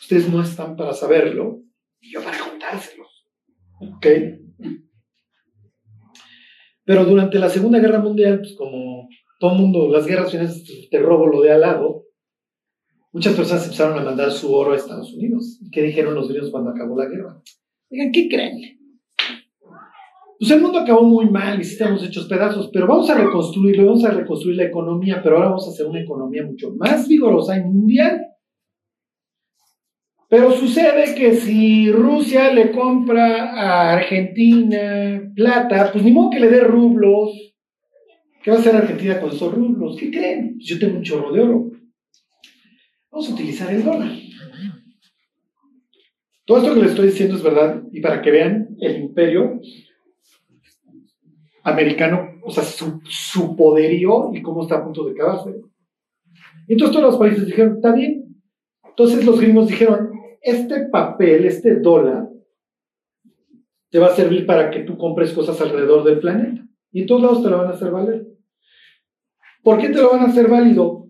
ustedes 0.01 0.31
no 0.31 0.41
están 0.41 0.77
para 0.77 0.95
saberlo 0.95 1.61
y 2.01 2.11
yo 2.11 2.25
para 2.25 2.39
contárselos, 2.39 3.29
¿ok? 3.79 4.07
Pero 6.85 7.05
durante 7.05 7.39
la 7.39 7.51
Segunda 7.51 7.81
Guerra 7.81 7.99
Mundial, 7.99 8.39
pues 8.39 8.57
como 8.57 9.11
todo 9.39 9.53
el 9.53 9.59
mundo, 9.59 9.91
las 9.91 10.07
guerras 10.07 10.31
finales 10.31 10.65
te 10.91 10.99
robo 10.99 11.27
lo 11.27 11.43
de 11.43 11.53
al 11.53 11.61
lado, 11.61 12.07
muchas 13.13 13.35
personas 13.35 13.65
empezaron 13.65 13.99
a 13.99 14.05
mandar 14.05 14.33
su 14.33 14.55
oro 14.55 14.73
a 14.73 14.77
Estados 14.77 15.13
Unidos. 15.13 15.61
¿Qué 15.71 15.83
dijeron 15.83 16.15
los 16.15 16.31
gringos 16.31 16.51
cuando 16.51 16.71
acabó 16.71 16.97
la 16.97 17.11
guerra? 17.11 17.43
Digan, 17.91 18.11
¿qué 18.11 18.27
creen? 18.31 18.81
Pues 20.43 20.51
el 20.51 20.61
mundo 20.61 20.81
acabó 20.81 21.05
muy 21.05 21.31
mal 21.31 21.61
y 21.61 21.63
sí 21.63 21.75
estamos 21.75 22.03
hechos 22.03 22.27
pedazos, 22.27 22.69
pero 22.73 22.89
vamos 22.89 23.09
a 23.09 23.15
reconstruirlo, 23.15 23.87
vamos 23.87 24.05
a 24.05 24.11
reconstruir 24.11 24.57
la 24.57 24.65
economía, 24.65 25.21
pero 25.23 25.37
ahora 25.37 25.51
vamos 25.51 25.69
a 25.69 25.71
hacer 25.71 25.87
una 25.87 26.01
economía 26.01 26.45
mucho 26.45 26.75
más 26.75 27.07
vigorosa 27.07 27.57
y 27.57 27.61
mundial. 27.61 28.21
Pero 30.29 30.51
sucede 30.51 31.15
que 31.15 31.35
si 31.35 31.93
Rusia 31.93 32.53
le 32.53 32.73
compra 32.73 33.53
a 33.53 33.93
Argentina 33.93 35.33
plata, 35.33 35.93
pues 35.93 36.03
ni 36.03 36.11
modo 36.11 36.31
que 36.31 36.41
le 36.41 36.49
dé 36.49 36.65
rublos. 36.65 37.55
¿Qué 38.43 38.51
va 38.51 38.57
a 38.57 38.61
hacer 38.61 38.75
Argentina 38.75 39.21
con 39.21 39.31
esos 39.31 39.55
rublos? 39.55 39.97
¿Qué 39.97 40.11
creen? 40.11 40.55
Pues 40.57 40.67
yo 40.67 40.81
tengo 40.81 40.97
un 40.97 41.05
chorro 41.05 41.33
de 41.33 41.41
oro. 41.41 41.71
Vamos 43.13 43.31
a 43.31 43.35
utilizar 43.35 43.73
el 43.73 43.85
dólar. 43.85 44.11
Todo 46.45 46.59
esto 46.59 46.75
que 46.75 46.81
les 46.81 46.91
estoy 46.91 47.07
diciendo 47.07 47.37
es 47.37 47.45
verdad 47.45 47.81
y 47.93 48.01
para 48.01 48.21
que 48.21 48.33
vean 48.33 48.71
el 48.81 49.03
imperio 49.03 49.61
americano, 51.65 52.41
o 52.43 52.51
sea, 52.51 52.65
su, 52.65 53.57
poderío 53.57 54.31
y 54.33 54.43
cómo 54.43 54.63
está 54.63 54.77
a 54.77 54.85
punto 54.85 55.05
de 55.05 55.13
acabarse. 55.13 55.61
Y 56.67 56.73
entonces 56.73 56.97
todos 56.97 57.13
los 57.13 57.19
países 57.19 57.47
dijeron, 57.47 57.77
está 57.77 57.93
bien. 57.93 58.37
Entonces 58.85 59.25
los 59.25 59.41
gringos 59.41 59.69
dijeron, 59.69 60.11
este 60.41 60.87
papel, 60.87 61.45
este 61.45 61.77
dólar, 61.77 62.29
te 63.91 63.99
va 63.99 64.09
a 64.09 64.17
servir 64.17 64.47
para 64.47 64.71
que 64.71 64.81
tú 64.81 64.97
compres 64.97 65.33
cosas 65.33 65.61
alrededor 65.61 66.05
del 66.05 66.19
planeta. 66.19 66.67
Y 66.91 67.03
en 67.03 67.07
todos 67.07 67.23
lados 67.23 67.43
te 67.43 67.51
lo 67.51 67.59
van 67.59 67.69
a 67.69 67.75
hacer 67.75 67.91
valer. 67.91 68.27
¿Por 69.63 69.79
qué 69.79 69.89
te 69.89 70.01
lo 70.01 70.11
van 70.11 70.21
a 70.21 70.27
hacer 70.27 70.49
válido? 70.49 71.09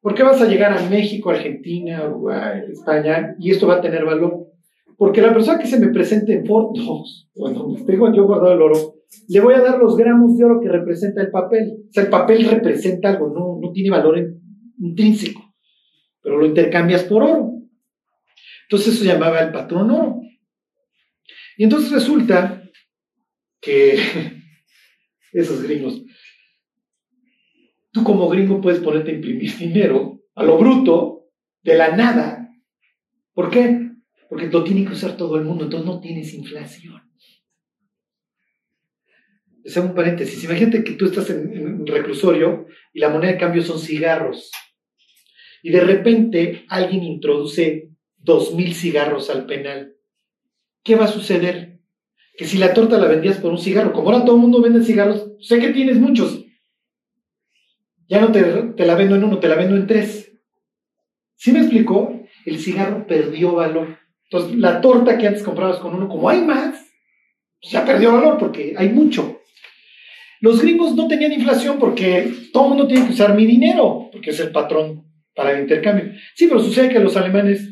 ¿Por 0.00 0.14
qué 0.14 0.22
vas 0.22 0.40
a 0.40 0.46
llegar 0.46 0.72
a 0.72 0.88
México, 0.88 1.30
Argentina, 1.30 2.04
Uruguay, 2.06 2.62
España 2.70 3.36
y 3.38 3.50
esto 3.50 3.66
va 3.66 3.76
a 3.76 3.80
tener 3.80 4.04
valor? 4.04 4.48
Porque 4.96 5.22
la 5.22 5.32
persona 5.32 5.58
que 5.58 5.66
se 5.66 5.78
me 5.78 5.88
presente 5.88 6.32
en 6.32 6.40
en 6.40 7.54
donde 7.54 7.84
tengo 7.84 8.12
yo 8.12 8.24
guardado 8.24 8.52
el 8.52 8.62
oro, 8.62 8.91
le 9.28 9.40
voy 9.40 9.54
a 9.54 9.60
dar 9.60 9.78
los 9.78 9.96
gramos 9.96 10.36
de 10.36 10.44
oro 10.44 10.60
que 10.60 10.68
representa 10.68 11.22
el 11.22 11.30
papel. 11.30 11.84
O 11.88 11.92
sea, 11.92 12.04
el 12.04 12.10
papel 12.10 12.48
representa 12.48 13.10
algo, 13.10 13.28
no, 13.28 13.58
no 13.60 13.72
tiene 13.72 13.90
valor 13.90 14.18
intrínseco, 14.78 15.54
pero 16.20 16.38
lo 16.38 16.46
intercambias 16.46 17.04
por 17.04 17.22
oro. 17.22 17.52
Entonces 18.64 18.94
eso 18.94 19.04
llamaba 19.04 19.40
el 19.40 19.52
patrón 19.52 19.90
oro. 19.90 20.20
Y 21.56 21.64
entonces 21.64 21.90
resulta 21.90 22.62
que 23.60 23.98
esos 25.32 25.62
gringos, 25.62 26.02
Tú 27.92 28.02
como 28.04 28.28
gringo 28.30 28.60
puedes 28.62 28.80
ponerte 28.80 29.10
a 29.10 29.14
imprimir 29.14 29.54
dinero 29.58 30.22
a 30.34 30.44
lo 30.44 30.56
bruto, 30.56 31.26
de 31.62 31.76
la 31.76 31.94
nada. 31.94 32.48
¿Por 33.34 33.50
qué? 33.50 33.90
Porque 34.30 34.46
lo 34.46 34.64
tiene 34.64 34.86
que 34.86 34.92
usar 34.92 35.16
todo 35.16 35.36
el 35.36 35.44
mundo, 35.44 35.64
entonces 35.64 35.86
no 35.86 36.00
tienes 36.00 36.32
inflación. 36.32 37.02
Hago 39.76 39.86
un 39.86 39.94
paréntesis. 39.94 40.42
Imagínate 40.44 40.84
que 40.84 40.92
tú 40.92 41.06
estás 41.06 41.30
en, 41.30 41.80
un 41.80 41.86
reclusorio 41.86 42.66
y 42.92 43.00
la 43.00 43.08
moneda 43.08 43.32
de 43.32 43.38
cambio 43.38 43.62
son 43.62 43.78
cigarros. 43.78 44.50
Y 45.62 45.70
de 45.70 45.80
repente 45.80 46.64
alguien 46.68 47.02
introduce 47.02 47.90
dos 48.16 48.54
mil 48.54 48.74
cigarros 48.74 49.30
al 49.30 49.46
penal. 49.46 49.94
¿Qué 50.82 50.96
va 50.96 51.04
a 51.04 51.08
suceder? 51.08 51.80
Que 52.36 52.44
si 52.44 52.58
la 52.58 52.74
torta 52.74 52.98
la 52.98 53.06
vendías 53.06 53.38
por 53.38 53.52
un 53.52 53.58
cigarro, 53.58 53.92
como 53.92 54.10
ahora 54.10 54.24
todo 54.24 54.36
el 54.36 54.42
mundo 54.42 54.60
vende 54.60 54.84
cigarros, 54.84 55.30
sé 55.40 55.60
que 55.60 55.68
tienes 55.68 55.98
muchos, 55.98 56.44
ya 58.12 58.20
no 58.20 58.30
te, 58.30 58.84
la 58.84 58.94
vendo 58.94 59.16
en 59.16 59.24
uno, 59.24 59.38
te 59.38 59.48
la 59.48 59.54
vendo 59.54 59.74
en 59.74 59.86
tres. 59.86 60.32
¿Sí 61.34 61.50
me 61.50 61.60
explicó? 61.60 62.20
El 62.44 62.58
cigarro 62.58 63.06
perdió 63.06 63.54
valor. 63.54 63.98
Entonces, 64.24 64.58
la 64.58 64.82
torta 64.82 65.16
que 65.16 65.28
antes 65.28 65.42
comprabas 65.42 65.78
con 65.78 65.94
uno, 65.94 66.08
como 66.08 66.28
hay 66.28 66.42
más, 66.42 66.78
ya 67.62 67.86
perdió 67.86 68.12
valor 68.12 68.36
porque 68.36 68.74
hay 68.76 68.90
mucho. 68.90 69.31
Los 70.42 70.60
gringos 70.60 70.96
no 70.96 71.06
tenían 71.06 71.32
inflación 71.32 71.78
porque 71.78 72.28
todo 72.52 72.64
el 72.64 72.68
mundo 72.70 72.88
tiene 72.88 73.06
que 73.06 73.12
usar 73.12 73.36
mi 73.36 73.46
dinero, 73.46 74.08
porque 74.10 74.30
es 74.30 74.40
el 74.40 74.50
patrón 74.50 75.04
para 75.36 75.52
el 75.52 75.62
intercambio. 75.62 76.12
Sí, 76.34 76.48
pero 76.48 76.58
sucede 76.58 76.88
que 76.88 76.98
los 76.98 77.16
alemanes 77.16 77.70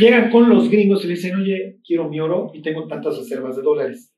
llegan 0.00 0.30
con 0.30 0.48
los 0.48 0.70
gringos 0.70 1.04
y 1.04 1.08
le 1.08 1.14
dicen, 1.16 1.36
oye, 1.36 1.80
quiero 1.84 2.08
mi 2.08 2.18
oro 2.18 2.50
y 2.54 2.62
tengo 2.62 2.88
tantas 2.88 3.18
reservas 3.18 3.56
de 3.56 3.62
dólares. 3.62 4.14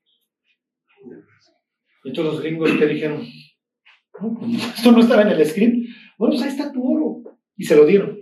Y 2.05 2.09
entonces 2.09 2.33
los 2.33 2.41
gringos 2.41 2.71
que 2.71 2.85
dijeron, 2.85 3.21
esto 4.77 4.91
no 4.93 5.01
estaba 5.01 5.23
en 5.23 5.37
el 5.37 5.45
script, 5.45 5.89
bueno, 6.17 6.35
pues 6.35 6.43
ahí 6.43 6.49
está 6.49 6.71
tu 6.71 6.81
oro. 6.81 7.23
Y 7.57 7.65
se 7.65 7.75
lo 7.75 7.85
dieron. 7.85 8.21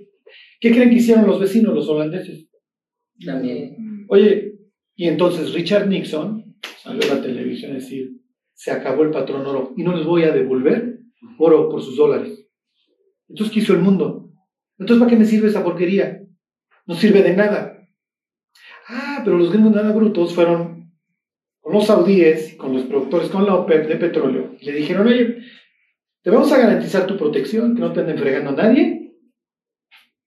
¿Qué 0.60 0.72
creen 0.72 0.90
que 0.90 0.96
hicieron 0.96 1.28
los 1.28 1.40
vecinos, 1.40 1.76
los 1.76 1.88
holandeses? 1.88 2.50
También. 3.24 4.08
Oye, 4.10 4.56
y 4.96 5.08
entonces 5.08 5.54
Richard 5.54 5.88
Nixon 5.88 6.58
salió 6.82 7.12
a 7.12 7.16
la 7.16 7.22
televisión 7.22 7.74
a 7.74 7.76
decir, 7.76 8.19
se 8.60 8.72
acabó 8.72 9.04
el 9.04 9.12
patrón 9.12 9.46
oro 9.46 9.74
y 9.78 9.84
no 9.84 9.96
les 9.96 10.06
voy 10.06 10.24
a 10.24 10.34
devolver 10.34 11.00
oro 11.38 11.70
por 11.70 11.82
sus 11.82 11.96
dólares. 11.96 12.46
Entonces, 13.30 13.54
¿qué 13.54 13.62
hizo 13.62 13.72
el 13.72 13.80
mundo? 13.80 14.34
Entonces, 14.78 15.00
¿para 15.00 15.10
qué 15.10 15.16
me 15.16 15.24
sirve 15.24 15.48
esa 15.48 15.64
porquería? 15.64 16.22
No 16.86 16.94
sirve 16.94 17.24
de 17.24 17.38
nada. 17.38 17.88
Ah, 18.90 19.22
pero 19.24 19.38
los 19.38 19.50
gringos 19.50 19.72
nada 19.72 19.94
brutos 19.94 20.36
fueron 20.36 20.92
con 21.62 21.72
los 21.72 21.86
saudíes, 21.86 22.56
con 22.56 22.74
los 22.74 22.84
productores, 22.84 23.30
con 23.30 23.46
la 23.46 23.56
OPEP 23.56 23.88
de 23.88 23.96
petróleo. 23.96 24.58
Y 24.60 24.66
le 24.66 24.74
dijeron, 24.74 25.08
oye, 25.08 25.38
te 26.22 26.30
vamos 26.30 26.52
a 26.52 26.58
garantizar 26.58 27.08
tu 27.08 27.16
protección, 27.16 27.76
que 27.76 27.82
no 27.82 27.94
te 27.94 28.02
anden 28.02 28.18
fregando 28.18 28.50
a 28.50 28.64
nadie, 28.66 29.14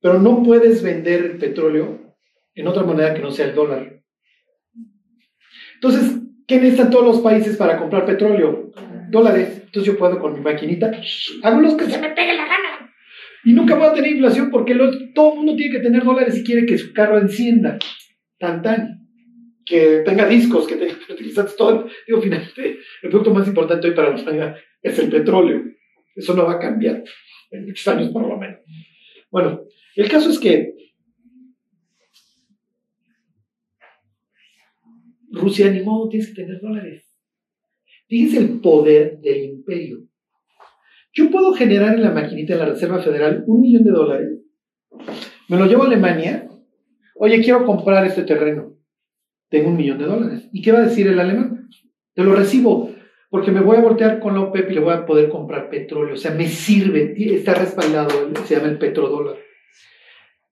pero 0.00 0.18
no 0.18 0.42
puedes 0.42 0.82
vender 0.82 1.22
el 1.22 1.38
petróleo 1.38 2.16
en 2.54 2.66
otra 2.66 2.82
moneda 2.82 3.12
que 3.12 3.20
no 3.20 3.30
sea 3.30 3.44
el 3.48 3.54
dólar. 3.54 4.02
Entonces, 5.74 6.21
¿qué 6.52 6.58
necesitan 6.58 6.90
todos 6.90 7.06
los 7.06 7.20
países 7.20 7.56
para 7.56 7.78
comprar 7.78 8.04
petróleo? 8.04 8.70
Dólares. 9.08 9.62
Entonces 9.64 9.90
yo 9.90 9.98
puedo 9.98 10.18
con 10.20 10.34
mi 10.34 10.40
maquinita, 10.40 10.92
hago 11.42 11.60
los 11.62 11.74
que 11.74 11.86
se 11.86 11.98
me 11.98 12.10
pegue 12.10 12.34
la 12.34 12.44
gana. 12.44 12.94
Y 13.44 13.54
nunca 13.54 13.74
voy 13.74 13.86
a 13.86 13.94
tener 13.94 14.12
inflación 14.12 14.50
porque 14.50 14.74
todo 15.14 15.32
el 15.32 15.36
mundo 15.38 15.56
tiene 15.56 15.72
que 15.72 15.82
tener 15.82 16.04
dólares 16.04 16.36
y 16.36 16.44
quiere 16.44 16.66
que 16.66 16.76
su 16.76 16.92
carro 16.92 17.18
encienda. 17.18 17.78
Tan, 18.38 18.60
tan. 18.60 19.00
Que 19.64 20.02
tenga 20.04 20.26
discos, 20.26 20.66
que 20.66 20.76
tenga 20.76 20.94
fertilizantes, 21.06 21.56
todo. 21.56 21.88
Digo, 22.06 22.20
finalmente, 22.20 22.78
el 23.02 23.10
producto 23.10 23.32
más 23.32 23.48
importante 23.48 23.88
hoy 23.88 23.94
para 23.94 24.10
la 24.10 24.20
humanidad 24.20 24.56
es 24.82 24.98
el 24.98 25.08
petróleo. 25.08 25.62
Eso 26.14 26.34
no 26.34 26.44
va 26.44 26.52
a 26.52 26.58
cambiar 26.58 27.02
en 27.50 27.64
muchos 27.64 27.88
años 27.88 28.10
por 28.10 28.28
lo 28.28 28.36
menos. 28.36 28.58
Bueno, 29.30 29.62
el 29.96 30.08
caso 30.10 30.28
es 30.28 30.38
que 30.38 30.74
Rusia, 35.32 35.70
ni 35.70 35.82
modo, 35.82 36.08
tienes 36.08 36.28
que 36.28 36.42
tener 36.42 36.60
dólares. 36.60 37.12
Fíjense 38.08 38.38
el 38.38 38.60
poder 38.60 39.18
del 39.20 39.44
imperio. 39.44 39.98
Yo 41.14 41.30
puedo 41.30 41.52
generar 41.52 41.94
en 41.94 42.02
la 42.02 42.10
maquinita 42.10 42.54
de 42.54 42.60
la 42.60 42.66
Reserva 42.66 43.00
Federal 43.00 43.44
un 43.46 43.60
millón 43.60 43.84
de 43.84 43.90
dólares. 43.90 44.28
Me 45.48 45.58
lo 45.58 45.66
llevo 45.66 45.82
a 45.82 45.86
Alemania. 45.86 46.48
Oye, 47.16 47.42
quiero 47.42 47.64
comprar 47.66 48.06
este 48.06 48.22
terreno. 48.22 48.76
Tengo 49.48 49.68
un 49.68 49.76
millón 49.76 49.98
de 49.98 50.06
dólares. 50.06 50.48
¿Y 50.52 50.62
qué 50.62 50.72
va 50.72 50.78
a 50.78 50.86
decir 50.86 51.06
el 51.06 51.20
alemán? 51.20 51.68
Te 52.14 52.24
lo 52.24 52.34
recibo 52.34 52.90
porque 53.32 53.50
me 53.50 53.62
voy 53.62 53.78
a 53.78 53.80
voltear 53.80 54.20
con 54.20 54.34
la 54.34 54.42
OPEP 54.42 54.70
y 54.70 54.74
le 54.74 54.80
voy 54.80 54.92
a 54.92 55.06
poder 55.06 55.30
comprar 55.30 55.70
petróleo. 55.70 56.14
O 56.14 56.18
sea, 56.18 56.32
me 56.32 56.48
sirve, 56.48 57.14
está 57.34 57.54
respaldado, 57.54 58.10
se 58.44 58.56
llama 58.56 58.68
el 58.68 58.76
petrodólar. 58.76 59.36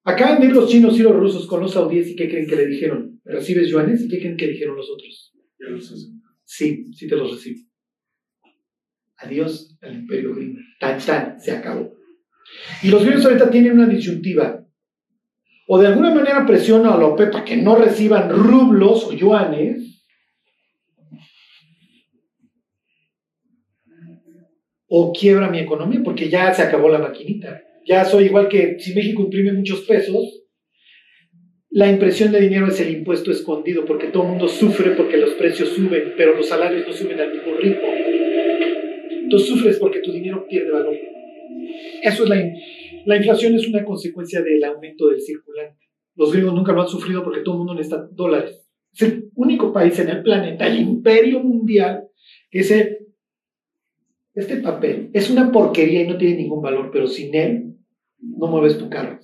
Acaban 0.04 0.40
de 0.40 0.46
ir 0.46 0.52
los 0.52 0.68
chinos 0.68 0.98
y 0.98 1.02
los 1.02 1.14
rusos 1.14 1.46
con 1.46 1.60
los 1.60 1.72
saudíes 1.72 2.08
y 2.08 2.16
¿qué 2.16 2.28
creen 2.28 2.46
que 2.46 2.56
le 2.56 2.66
dijeron? 2.66 3.20
¿Recibes 3.24 3.68
yuanes? 3.68 4.02
¿Y 4.02 4.08
qué 4.08 4.18
creen 4.18 4.36
que 4.36 4.48
dijeron 4.48 4.76
los 4.76 4.88
otros? 4.90 5.34
Sí, 6.44 6.90
sí 6.92 7.06
te 7.06 7.16
los 7.16 7.30
recibo. 7.32 7.60
Adiós 9.18 9.76
al 9.82 9.94
imperio 9.94 10.34
gringo. 10.34 10.58
Tan, 10.80 10.98
tan, 10.98 11.40
se 11.40 11.52
acabó. 11.52 11.92
Y 12.82 12.88
los 12.88 13.04
gringos 13.04 13.26
ahorita 13.26 13.50
tienen 13.50 13.72
una 13.72 13.86
disyuntiva. 13.86 14.66
O 15.68 15.78
de 15.78 15.86
alguna 15.86 16.12
manera 16.12 16.46
presiona 16.46 16.94
a 16.94 16.98
la 16.98 17.06
OPEP 17.06 17.30
para 17.30 17.44
que 17.44 17.58
no 17.58 17.76
reciban 17.76 18.30
rublos 18.30 19.04
o 19.04 19.12
yuanes. 19.12 20.02
O 24.88 25.12
quiebra 25.12 25.50
mi 25.50 25.60
economía 25.60 26.00
porque 26.02 26.28
ya 26.28 26.52
se 26.54 26.62
acabó 26.62 26.88
la 26.88 26.98
maquinita. 26.98 27.62
Ya 27.86 28.04
soy 28.04 28.24
igual 28.24 28.48
que 28.48 28.78
si 28.78 28.94
México 28.94 29.22
imprime 29.22 29.52
muchos 29.52 29.82
pesos, 29.82 30.40
la 31.72 31.88
impresión 31.88 32.32
de 32.32 32.40
dinero 32.40 32.66
es 32.66 32.80
el 32.80 32.90
impuesto 32.90 33.30
escondido, 33.30 33.84
porque 33.84 34.08
todo 34.08 34.24
el 34.24 34.30
mundo 34.30 34.48
sufre 34.48 34.90
porque 34.92 35.16
los 35.16 35.34
precios 35.34 35.68
suben, 35.70 36.14
pero 36.16 36.36
los 36.36 36.48
salarios 36.48 36.86
no 36.86 36.92
suben 36.92 37.20
al 37.20 37.32
mismo 37.32 37.54
ritmo. 37.54 37.88
Tú 39.30 39.38
sufres 39.38 39.78
porque 39.78 40.00
tu 40.00 40.10
dinero 40.12 40.46
pierde 40.48 40.72
valor. 40.72 40.96
Eso 42.02 42.24
es 42.24 42.28
la, 42.28 42.52
la 43.06 43.16
inflación 43.16 43.54
es 43.54 43.68
una 43.68 43.84
consecuencia 43.84 44.42
del 44.42 44.64
aumento 44.64 45.08
del 45.08 45.20
circulante. 45.20 45.86
Los 46.16 46.32
griegos 46.32 46.54
nunca 46.54 46.72
lo 46.72 46.82
han 46.82 46.88
sufrido 46.88 47.22
porque 47.22 47.42
todo 47.42 47.54
el 47.54 47.58
mundo 47.58 47.74
necesita 47.74 48.08
dólares. 48.10 48.68
Es 48.92 49.02
el 49.02 49.30
único 49.36 49.72
país 49.72 49.96
en 50.00 50.08
el 50.08 50.22
planeta, 50.22 50.66
el 50.66 50.80
imperio 50.80 51.38
mundial, 51.40 52.08
que 52.50 52.58
dice, 52.58 52.98
este 54.34 54.56
papel 54.56 55.10
es 55.12 55.30
una 55.30 55.52
porquería 55.52 56.02
y 56.02 56.08
no 56.08 56.18
tiene 56.18 56.34
ningún 56.36 56.60
valor, 56.60 56.90
pero 56.92 57.06
sin 57.06 57.32
él 57.34 57.69
no 58.20 58.46
mueves 58.46 58.78
tu 58.78 58.88
carro 58.88 59.18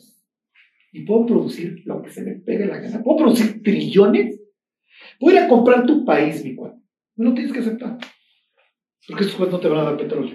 y 0.97 1.05
puedo 1.05 1.27
producir 1.27 1.83
lo 1.85 2.01
que 2.03 2.11
se 2.11 2.23
me 2.23 2.37
pegue 2.37 2.65
la 2.65 2.79
gana. 2.79 3.03
Puedo 3.03 3.19
producir 3.19 3.63
trillones. 3.63 4.41
Puedo 5.21 5.37
ir 5.37 5.43
a 5.43 5.49
comprar 5.49 5.85
tu 5.85 6.07
país, 6.07 6.43
mi 6.43 6.57
cuate. 6.57 6.79
No 7.17 7.31
lo 7.31 7.35
tienes 7.35 7.53
que 7.53 7.59
aceptar. 7.59 7.99
Porque 9.07 9.25
estos 9.25 9.37
cuates 9.37 9.53
no 9.53 9.61
te 9.61 9.69
van 9.69 9.81
a 9.81 9.85
dar 9.85 9.99
petróleo. 9.99 10.35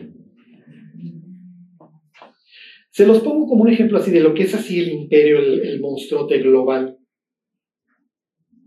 Se 2.91 3.07
los 3.07 3.21
pongo 3.21 3.47
como 3.47 3.63
un 3.63 3.69
ejemplo 3.69 3.97
así 3.97 4.11
de 4.11 4.19
lo 4.19 4.35
que 4.35 4.43
es 4.43 4.53
así 4.53 4.79
el 4.79 4.89
imperio, 4.89 5.39
el, 5.39 5.61
el 5.61 5.81
monstruote 5.81 6.37
global. 6.37 6.95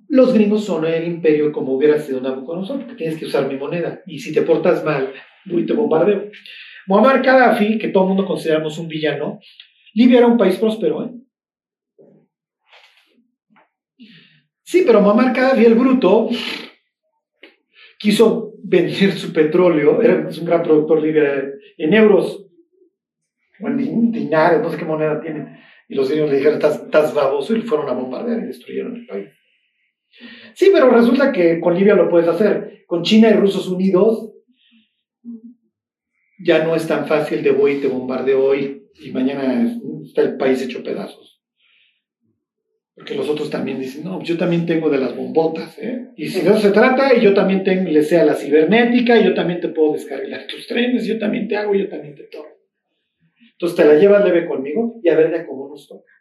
Los 0.08 0.34
gringos 0.34 0.64
son 0.64 0.84
el 0.86 1.06
imperio 1.06 1.52
como 1.52 1.74
hubiera 1.74 2.00
sido 2.00 2.20
Nabucodonosor, 2.20 2.78
porque 2.80 2.96
tienes 2.96 3.18
que 3.18 3.26
usar 3.26 3.48
mi 3.48 3.56
moneda. 3.56 4.02
Y 4.06 4.18
si 4.18 4.32
te 4.32 4.42
portas 4.42 4.84
mal, 4.84 5.12
voy 5.44 5.64
te 5.64 5.74
bombardeo. 5.74 6.28
Muammar 6.88 7.22
Gaddafi, 7.22 7.78
que 7.78 7.88
todo 7.88 8.02
el 8.02 8.08
mundo 8.08 8.26
consideramos 8.26 8.78
un 8.78 8.88
villano, 8.88 9.38
Libia 9.94 10.18
era 10.18 10.26
un 10.26 10.36
país 10.36 10.56
próspero, 10.56 11.04
¿eh? 11.04 11.10
Sí, 14.62 14.82
pero 14.86 15.00
Muammar 15.00 15.34
Gaddafi 15.34 15.64
el 15.64 15.74
bruto 15.74 16.28
quiso 17.98 18.54
vender 18.64 19.12
su 19.12 19.32
petróleo, 19.32 20.02
era 20.02 20.28
un 20.28 20.44
gran 20.44 20.62
productor 20.62 21.00
libre 21.00 21.54
en 21.78 21.94
euros, 21.94 22.46
o 23.60 23.68
en 23.68 24.10
dinares, 24.10 24.62
no 24.62 24.70
sé 24.70 24.76
qué 24.76 24.84
moneda 24.84 25.20
tiene. 25.20 25.62
Y 25.88 25.94
los 25.94 26.10
gringos 26.10 26.30
le 26.30 26.38
dijeron, 26.38 26.58
estás, 26.60 27.14
baboso, 27.14 27.54
y 27.54 27.62
fueron 27.62 27.88
a 27.88 27.92
bombardear 27.92 28.42
y 28.42 28.46
destruyeron 28.46 28.96
el 28.96 29.06
país. 29.06 29.28
Sí, 30.54 30.70
pero 30.72 30.90
resulta 30.90 31.30
que 31.30 31.60
con 31.60 31.74
Libia 31.74 31.94
lo 31.94 32.08
puedes 32.08 32.28
hacer. 32.28 32.84
Con 32.86 33.02
China 33.02 33.30
y 33.30 33.34
rusos 33.34 33.68
unidos, 33.68 34.33
ya 36.44 36.62
no 36.62 36.76
es 36.76 36.86
tan 36.86 37.06
fácil 37.06 37.42
de 37.42 37.52
voy 37.52 37.72
y 37.72 37.80
te 37.80 37.88
bombardeo 37.88 38.44
hoy 38.44 38.86
y 39.00 39.10
mañana 39.10 39.80
está 40.04 40.20
el 40.22 40.36
país 40.36 40.60
hecho 40.62 40.82
pedazos. 40.82 41.40
Porque 42.94 43.14
los 43.14 43.28
otros 43.28 43.50
también 43.50 43.80
dicen, 43.80 44.04
no, 44.04 44.22
yo 44.22 44.36
también 44.36 44.66
tengo 44.66 44.88
de 44.88 44.98
las 44.98 45.16
bombotas, 45.16 45.76
¿eh? 45.78 46.10
Y 46.16 46.28
si 46.28 46.42
de 46.42 46.50
eso 46.50 46.60
se 46.60 46.70
trata, 46.70 47.12
y 47.12 47.22
yo 47.22 47.34
también 47.34 47.64
tengo, 47.64 47.90
le 47.90 48.02
sea 48.02 48.24
la 48.24 48.34
cibernética, 48.34 49.18
y 49.18 49.24
yo 49.24 49.34
también 49.34 49.60
te 49.60 49.68
puedo 49.68 49.94
descargar 49.94 50.46
tus 50.46 50.66
trenes, 50.68 51.04
yo 51.04 51.18
también 51.18 51.48
te 51.48 51.56
hago, 51.56 51.74
yo 51.74 51.88
también 51.88 52.14
te 52.14 52.24
toco. 52.24 52.50
Entonces 53.52 53.76
te 53.76 53.84
la 53.84 53.98
llevas 53.98 54.24
leve 54.24 54.46
conmigo 54.46 55.00
y 55.02 55.08
a 55.08 55.16
ver 55.16 55.32
de 55.32 55.46
cómo 55.46 55.68
nos 55.68 55.88
toca. 55.88 56.12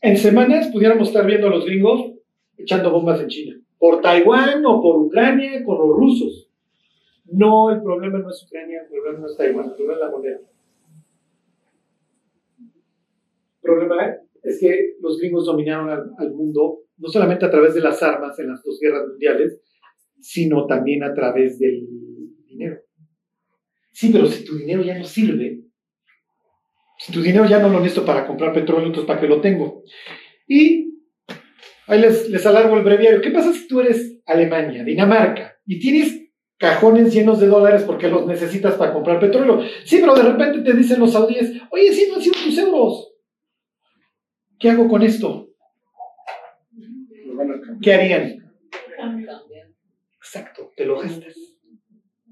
En 0.00 0.16
semanas 0.16 0.68
pudiéramos 0.68 1.08
estar 1.08 1.26
viendo 1.26 1.48
a 1.48 1.50
los 1.50 1.64
gringos 1.64 2.12
echando 2.56 2.90
bombas 2.90 3.20
en 3.20 3.28
China, 3.28 3.56
por 3.78 4.00
Taiwán 4.00 4.64
o 4.66 4.80
por 4.80 4.96
Ucrania 4.96 5.64
con 5.64 5.78
los 5.78 5.96
rusos. 5.96 6.41
No, 7.32 7.70
el 7.70 7.82
problema 7.82 8.18
no 8.18 8.28
es 8.28 8.44
Ucrania, 8.44 8.82
el 8.82 8.88
problema 8.88 9.20
no 9.20 9.26
es 9.26 9.36
Taiwán, 9.36 9.70
el 9.70 9.74
problema 9.74 9.94
es 9.94 10.00
la 10.00 10.10
moneda. 10.10 10.40
El 12.58 13.62
problema 13.62 14.16
es 14.42 14.60
que 14.60 14.96
los 15.00 15.18
gringos 15.18 15.46
dominaron 15.46 16.14
al, 16.18 16.32
mundo 16.34 16.80
no 16.98 17.08
solamente 17.08 17.46
a 17.46 17.50
través 17.50 17.74
de 17.74 17.80
las 17.80 18.02
armas 18.02 18.38
en 18.38 18.48
las 18.48 18.62
dos 18.62 18.78
guerras 18.78 19.08
mundiales, 19.08 19.60
sino 20.20 20.66
también 20.66 21.04
a 21.04 21.14
través 21.14 21.58
del 21.58 21.88
dinero. 22.46 22.80
Sí, 23.92 24.10
pero 24.12 24.26
si 24.26 24.44
tu 24.44 24.58
dinero 24.58 24.82
ya 24.82 24.98
no 24.98 25.04
sirve, 25.04 25.62
si 26.98 27.12
tu 27.12 27.22
dinero 27.22 27.46
ya 27.46 27.60
no 27.60 27.70
lo 27.70 27.80
necesito 27.80 28.04
para 28.04 28.26
comprar 28.26 28.52
petróleo, 28.52 28.88
entonces 28.88 29.06
¿para 29.06 29.20
qué 29.20 29.26
lo 29.26 29.40
tengo? 29.40 29.84
Y 30.46 30.98
ahí 31.86 32.00
les, 32.00 32.28
les 32.28 32.44
alargo 32.44 32.76
el 32.76 32.84
breviario. 32.84 33.22
¿Qué 33.22 33.30
pasa 33.30 33.52
si 33.52 33.66
tú 33.66 33.80
eres 33.80 34.20
Alemania, 34.26 34.84
Dinamarca, 34.84 35.56
y 35.64 35.78
tienes 35.78 36.21
cajones 36.62 37.12
llenos 37.12 37.40
de 37.40 37.48
dólares 37.48 37.82
porque 37.82 38.08
los 38.08 38.24
necesitas 38.24 38.74
para 38.74 38.92
comprar 38.92 39.18
petróleo? 39.18 39.62
Sí, 39.84 39.98
pero 40.00 40.14
de 40.14 40.22
repente 40.22 40.60
te 40.60 40.76
dicen 40.76 41.00
los 41.00 41.10
saudíes, 41.10 41.60
oye, 41.70 41.92
sí, 41.92 42.08
no 42.08 42.20
sido 42.20 42.36
tus 42.36 42.56
euros. 42.56 43.12
¿Qué 44.60 44.70
hago 44.70 44.86
con 44.86 45.02
esto? 45.02 45.48
¿Qué 47.82 47.92
harían? 47.92 48.54
Exacto, 50.18 50.70
te 50.76 50.86
lo 50.86 51.00
gastas. 51.00 51.34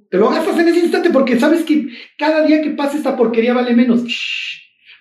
Te 0.09 0.17
lo 0.17 0.31
gastas 0.31 0.57
en 0.61 0.69
ese 0.69 0.79
instante 0.79 1.11
porque 1.11 1.39
sabes 1.39 1.65
que 1.65 1.89
cada 2.17 2.47
día 2.47 2.63
que 2.63 2.71
pasa 2.71 2.99
esta 2.99 3.17
porquería 3.17 3.53
vale 3.53 3.75
menos. 3.75 4.05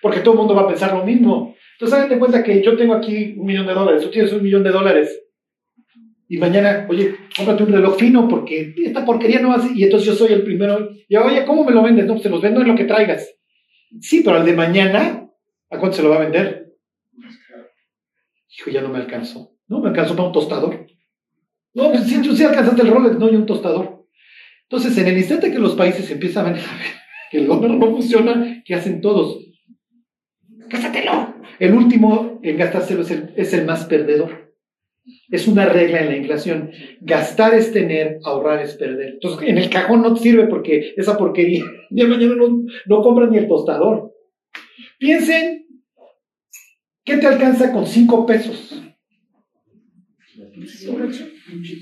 Porque 0.02 0.20
todo 0.20 0.34
el 0.34 0.38
mundo 0.40 0.56
va 0.56 0.62
a 0.62 0.68
pensar 0.68 0.92
lo 0.92 1.04
mismo. 1.04 1.54
Entonces, 1.74 1.96
hagan 1.96 2.10
de 2.10 2.18
cuenta 2.18 2.42
que 2.42 2.60
yo 2.64 2.76
tengo 2.76 2.94
aquí 2.94 3.36
un 3.38 3.46
millón 3.46 3.68
de 3.68 3.74
dólares, 3.74 4.02
tú 4.02 4.10
tienes 4.10 4.32
un 4.32 4.42
millón 4.42 4.64
de 4.64 4.70
dólares. 4.70 5.29
Y 6.32 6.38
mañana, 6.38 6.86
oye, 6.88 7.16
cómprate 7.36 7.64
un 7.64 7.72
reloj 7.72 7.98
fino 7.98 8.28
porque 8.28 8.72
esta 8.76 9.04
porquería 9.04 9.40
no 9.40 9.60
ser. 9.60 9.76
Y 9.76 9.82
entonces 9.82 10.06
yo 10.06 10.14
soy 10.14 10.32
el 10.32 10.44
primero. 10.44 10.90
Y 11.08 11.16
oye, 11.16 11.44
¿cómo 11.44 11.64
me 11.64 11.72
lo 11.72 11.82
vendes? 11.82 12.06
No, 12.06 12.12
pues 12.12 12.22
se 12.22 12.30
los 12.30 12.40
vendo 12.40 12.60
en 12.60 12.68
lo 12.68 12.76
que 12.76 12.84
traigas. 12.84 13.28
Sí, 14.00 14.22
pero 14.24 14.36
al 14.36 14.46
de 14.46 14.52
mañana, 14.52 15.28
¿a 15.68 15.78
cuánto 15.80 15.96
se 15.96 16.04
lo 16.04 16.10
va 16.10 16.18
a 16.18 16.20
vender? 16.20 16.76
Hijo, 18.56 18.70
ya 18.70 18.80
no 18.80 18.90
me 18.90 18.98
alcanzó. 18.98 19.56
No, 19.66 19.80
me 19.80 19.88
alcanzó 19.88 20.14
para 20.14 20.28
un 20.28 20.32
tostador. 20.32 20.86
No, 21.74 21.90
pues 21.90 22.04
si 22.04 22.22
tú 22.22 22.36
sí 22.36 22.44
alcanzaste 22.44 22.82
el 22.82 22.90
Rolex, 22.92 23.18
no, 23.18 23.28
y 23.28 23.34
un 23.34 23.46
tostador. 23.46 24.06
Entonces, 24.62 24.96
en 24.98 25.08
el 25.08 25.18
instante 25.18 25.50
que 25.50 25.58
los 25.58 25.74
países 25.74 26.08
empiezan 26.12 26.46
a 26.46 26.52
ver 26.52 26.62
que 27.32 27.38
el 27.38 27.48
dólar 27.48 27.72
no 27.72 27.90
funciona, 27.90 28.62
¿qué 28.64 28.76
hacen 28.76 29.00
todos? 29.00 29.44
¡Gástatelo! 30.46 31.34
El 31.58 31.74
último 31.74 32.38
en 32.44 32.56
gastárselo 32.56 33.02
es 33.02 33.10
el, 33.10 33.32
es 33.34 33.52
el 33.52 33.66
más 33.66 33.86
perdedor. 33.86 34.49
Es 35.30 35.48
una 35.48 35.66
regla 35.66 36.00
en 36.00 36.08
la 36.08 36.16
inflación. 36.16 36.70
Gastar 37.00 37.54
es 37.54 37.72
tener, 37.72 38.18
ahorrar 38.24 38.60
es 38.62 38.74
perder. 38.74 39.14
Entonces, 39.14 39.48
en 39.48 39.58
el 39.58 39.70
cajón 39.70 40.02
no 40.02 40.14
te 40.14 40.20
sirve 40.20 40.46
porque 40.46 40.94
esa 40.96 41.16
porquería, 41.16 41.64
ya 41.90 42.06
mañana 42.06 42.34
no, 42.36 42.64
no 42.86 43.02
compran 43.02 43.30
ni 43.30 43.38
el 43.38 43.48
tostador. 43.48 44.12
Piensen, 44.98 45.66
¿qué 47.04 47.16
te 47.16 47.26
alcanza 47.26 47.72
con 47.72 47.86
cinco 47.86 48.26
pesos? 48.26 48.80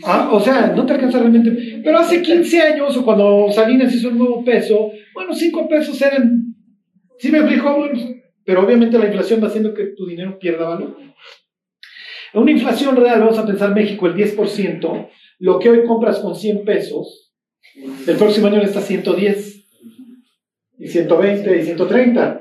Ah, 0.04 0.30
o 0.32 0.40
sea, 0.40 0.72
no 0.74 0.86
te 0.86 0.92
alcanza 0.92 1.18
realmente. 1.18 1.80
Pero 1.82 1.98
hace 1.98 2.22
15 2.22 2.60
años, 2.60 2.96
o 2.96 3.04
cuando 3.04 3.50
Salinas 3.50 3.94
hizo 3.94 4.08
un 4.08 4.18
nuevo 4.18 4.44
peso, 4.44 4.92
bueno, 5.14 5.34
5 5.34 5.68
pesos 5.68 6.00
eran. 6.00 6.54
¿Sí 7.18 7.30
me 7.30 7.38
explico? 7.38 7.90
pero 8.44 8.64
obviamente 8.64 8.98
la 8.98 9.04
inflación 9.04 9.42
va 9.42 9.48
haciendo 9.48 9.74
que 9.74 9.88
tu 9.88 10.06
dinero 10.06 10.38
pierda 10.38 10.68
valor. 10.68 10.96
Una 12.34 12.50
inflación 12.50 12.96
real, 12.96 13.20
vamos 13.20 13.38
a 13.38 13.46
pensar 13.46 13.74
México, 13.74 14.06
el 14.06 14.14
10%, 14.14 15.08
lo 15.38 15.58
que 15.58 15.70
hoy 15.70 15.84
compras 15.84 16.18
con 16.18 16.34
100 16.34 16.64
pesos, 16.64 17.34
el 18.06 18.16
próximo 18.16 18.48
año 18.48 18.60
está 18.62 18.80
110, 18.80 19.58
y 20.78 20.86
120, 20.86 21.58
y 21.58 21.62
130. 21.62 22.40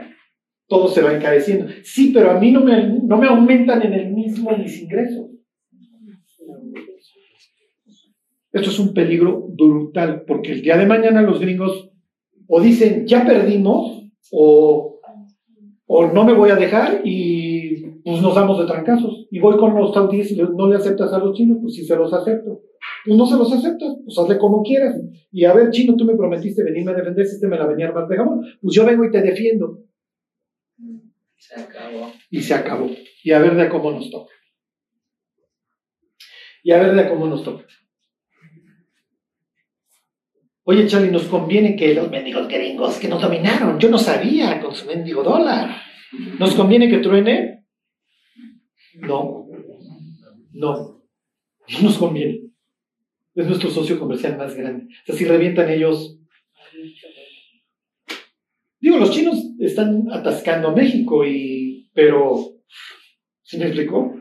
Todo 0.68 0.90
se 0.90 1.02
va 1.02 1.16
encareciendo. 1.16 1.68
Sí, 1.84 2.12
pero 2.14 2.32
a 2.32 2.40
mí 2.40 2.52
no 2.52 2.62
me, 2.62 3.00
no 3.04 3.18
me 3.18 3.28
aumentan 3.28 3.82
en 3.84 3.94
el 3.94 4.12
mismo 4.12 4.56
mis 4.58 4.82
ingresos. 4.82 5.32
Esto 8.52 8.70
es 8.70 8.80
un 8.80 8.94
peligro 8.94 9.48
brutal, 9.50 10.24
porque 10.26 10.52
el 10.54 10.62
día 10.62 10.78
de 10.78 10.86
mañana 10.86 11.22
los 11.22 11.40
gringos 11.40 11.92
o 12.48 12.62
dicen, 12.62 13.06
ya 13.06 13.26
perdimos, 13.26 14.10
o, 14.32 14.97
o 15.88 16.06
no 16.06 16.26
me 16.26 16.34
voy 16.34 16.50
a 16.50 16.56
dejar 16.56 17.02
y 17.04 17.82
pues 18.04 18.22
nos 18.22 18.36
damos 18.36 18.60
de 18.60 18.66
trancazos. 18.66 19.28
Y 19.32 19.40
voy 19.40 19.58
con 19.58 19.74
los 19.74 19.94
saudíes 19.94 20.32
y 20.32 20.36
no 20.36 20.68
le 20.68 20.76
aceptas 20.76 21.12
a 21.14 21.18
los 21.18 21.36
chinos, 21.36 21.58
pues 21.62 21.76
si 21.76 21.86
se 21.86 21.96
los 21.96 22.14
acepto. 22.14 22.62
Pues 23.06 23.18
no 23.18 23.26
se 23.26 23.38
los 23.38 23.52
aceptas, 23.52 23.98
pues 24.04 24.18
hazle 24.18 24.38
como 24.38 24.64
quieras. 24.64 25.00
Y 25.32 25.46
a 25.46 25.54
ver, 25.54 25.72
chino, 25.72 25.96
tú 25.96 26.06
me 26.06 26.16
prometiste 26.16 26.64
venirme 26.64 26.92
a 26.92 26.96
defender 26.96 27.26
si 27.26 27.36
este 27.36 27.48
me 27.48 27.58
la 27.58 27.66
venía 27.66 27.92
más 27.92 28.08
de 28.08 28.18
jamón. 28.18 28.46
Pues 28.62 28.76
yo 28.76 28.86
vengo 28.86 29.06
y 29.06 29.12
te 29.12 29.22
defiendo. 29.22 29.80
Se 31.38 31.60
acabó. 31.60 32.12
Y 32.30 32.42
se 32.42 32.54
acabó. 32.54 32.90
Y 33.24 33.32
a 33.32 33.40
ver 33.40 33.56
de 33.56 33.70
cómo 33.70 33.92
nos 33.92 34.12
toca. 34.12 34.34
Y 36.64 36.72
a 36.72 36.80
ver 36.80 36.96
de 36.96 37.10
cómo 37.10 37.28
nos 37.28 37.44
toca. 37.44 37.66
Oye, 40.70 40.86
Charlie, 40.86 41.12
nos 41.12 41.24
conviene 41.28 41.78
que 41.78 41.94
los 41.94 42.12
mendigos 42.12 42.46
gringos 42.50 43.00
que 43.00 43.08
nos 43.08 43.22
dominaron, 43.22 43.80
yo 43.80 43.90
no 43.90 43.98
sabía 43.98 44.60
con 44.60 44.76
su 44.76 44.86
mendigo 44.86 45.24
dólar. 45.24 45.82
¿Nos 46.40 46.56
conviene 46.56 46.90
que 46.90 46.98
truene? 46.98 47.64
No, 48.96 49.48
no, 50.52 51.06
no 51.70 51.82
nos 51.82 51.98
conviene. 51.98 52.50
Es 53.34 53.48
nuestro 53.48 53.70
socio 53.70 53.98
comercial 53.98 54.38
más 54.38 54.56
grande. 54.56 54.88
O 54.88 55.06
sea, 55.06 55.16
si 55.16 55.24
revientan 55.24 55.70
ellos. 55.70 56.20
Digo, 58.82 58.98
los 58.98 59.12
chinos 59.12 59.42
están 59.60 60.12
atascando 60.12 60.68
a 60.68 60.76
México 60.76 61.26
y. 61.26 61.90
Pero. 61.94 62.58
¿Sí 63.42 63.58
me 63.58 63.68
explicó? 63.68 64.20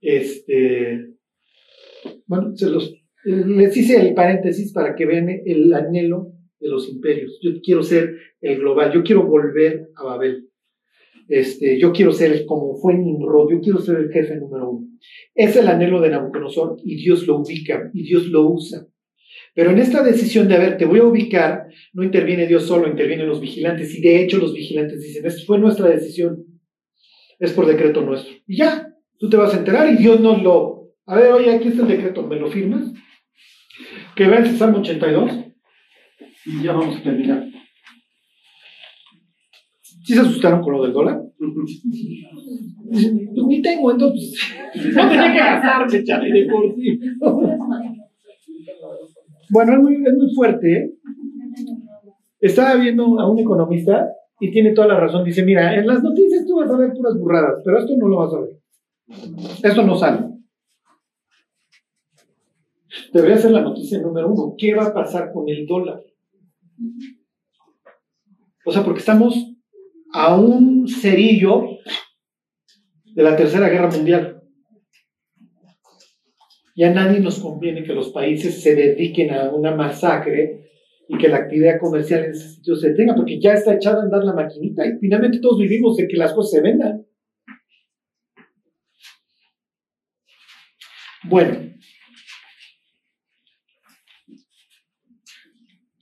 Este. 0.00 1.14
Bueno, 2.26 2.56
se 2.56 2.70
los 2.70 3.05
les 3.26 3.76
hice 3.76 4.00
el 4.00 4.14
paréntesis 4.14 4.72
para 4.72 4.94
que 4.94 5.04
vean 5.04 5.28
el 5.44 5.74
anhelo 5.74 6.32
de 6.60 6.68
los 6.68 6.88
imperios. 6.88 7.38
Yo 7.42 7.60
quiero 7.60 7.82
ser 7.82 8.16
el 8.40 8.58
global, 8.58 8.92
yo 8.92 9.02
quiero 9.02 9.26
volver 9.26 9.88
a 9.96 10.04
Babel. 10.04 10.48
Este, 11.28 11.76
yo 11.78 11.92
quiero 11.92 12.12
ser 12.12 12.46
como 12.46 12.76
fue 12.76 12.94
Nimrod, 12.94 13.50
yo 13.50 13.60
quiero 13.60 13.80
ser 13.80 13.96
el 13.96 14.12
jefe 14.12 14.36
número 14.36 14.70
uno. 14.70 14.88
Es 15.34 15.56
el 15.56 15.66
anhelo 15.66 16.00
de 16.00 16.10
Nabucodonosor 16.10 16.76
y 16.84 16.94
Dios 16.96 17.26
lo 17.26 17.38
ubica 17.38 17.90
y 17.92 18.04
Dios 18.04 18.28
lo 18.28 18.48
usa. 18.48 18.86
Pero 19.54 19.70
en 19.70 19.78
esta 19.78 20.04
decisión 20.04 20.46
de, 20.46 20.54
a 20.54 20.58
ver, 20.58 20.76
te 20.76 20.84
voy 20.84 21.00
a 21.00 21.04
ubicar, 21.04 21.66
no 21.94 22.04
interviene 22.04 22.46
Dios 22.46 22.62
solo, 22.62 22.88
intervienen 22.88 23.26
los 23.26 23.40
vigilantes. 23.40 23.92
Y 23.98 24.02
de 24.02 24.22
hecho 24.22 24.38
los 24.38 24.54
vigilantes 24.54 25.00
dicen, 25.00 25.26
esta 25.26 25.44
fue 25.44 25.58
nuestra 25.58 25.88
decisión, 25.88 26.44
es 27.40 27.52
por 27.52 27.66
decreto 27.66 28.02
nuestro. 28.02 28.32
Y 28.46 28.58
ya, 28.58 28.94
tú 29.18 29.28
te 29.28 29.36
vas 29.36 29.52
a 29.52 29.58
enterar 29.58 29.92
y 29.92 29.96
Dios 29.96 30.20
nos 30.20 30.40
lo... 30.42 30.92
A 31.06 31.16
ver, 31.16 31.32
oye, 31.32 31.50
aquí 31.50 31.68
está 31.68 31.82
el 31.82 31.88
decreto, 31.88 32.22
¿me 32.22 32.36
lo 32.36 32.48
firmas? 32.48 32.92
Que 34.14 34.26
vean 34.26 34.46
el 34.46 34.56
Salmo 34.56 34.78
82 34.78 35.32
y 36.46 36.62
ya 36.62 36.72
vamos 36.72 36.96
a 36.96 37.02
terminar. 37.02 37.46
¿Sí 39.82 40.14
se 40.14 40.20
asustaron 40.20 40.62
con 40.62 40.74
lo 40.74 40.82
del 40.84 40.92
dólar? 40.92 41.20
Pues 41.38 43.12
ni 43.12 43.60
tengo, 43.60 43.90
entonces. 43.90 44.38
No 44.94 45.08
tenía 45.08 45.32
que 45.32 45.38
gastarme, 45.38 46.04
Charlie, 46.04 46.32
de 46.32 46.48
por 46.48 46.74
sí. 46.76 47.00
Bueno, 49.50 49.72
es 49.72 49.78
muy, 49.80 49.94
es 49.94 50.14
muy 50.14 50.34
fuerte. 50.34 50.72
¿eh? 50.72 50.90
Estaba 52.40 52.76
viendo 52.76 53.18
a 53.18 53.28
un 53.28 53.38
economista 53.40 54.08
y 54.38 54.50
tiene 54.52 54.72
toda 54.72 54.88
la 54.88 55.00
razón. 55.00 55.24
Dice: 55.24 55.44
Mira, 55.44 55.74
en 55.74 55.86
las 55.86 56.02
noticias 56.02 56.46
tú 56.46 56.56
vas 56.56 56.70
a 56.70 56.76
ver 56.76 56.92
puras 56.92 57.18
burradas, 57.18 57.60
pero 57.64 57.78
esto 57.78 57.94
no 57.96 58.06
lo 58.06 58.18
vas 58.18 58.32
a 58.32 58.40
ver. 58.40 58.50
Esto 59.64 59.82
no 59.82 59.96
sale 59.96 60.35
debería 63.12 63.38
ser 63.38 63.50
la 63.52 63.62
noticia 63.62 64.00
número 64.00 64.28
uno. 64.28 64.54
¿Qué 64.56 64.74
va 64.74 64.86
a 64.86 64.94
pasar 64.94 65.32
con 65.32 65.48
el 65.48 65.66
dólar? 65.66 66.02
O 68.64 68.72
sea, 68.72 68.84
porque 68.84 69.00
estamos 69.00 69.34
a 70.12 70.34
un 70.36 70.88
cerillo 70.88 71.64
de 73.04 73.22
la 73.22 73.36
Tercera 73.36 73.68
Guerra 73.68 73.90
Mundial. 73.90 74.42
Ya 76.74 76.92
nadie 76.92 77.20
nos 77.20 77.38
conviene 77.38 77.84
que 77.84 77.94
los 77.94 78.10
países 78.10 78.62
se 78.62 78.74
dediquen 78.74 79.32
a 79.32 79.50
una 79.50 79.74
masacre 79.74 80.70
y 81.08 81.16
que 81.16 81.28
la 81.28 81.38
actividad 81.38 81.78
comercial 81.80 82.24
en 82.24 82.30
ese 82.32 82.48
sitio 82.50 82.76
se 82.76 82.90
tenga, 82.90 83.14
porque 83.14 83.40
ya 83.40 83.54
está 83.54 83.74
echada 83.74 84.00
a 84.00 84.04
andar 84.04 84.24
la 84.24 84.34
maquinita 84.34 84.84
y 84.84 84.98
finalmente 84.98 85.38
todos 85.38 85.58
vivimos 85.58 85.96
de 85.96 86.08
que 86.08 86.16
las 86.16 86.32
cosas 86.32 86.50
se 86.50 86.60
vendan. 86.60 87.06
Bueno, 91.28 91.75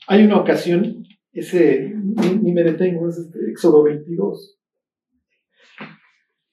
Hay 0.06 0.22
una 0.22 0.38
ocasión, 0.38 1.06
ese, 1.32 1.92
ni, 1.94 2.52
me 2.52 2.62
detengo, 2.62 3.08
es 3.08 3.18
este 3.18 3.50
Éxodo 3.50 3.82
22, 3.84 4.58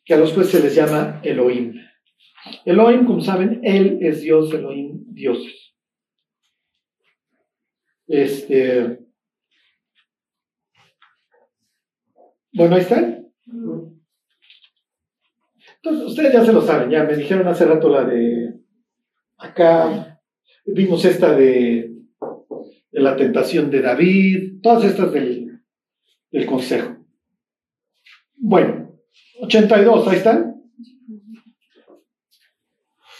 que 0.05 0.13
a 0.13 0.17
los 0.17 0.33
jueces 0.33 0.53
se 0.53 0.63
les 0.63 0.75
llama 0.75 1.19
Elohim. 1.23 1.75
Elohim, 2.65 3.05
como 3.05 3.21
saben, 3.21 3.59
Él 3.63 3.99
es 4.01 4.21
Dios, 4.21 4.53
Elohim, 4.53 5.03
Dios. 5.07 5.37
Este. 8.07 8.99
Bueno, 12.53 12.75
ahí 12.75 12.81
están. 12.81 13.27
Entonces, 15.75 16.05
ustedes 16.05 16.33
ya 16.33 16.45
se 16.45 16.53
lo 16.53 16.61
saben, 16.61 16.89
ya 16.89 17.03
me 17.03 17.15
dijeron 17.15 17.47
hace 17.47 17.65
rato 17.65 17.89
la 17.89 18.05
de. 18.05 18.59
Acá 19.37 20.21
vimos 20.65 21.03
esta 21.05 21.35
de 21.35 21.90
la 22.91 23.15
tentación 23.15 23.69
de 23.69 23.81
David, 23.81 24.61
todas 24.61 24.83
estas 24.83 25.11
del, 25.13 25.61
del 26.31 26.45
consejo. 26.45 26.97
Bueno, 28.35 28.91
82, 29.41 30.07
ahí 30.07 30.17
están. 30.17 30.55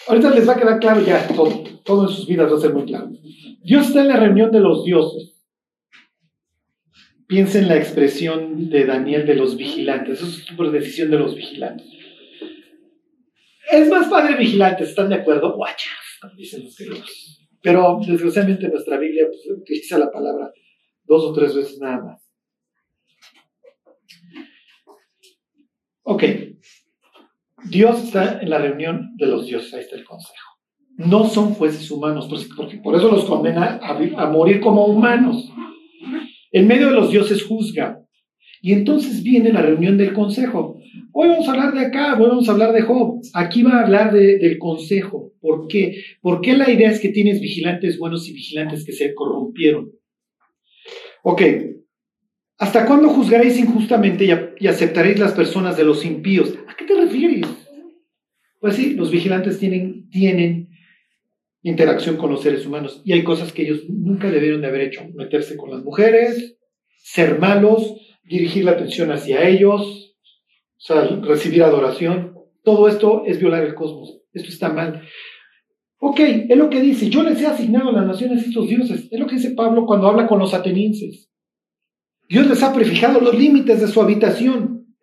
Ahorita 0.08 0.32
les 0.32 0.48
va 0.48 0.54
a 0.54 0.60
quedar 0.60 0.80
claro 0.80 1.02
ya, 1.02 1.28
todo, 1.28 1.64
todo 1.86 2.08
en 2.08 2.14
sus 2.14 2.28
vidas 2.28 2.52
va 2.52 2.58
a 2.58 2.62
ser 2.62 2.74
muy 2.74 2.86
claro. 2.86 3.12
Dios 3.64 3.88
está 3.88 4.02
en 4.02 4.08
la 4.08 4.18
reunión 4.18 4.52
de 4.52 4.60
los 4.60 4.84
dioses. 4.84 5.46
Piensen 7.28 7.64
en 7.64 7.70
la 7.70 7.78
expresión 7.78 8.70
de 8.70 8.86
Daniel 8.86 9.26
de 9.26 9.36
los 9.36 9.56
vigilantes. 9.56 10.22
Eso 10.22 10.28
es 10.28 10.58
por 10.58 10.72
decisión 10.72 11.12
de 11.12 11.20
los 11.20 11.36
vigilantes. 11.36 11.88
Es 13.72 13.88
más 13.88 14.10
padre 14.10 14.36
vigilantes, 14.36 14.90
¿están 14.90 15.08
de 15.08 15.16
acuerdo? 15.16 15.56
Guachas, 15.56 16.20
dicen 16.36 16.66
los 16.66 16.76
griegos. 16.76 17.41
Pero 17.62 18.00
desgraciadamente 18.06 18.68
nuestra 18.68 18.98
Biblia 18.98 19.28
pues, 19.28 19.42
utiliza 19.50 19.98
la 19.98 20.12
palabra 20.12 20.52
dos 21.04 21.24
o 21.26 21.34
tres 21.34 21.56
veces 21.56 21.80
nada 21.80 22.04
más. 22.04 22.32
Ok. 26.04 26.24
Dios 27.70 28.04
está 28.04 28.42
en 28.42 28.50
la 28.50 28.58
reunión 28.58 29.16
de 29.18 29.28
los 29.28 29.46
dioses, 29.46 29.74
ahí 29.74 29.82
está 29.82 29.96
el 29.96 30.04
consejo. 30.04 30.48
No 30.98 31.26
son 31.26 31.54
jueces 31.54 31.90
humanos, 31.92 32.28
porque 32.56 32.78
por 32.78 32.96
eso 32.96 33.10
los 33.10 33.26
condena 33.26 33.80
a, 33.82 33.98
a 33.98 34.30
morir 34.30 34.60
como 34.60 34.86
humanos. 34.86 35.52
En 36.52 36.68
medio 36.68 36.88
de 36.88 36.96
los 36.96 37.12
dioses 37.12 37.44
juzga. 37.46 38.00
Y 38.62 38.74
entonces 38.74 39.24
viene 39.24 39.54
la 39.54 39.62
reunión 39.62 39.98
del 39.98 40.14
consejo. 40.14 40.81
Hoy 41.14 41.28
vamos 41.28 41.48
a 41.48 41.52
hablar 41.52 41.74
de 41.74 41.82
acá, 41.82 42.18
hoy 42.18 42.30
vamos 42.30 42.48
a 42.48 42.54
hablar 42.54 42.72
de 42.72 42.82
Job. 42.82 43.22
Aquí 43.34 43.64
va 43.64 43.80
a 43.80 43.82
hablar 43.84 44.14
del 44.14 44.58
consejo. 44.58 45.34
¿Por 45.42 45.68
qué? 45.68 46.04
Porque 46.22 46.54
la 46.54 46.70
idea 46.70 46.90
es 46.90 47.00
que 47.00 47.10
tienes 47.10 47.42
vigilantes 47.42 47.98
buenos 47.98 48.28
y 48.30 48.34
vigilantes 48.34 48.86
que 48.86 48.94
se 48.94 49.14
corrompieron. 49.14 49.92
Ok. 51.24 51.42
¿Hasta 52.58 52.86
cuándo 52.86 53.10
juzgaréis 53.10 53.58
injustamente 53.58 54.26
y, 54.26 54.68
aceptaréis 54.68 55.20
las 55.20 55.34
personas 55.34 55.76
de 55.76 55.84
los 55.84 56.06
impíos? 56.06 56.58
¿A 56.68 56.76
qué 56.76 56.86
te 56.86 56.94
refieres? 56.96 57.48
Pues 58.60 58.76
sí, 58.76 58.94
los 58.94 59.12
vigilantes 59.12 59.58
tienen, 59.58 60.10
tienen 60.10 60.70
interacción 61.64 62.18
con 62.18 62.32
los 62.32 62.42
seres 62.42 62.66
humanos 62.66 63.02
y 63.04 63.14
hay 63.14 63.24
cosas 63.24 63.52
que 63.52 63.64
ellos 63.64 63.90
nunca 63.90 64.30
debieron 64.30 64.62
de 64.62 64.68
haber 64.68 64.82
hecho. 64.82 65.02
Meterse 65.16 65.58
con 65.58 65.72
las 65.72 65.84
mujeres, 65.84 66.58
ser 66.98 67.40
malos, 67.40 67.96
dirigir 68.24 68.64
la 68.64 68.72
atención 68.72 69.12
hacia 69.12 69.48
ellos, 69.48 70.11
o 70.82 70.84
sea, 70.84 71.04
recibir 71.22 71.62
adoración. 71.62 72.34
Todo 72.64 72.88
esto 72.88 73.24
es 73.28 73.40
violar 73.40 73.64
el 73.64 73.76
cosmos. 73.76 74.20
Esto 74.34 74.50
está 74.50 74.70
mal. 74.70 75.04
Ok, 76.00 76.20
es 76.20 76.58
lo 76.58 76.72
que 76.72 76.82
dice. 76.82 77.10
Yo 77.10 77.22
les 77.22 77.40
he 77.40 77.46
asignado 77.46 77.90
a 77.90 77.94
las 77.94 78.08
naciones 78.08 78.44
estos 78.44 78.68
dioses. 78.68 79.08
Es 79.12 79.20
lo 79.20 79.28
que 79.28 79.36
dice 79.36 79.52
Pablo 79.52 79.86
cuando 79.86 80.08
habla 80.08 80.28
con 80.28 80.40
los 80.40 80.56
atenienses. 80.56 81.30
Dios 82.28 82.48
les 82.48 82.64
ha 82.64 82.74
prefijado 82.74 83.20
los 83.20 83.38
límites 83.38 83.80
de 83.80 83.88
su 83.88 84.02
habitación. 84.02 84.96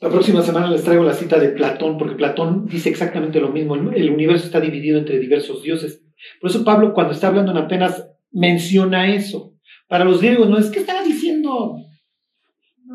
La 0.00 0.10
próxima 0.10 0.42
semana 0.42 0.68
les 0.68 0.82
traigo 0.82 1.04
la 1.04 1.14
cita 1.14 1.38
de 1.38 1.50
Platón, 1.50 1.96
porque 1.96 2.16
Platón 2.16 2.66
dice 2.66 2.90
exactamente 2.90 3.40
lo 3.40 3.50
mismo. 3.50 3.76
El 3.76 4.10
universo 4.10 4.46
está 4.46 4.60
dividido 4.60 4.98
entre 4.98 5.20
diversos 5.20 5.62
dioses. 5.62 6.02
Por 6.40 6.50
eso 6.50 6.64
Pablo, 6.64 6.92
cuando 6.92 7.12
está 7.12 7.28
hablando 7.28 7.52
en 7.52 7.58
Atenas, 7.58 8.10
menciona 8.32 9.14
eso. 9.14 9.54
Para 9.86 10.04
los 10.04 10.20
griegos, 10.20 10.48
no 10.48 10.58
es 10.58 10.70
que 10.70 10.80
estaba 10.80 11.04
diciendo. 11.04 11.76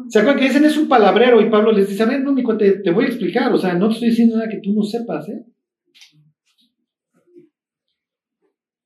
¿Se 0.09 0.19
acuerdan 0.19 0.39
que 0.39 0.47
dicen 0.47 0.65
es 0.65 0.75
un 0.75 0.87
palabrero? 0.87 1.39
Y 1.39 1.49
Pablo 1.49 1.71
les 1.71 1.87
dice, 1.87 2.01
a 2.01 2.07
ver, 2.07 2.21
no, 2.21 2.33
mi 2.33 2.43
te, 2.57 2.79
te 2.79 2.91
voy 2.91 3.05
a 3.05 3.07
explicar. 3.07 3.53
O 3.53 3.57
sea, 3.57 3.75
no 3.75 3.87
te 3.87 3.93
estoy 3.93 4.09
diciendo 4.09 4.37
nada 4.37 4.49
que 4.49 4.59
tú 4.61 4.73
no 4.73 4.83
sepas, 4.83 5.29
¿eh? 5.29 5.45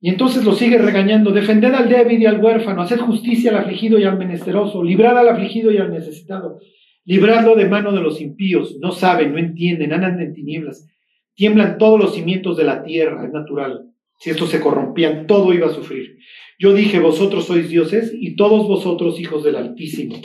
Y 0.04 0.10
entonces 0.10 0.44
lo 0.44 0.52
sigue 0.52 0.76
regañando, 0.76 1.32
defended 1.32 1.72
al 1.72 1.88
débil 1.88 2.20
y 2.20 2.26
al 2.26 2.38
huérfano, 2.38 2.82
hacer 2.82 2.98
justicia 2.98 3.50
al 3.50 3.56
afligido 3.56 3.98
y 3.98 4.04
al 4.04 4.18
menesteroso, 4.18 4.84
librar 4.84 5.16
al 5.16 5.30
afligido 5.30 5.72
y 5.72 5.78
al 5.78 5.90
necesitado, 5.90 6.60
libradlo 7.06 7.56
de 7.56 7.66
mano 7.70 7.90
de 7.90 8.02
los 8.02 8.20
impíos, 8.20 8.76
no 8.82 8.92
saben, 8.92 9.32
no 9.32 9.38
entienden, 9.38 9.94
andan 9.94 10.20
en 10.20 10.34
tinieblas, 10.34 10.86
tiemblan 11.34 11.78
todos 11.78 11.98
los 11.98 12.14
cimientos 12.14 12.58
de 12.58 12.64
la 12.64 12.82
tierra, 12.82 13.24
es 13.24 13.32
natural. 13.32 13.86
Si 14.18 14.28
estos 14.28 14.50
se 14.50 14.60
corrompían, 14.60 15.26
todo 15.26 15.54
iba 15.54 15.68
a 15.68 15.74
sufrir. 15.74 16.18
Yo 16.58 16.74
dije, 16.74 17.00
vosotros 17.00 17.46
sois 17.46 17.70
dioses 17.70 18.12
y 18.14 18.36
todos 18.36 18.68
vosotros 18.68 19.18
hijos 19.18 19.42
del 19.42 19.56
Altísimo. 19.56 20.16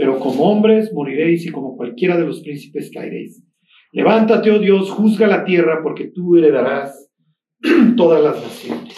Pero 0.00 0.18
como 0.18 0.44
hombres 0.44 0.94
moriréis 0.94 1.44
y 1.44 1.50
como 1.50 1.76
cualquiera 1.76 2.16
de 2.16 2.24
los 2.24 2.40
príncipes 2.40 2.90
caeréis. 2.90 3.44
Levántate, 3.92 4.50
oh 4.50 4.58
Dios, 4.58 4.90
juzga 4.90 5.26
la 5.26 5.44
tierra 5.44 5.80
porque 5.82 6.06
tú 6.06 6.38
heredarás 6.38 7.12
todas 7.98 8.24
las 8.24 8.42
naciones. 8.42 8.94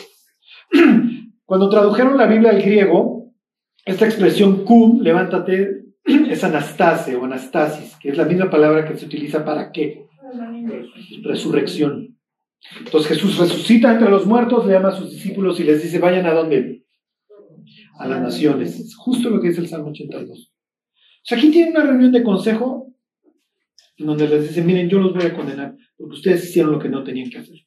Cuando 1.44 1.68
tradujeron 1.68 2.16
la 2.16 2.28
Biblia 2.28 2.50
al 2.50 2.62
griego, 2.62 3.34
esta 3.84 4.04
expresión 4.04 4.64
cum, 4.64 5.00
levántate, 5.00 5.86
es 6.04 6.44
anastase 6.44 7.16
o 7.16 7.24
anastasis, 7.24 7.96
que 7.96 8.10
es 8.10 8.16
la 8.16 8.24
misma 8.24 8.48
palabra 8.48 8.84
que 8.84 8.96
se 8.96 9.06
utiliza 9.06 9.44
para 9.44 9.72
qué? 9.72 10.06
Resurrección. 11.24 12.16
Entonces 12.78 13.08
Jesús 13.08 13.38
resucita 13.38 13.92
entre 13.92 14.08
los 14.08 14.24
muertos, 14.24 14.66
le 14.66 14.74
llama 14.74 14.90
a 14.90 14.96
sus 14.96 15.10
discípulos 15.10 15.58
y 15.58 15.64
les 15.64 15.82
dice, 15.82 15.98
vayan 15.98 16.26
a 16.26 16.32
dónde? 16.32 16.84
A 17.98 18.06
las 18.06 18.22
naciones. 18.22 18.78
Es 18.78 18.94
justo 18.94 19.30
lo 19.30 19.40
que 19.40 19.48
dice 19.48 19.62
el 19.62 19.66
Salmo 19.66 19.88
82. 19.88 20.51
O 21.22 21.24
sea, 21.24 21.38
aquí 21.38 21.50
tienen 21.50 21.76
una 21.76 21.84
reunión 21.84 22.10
de 22.10 22.22
consejo 22.24 22.92
en 23.96 24.06
donde 24.06 24.28
les 24.28 24.48
dice, 24.48 24.62
miren, 24.62 24.88
yo 24.88 24.98
los 24.98 25.14
voy 25.14 25.22
a 25.22 25.34
condenar 25.34 25.76
porque 25.96 26.14
ustedes 26.16 26.48
hicieron 26.48 26.72
lo 26.72 26.80
que 26.80 26.88
no 26.88 27.04
tenían 27.04 27.30
que 27.30 27.38
hacer. 27.38 27.58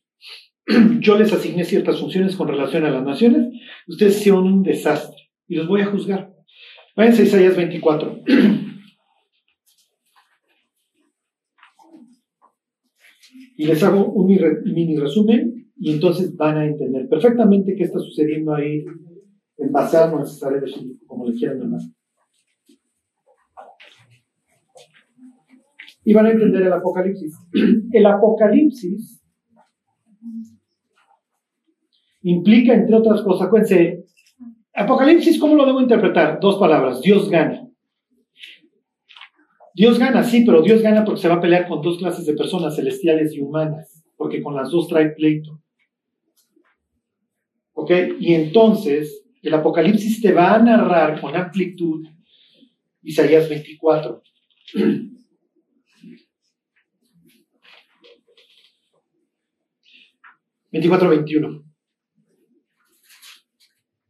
Yo 0.99 1.17
les 1.17 1.31
asigné 1.31 1.63
ciertas 1.63 1.99
funciones 1.99 2.35
con 2.35 2.47
relación 2.47 2.83
a 2.85 2.89
las 2.89 3.03
naciones, 3.03 3.53
ustedes 3.87 4.19
hicieron 4.19 4.45
un 4.45 4.63
desastre 4.63 5.29
y 5.47 5.55
los 5.55 5.67
voy 5.67 5.81
a 5.81 5.85
juzgar. 5.85 6.33
Váyanse 6.95 7.21
a 7.21 7.25
Isaías 7.25 7.55
24. 7.55 8.23
y 13.57 13.65
les 13.65 13.83
hago 13.83 14.05
un 14.05 14.25
mini 14.25 14.97
resumen 14.97 15.71
y 15.77 15.91
entonces 15.91 16.35
van 16.35 16.57
a 16.57 16.65
entender 16.65 17.07
perfectamente 17.07 17.75
qué 17.75 17.83
está 17.83 17.99
sucediendo 17.99 18.55
ahí 18.55 18.83
en 19.57 19.69
o 19.73 19.79
en 19.79 20.61
de 20.61 20.73
como 21.05 21.29
le 21.29 21.35
quieran 21.35 21.59
llamar. 21.59 21.81
Y 26.05 26.13
van 26.13 26.27
a 26.27 26.31
entender 26.31 26.61
el 26.61 26.73
Apocalipsis. 26.73 27.35
El 27.91 28.05
Apocalipsis 28.05 29.21
implica, 32.21 32.73
entre 32.73 32.95
otras 32.95 33.21
cosas, 33.21 33.47
acuérdense, 33.47 34.05
Apocalipsis, 34.73 35.39
¿cómo 35.39 35.55
lo 35.55 35.65
debo 35.65 35.81
interpretar? 35.81 36.39
Dos 36.39 36.57
palabras, 36.57 37.01
Dios 37.01 37.29
gana. 37.29 37.67
Dios 39.73 39.99
gana, 39.99 40.23
sí, 40.23 40.43
pero 40.45 40.61
Dios 40.61 40.81
gana 40.81 41.03
porque 41.03 41.21
se 41.21 41.27
va 41.27 41.35
a 41.35 41.41
pelear 41.41 41.67
con 41.67 41.81
dos 41.81 41.97
clases 41.97 42.25
de 42.25 42.33
personas, 42.33 42.75
celestiales 42.75 43.33
y 43.33 43.41
humanas, 43.41 44.05
porque 44.15 44.41
con 44.41 44.55
las 44.55 44.71
dos 44.71 44.87
trae 44.87 45.09
pleito. 45.09 45.61
¿Ok? 47.73 47.91
Y 48.19 48.33
entonces 48.33 49.25
el 49.41 49.53
Apocalipsis 49.53 50.21
te 50.21 50.31
va 50.33 50.55
a 50.55 50.61
narrar 50.61 51.19
con 51.19 51.35
amplitud 51.35 52.05
Isaías 53.01 53.47
24. 53.49 54.21
24, 60.75 61.09
21. 61.09 61.63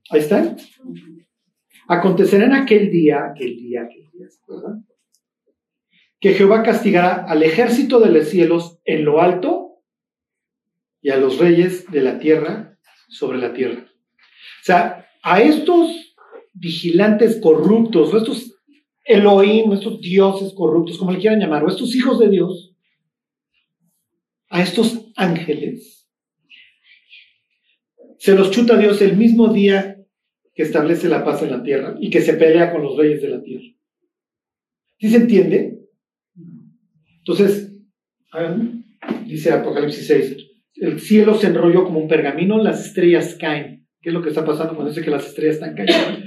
Ahí 0.10 0.20
está. 0.20 0.56
Acontecerá 1.88 2.46
en 2.46 2.54
aquel 2.54 2.90
día, 2.90 3.24
aquel 3.32 3.56
día, 3.56 3.84
aquel 3.84 4.10
día, 4.12 4.28
¿verdad? 4.48 4.80
que 6.20 6.34
Jehová 6.34 6.64
castigará 6.64 7.24
al 7.28 7.44
ejército 7.44 8.00
de 8.00 8.10
los 8.12 8.30
cielos 8.30 8.80
en 8.84 9.06
lo 9.06 9.22
alto 9.22 9.84
y 11.00 11.12
a 11.12 11.18
los 11.18 11.38
reyes 11.38 11.86
de 11.92 12.02
la 12.02 12.18
tierra 12.18 12.80
sobre 13.10 13.38
la 13.38 13.54
tierra. 13.54 13.86
O 13.86 14.64
sea, 14.64 15.08
a 15.22 15.42
estos 15.42 16.16
vigilantes 16.52 17.40
corruptos, 17.40 18.12
o 18.12 18.18
estos 18.18 18.56
Elohim, 19.04 19.72
estos 19.74 20.02
dioses 20.02 20.52
corruptos, 20.56 20.98
como 20.98 21.12
le 21.12 21.20
quieran 21.20 21.40
llamar, 21.40 21.64
o 21.64 21.68
estos 21.68 21.96
hijos 21.96 22.18
de 22.18 22.30
Dios, 22.30 22.76
a 24.50 24.64
estos 24.64 25.12
ángeles, 25.16 26.05
se 28.26 28.34
los 28.34 28.50
chuta 28.50 28.76
Dios 28.76 29.04
el 29.04 29.16
mismo 29.16 29.54
día 29.54 30.04
que 30.56 30.64
establece 30.64 31.08
la 31.08 31.24
paz 31.24 31.44
en 31.44 31.52
la 31.52 31.62
tierra 31.62 31.96
y 32.00 32.10
que 32.10 32.22
se 32.22 32.34
pelea 32.34 32.72
con 32.72 32.82
los 32.82 32.98
reyes 32.98 33.22
de 33.22 33.30
la 33.30 33.44
tierra. 33.44 33.68
¿Sí 34.98 35.10
se 35.12 35.18
entiende? 35.18 35.78
Entonces, 37.20 37.72
dice 39.28 39.52
Apocalipsis 39.52 40.08
6, 40.08 40.38
el 40.78 41.00
cielo 41.00 41.36
se 41.36 41.46
enrolló 41.46 41.84
como 41.84 42.00
un 42.00 42.08
pergamino, 42.08 42.58
las 42.58 42.84
estrellas 42.88 43.38
caen. 43.40 43.86
¿Qué 44.02 44.10
es 44.10 44.14
lo 44.16 44.24
que 44.24 44.30
está 44.30 44.44
pasando 44.44 44.74
cuando 44.74 44.90
dice 44.92 45.06
que 45.06 45.12
las 45.12 45.28
estrellas 45.28 45.58
están 45.58 45.76
cayendo? 45.76 46.26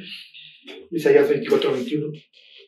Isaías 0.92 1.28
24, 1.28 1.72
21. 1.72 2.12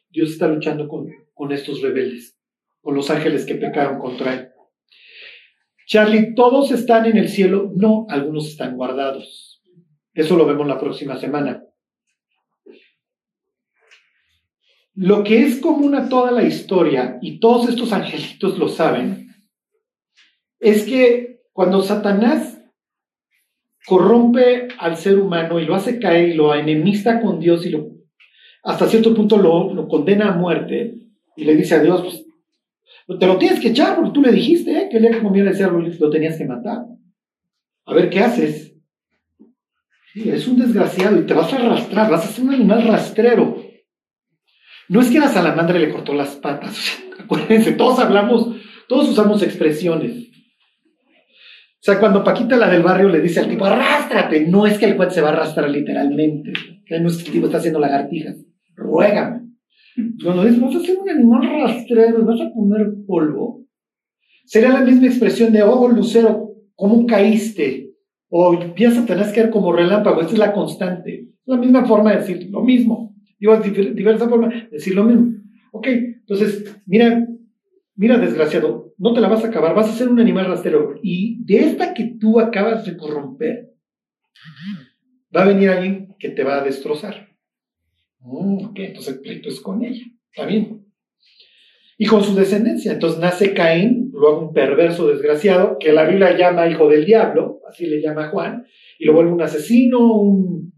Dios 0.08 0.30
está 0.32 0.48
luchando 0.48 0.88
con, 0.88 1.06
con 1.34 1.52
estos 1.52 1.80
rebeldes, 1.82 2.36
con 2.80 2.96
los 2.96 3.08
ángeles 3.10 3.46
que 3.46 3.54
pecaron 3.54 4.00
contra 4.00 4.34
él. 4.34 4.48
Charlie, 5.90 6.36
¿todos 6.36 6.70
están 6.70 7.06
en 7.06 7.16
el 7.16 7.28
cielo? 7.28 7.72
No, 7.74 8.06
algunos 8.08 8.46
están 8.46 8.76
guardados. 8.76 9.60
Eso 10.14 10.36
lo 10.36 10.46
vemos 10.46 10.68
la 10.68 10.78
próxima 10.78 11.16
semana. 11.16 11.64
Lo 14.94 15.24
que 15.24 15.42
es 15.42 15.58
común 15.58 15.96
a 15.96 16.08
toda 16.08 16.30
la 16.30 16.44
historia, 16.44 17.18
y 17.20 17.40
todos 17.40 17.68
estos 17.68 17.92
angelitos 17.92 18.56
lo 18.56 18.68
saben, 18.68 19.34
es 20.60 20.84
que 20.84 21.40
cuando 21.52 21.82
Satanás 21.82 22.62
corrompe 23.84 24.68
al 24.78 24.96
ser 24.96 25.18
humano 25.18 25.58
y 25.58 25.64
lo 25.64 25.74
hace 25.74 25.98
caer 25.98 26.28
y 26.28 26.34
lo 26.34 26.54
enemista 26.54 27.20
con 27.20 27.40
Dios 27.40 27.66
y 27.66 27.70
lo, 27.70 27.88
hasta 28.62 28.86
cierto 28.86 29.12
punto 29.12 29.38
lo, 29.38 29.88
condena 29.88 30.28
a 30.28 30.36
muerte 30.36 30.94
y 31.34 31.44
le 31.44 31.56
dice 31.56 31.74
a 31.74 31.82
Dios, 31.82 32.00
pues, 32.00 32.29
te 33.18 33.26
lo 33.26 33.38
tienes 33.38 33.60
que 33.60 33.68
echar 33.68 33.96
porque 33.96 34.12
tú 34.12 34.22
le 34.22 34.32
dijiste 34.32 34.70
¿eh? 34.70 34.88
que 34.90 34.98
el 34.98 35.02
día 35.02 35.12
que 35.12 35.22
comiera 35.22 35.50
árbol 35.64 35.96
lo 35.98 36.10
tenías 36.10 36.36
que 36.36 36.44
matar. 36.44 36.78
A 37.86 37.94
ver 37.94 38.10
qué 38.10 38.20
haces. 38.20 38.74
Sí, 40.12 40.28
es 40.28 40.46
un 40.46 40.58
desgraciado 40.58 41.20
y 41.20 41.26
te 41.26 41.34
vas 41.34 41.52
a 41.52 41.56
arrastrar, 41.56 42.10
vas 42.10 42.24
a 42.24 42.28
ser 42.28 42.44
un 42.44 42.54
animal 42.54 42.86
rastrero. 42.86 43.62
No 44.88 45.00
es 45.00 45.08
que 45.08 45.20
la 45.20 45.28
salamandra 45.28 45.78
le 45.78 45.90
cortó 45.90 46.14
las 46.14 46.36
patas. 46.36 46.98
Acuérdense, 47.18 47.72
todos 47.72 47.98
hablamos, 48.00 48.56
todos 48.88 49.08
usamos 49.08 49.42
expresiones. 49.42 50.30
O 51.80 51.82
sea, 51.82 51.98
cuando 51.98 52.22
Paquita, 52.22 52.56
la 52.56 52.68
del 52.68 52.82
barrio, 52.82 53.08
le 53.08 53.20
dice 53.20 53.40
al 53.40 53.48
tipo, 53.48 53.64
arrástrate, 53.64 54.46
no 54.46 54.66
es 54.66 54.78
que 54.78 54.84
el 54.84 54.96
cuate 54.96 55.14
se 55.14 55.22
va 55.22 55.30
a 55.30 55.32
arrastrar 55.32 55.70
literalmente. 55.70 56.52
No 56.90 57.08
el 57.08 57.24
tipo 57.24 57.46
está 57.46 57.58
haciendo 57.58 57.78
lagartijas. 57.78 58.36
Ruégame. 58.74 59.39
Cuando 60.22 60.44
dice, 60.44 60.60
vas 60.60 60.74
a 60.74 60.80
ser 60.80 60.98
un 60.98 61.08
animal 61.08 61.42
rastrero, 61.62 62.24
vas 62.24 62.40
a 62.40 62.52
poner 62.52 62.92
polvo. 63.06 63.66
Sería 64.44 64.70
la 64.70 64.80
misma 64.80 65.06
expresión 65.06 65.52
de, 65.52 65.62
oh, 65.62 65.88
Lucero, 65.88 66.54
¿cómo 66.74 67.06
caíste? 67.06 67.94
O 68.28 68.58
tenés 68.58 69.32
que 69.32 69.42
ver 69.42 69.50
como 69.50 69.72
relámpago. 69.72 70.20
Esta 70.20 70.32
es 70.32 70.38
la 70.38 70.52
constante. 70.52 71.28
La 71.44 71.56
misma 71.56 71.84
forma 71.84 72.12
de 72.12 72.18
decir 72.18 72.48
lo 72.50 72.62
mismo. 72.62 73.14
Digo, 73.38 73.56
diversa 73.56 74.28
forma 74.28 74.48
de 74.48 74.68
decir 74.70 74.94
lo 74.94 75.04
mismo. 75.04 75.32
Ok, 75.72 75.86
entonces, 75.86 76.82
mira, 76.86 77.26
mira, 77.94 78.18
desgraciado, 78.18 78.92
no 78.98 79.12
te 79.14 79.20
la 79.20 79.28
vas 79.28 79.44
a 79.44 79.48
acabar, 79.48 79.74
vas 79.74 79.88
a 79.88 79.92
ser 79.92 80.08
un 80.08 80.20
animal 80.20 80.46
rastrero. 80.46 80.94
Y 81.02 81.44
de 81.44 81.60
esta 81.60 81.94
que 81.94 82.16
tú 82.20 82.38
acabas 82.38 82.84
de 82.84 82.96
corromper, 82.96 83.70
va 85.34 85.42
a 85.42 85.46
venir 85.46 85.70
alguien 85.70 86.14
que 86.18 86.28
te 86.28 86.44
va 86.44 86.60
a 86.60 86.64
destrozar. 86.64 87.29
Mm, 88.20 88.66
ok, 88.66 88.78
entonces 88.78 89.14
el 89.14 89.20
pleito 89.20 89.48
es 89.48 89.60
con 89.60 89.82
ella. 89.82 90.04
Está 90.32 90.46
bien. 90.46 90.86
Y 91.98 92.06
con 92.06 92.22
su 92.22 92.34
descendencia. 92.34 92.92
Entonces 92.92 93.18
nace 93.18 93.52
Caín, 93.54 94.10
luego 94.12 94.48
un 94.48 94.52
perverso 94.52 95.08
desgraciado, 95.08 95.76
que 95.78 95.92
la 95.92 96.04
Biblia 96.04 96.36
llama 96.36 96.68
hijo 96.68 96.88
del 96.88 97.04
diablo, 97.04 97.60
así 97.68 97.86
le 97.86 98.00
llama 98.00 98.28
Juan, 98.28 98.64
y 98.98 99.04
lo 99.04 99.12
vuelve 99.12 99.32
un 99.32 99.42
asesino, 99.42 100.12
un, 100.12 100.72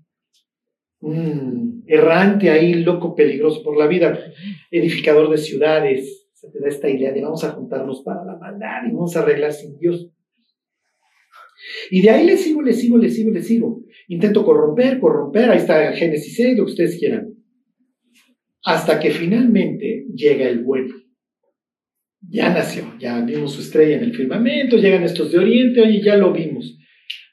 un 1.01 1.85
errante 1.87 2.51
ahí, 2.51 2.75
loco, 2.75 3.15
peligroso 3.15 3.63
por 3.63 3.77
la 3.77 3.87
vida, 3.87 4.19
edificador 4.71 5.31
de 5.31 5.39
ciudades. 5.39 6.29
Se 6.33 6.51
te 6.51 6.59
da 6.59 6.69
esta 6.69 6.89
idea 6.89 7.13
de 7.13 7.23
vamos 7.23 7.45
a 7.45 7.51
juntarnos 7.51 8.03
para 8.03 8.25
la 8.25 8.37
maldad 8.37 8.83
y 8.89 8.93
vamos 8.93 9.17
a 9.17 9.21
arreglar 9.21 9.53
sin 9.53 9.79
Dios. 9.79 10.11
Y 11.91 12.03
de 12.03 12.11
ahí 12.11 12.27
le 12.27 12.37
sigo, 12.37 12.63
le 12.63 12.73
sigo, 12.73 12.99
le 12.99 13.11
sigo, 13.11 13.31
le 13.31 13.43
sigo. 13.43 13.83
Intento 14.09 14.45
corromper, 14.45 14.99
corromper, 14.99 15.51
ahí 15.51 15.59
está 15.59 15.93
Génesis 15.93 16.35
6, 16.37 16.59
lo 16.59 16.65
que 16.65 16.71
ustedes 16.73 16.99
quieran. 16.99 17.32
Hasta 18.65 19.01
que 19.01 19.11
finalmente 19.11 20.07
llega 20.15 20.49
el 20.49 20.61
bueno. 20.61 20.95
Ya 22.21 22.53
nació, 22.53 22.95
ya 23.01 23.21
vimos 23.21 23.55
su 23.55 23.63
estrella 23.63 23.97
en 23.97 24.05
el 24.05 24.15
firmamento, 24.15 24.77
llegan 24.77 25.03
estos 25.03 25.33
de 25.33 25.39
Oriente, 25.39 25.81
oye, 25.81 26.01
ya 26.03 26.17
lo 26.17 26.33
vimos. 26.33 26.79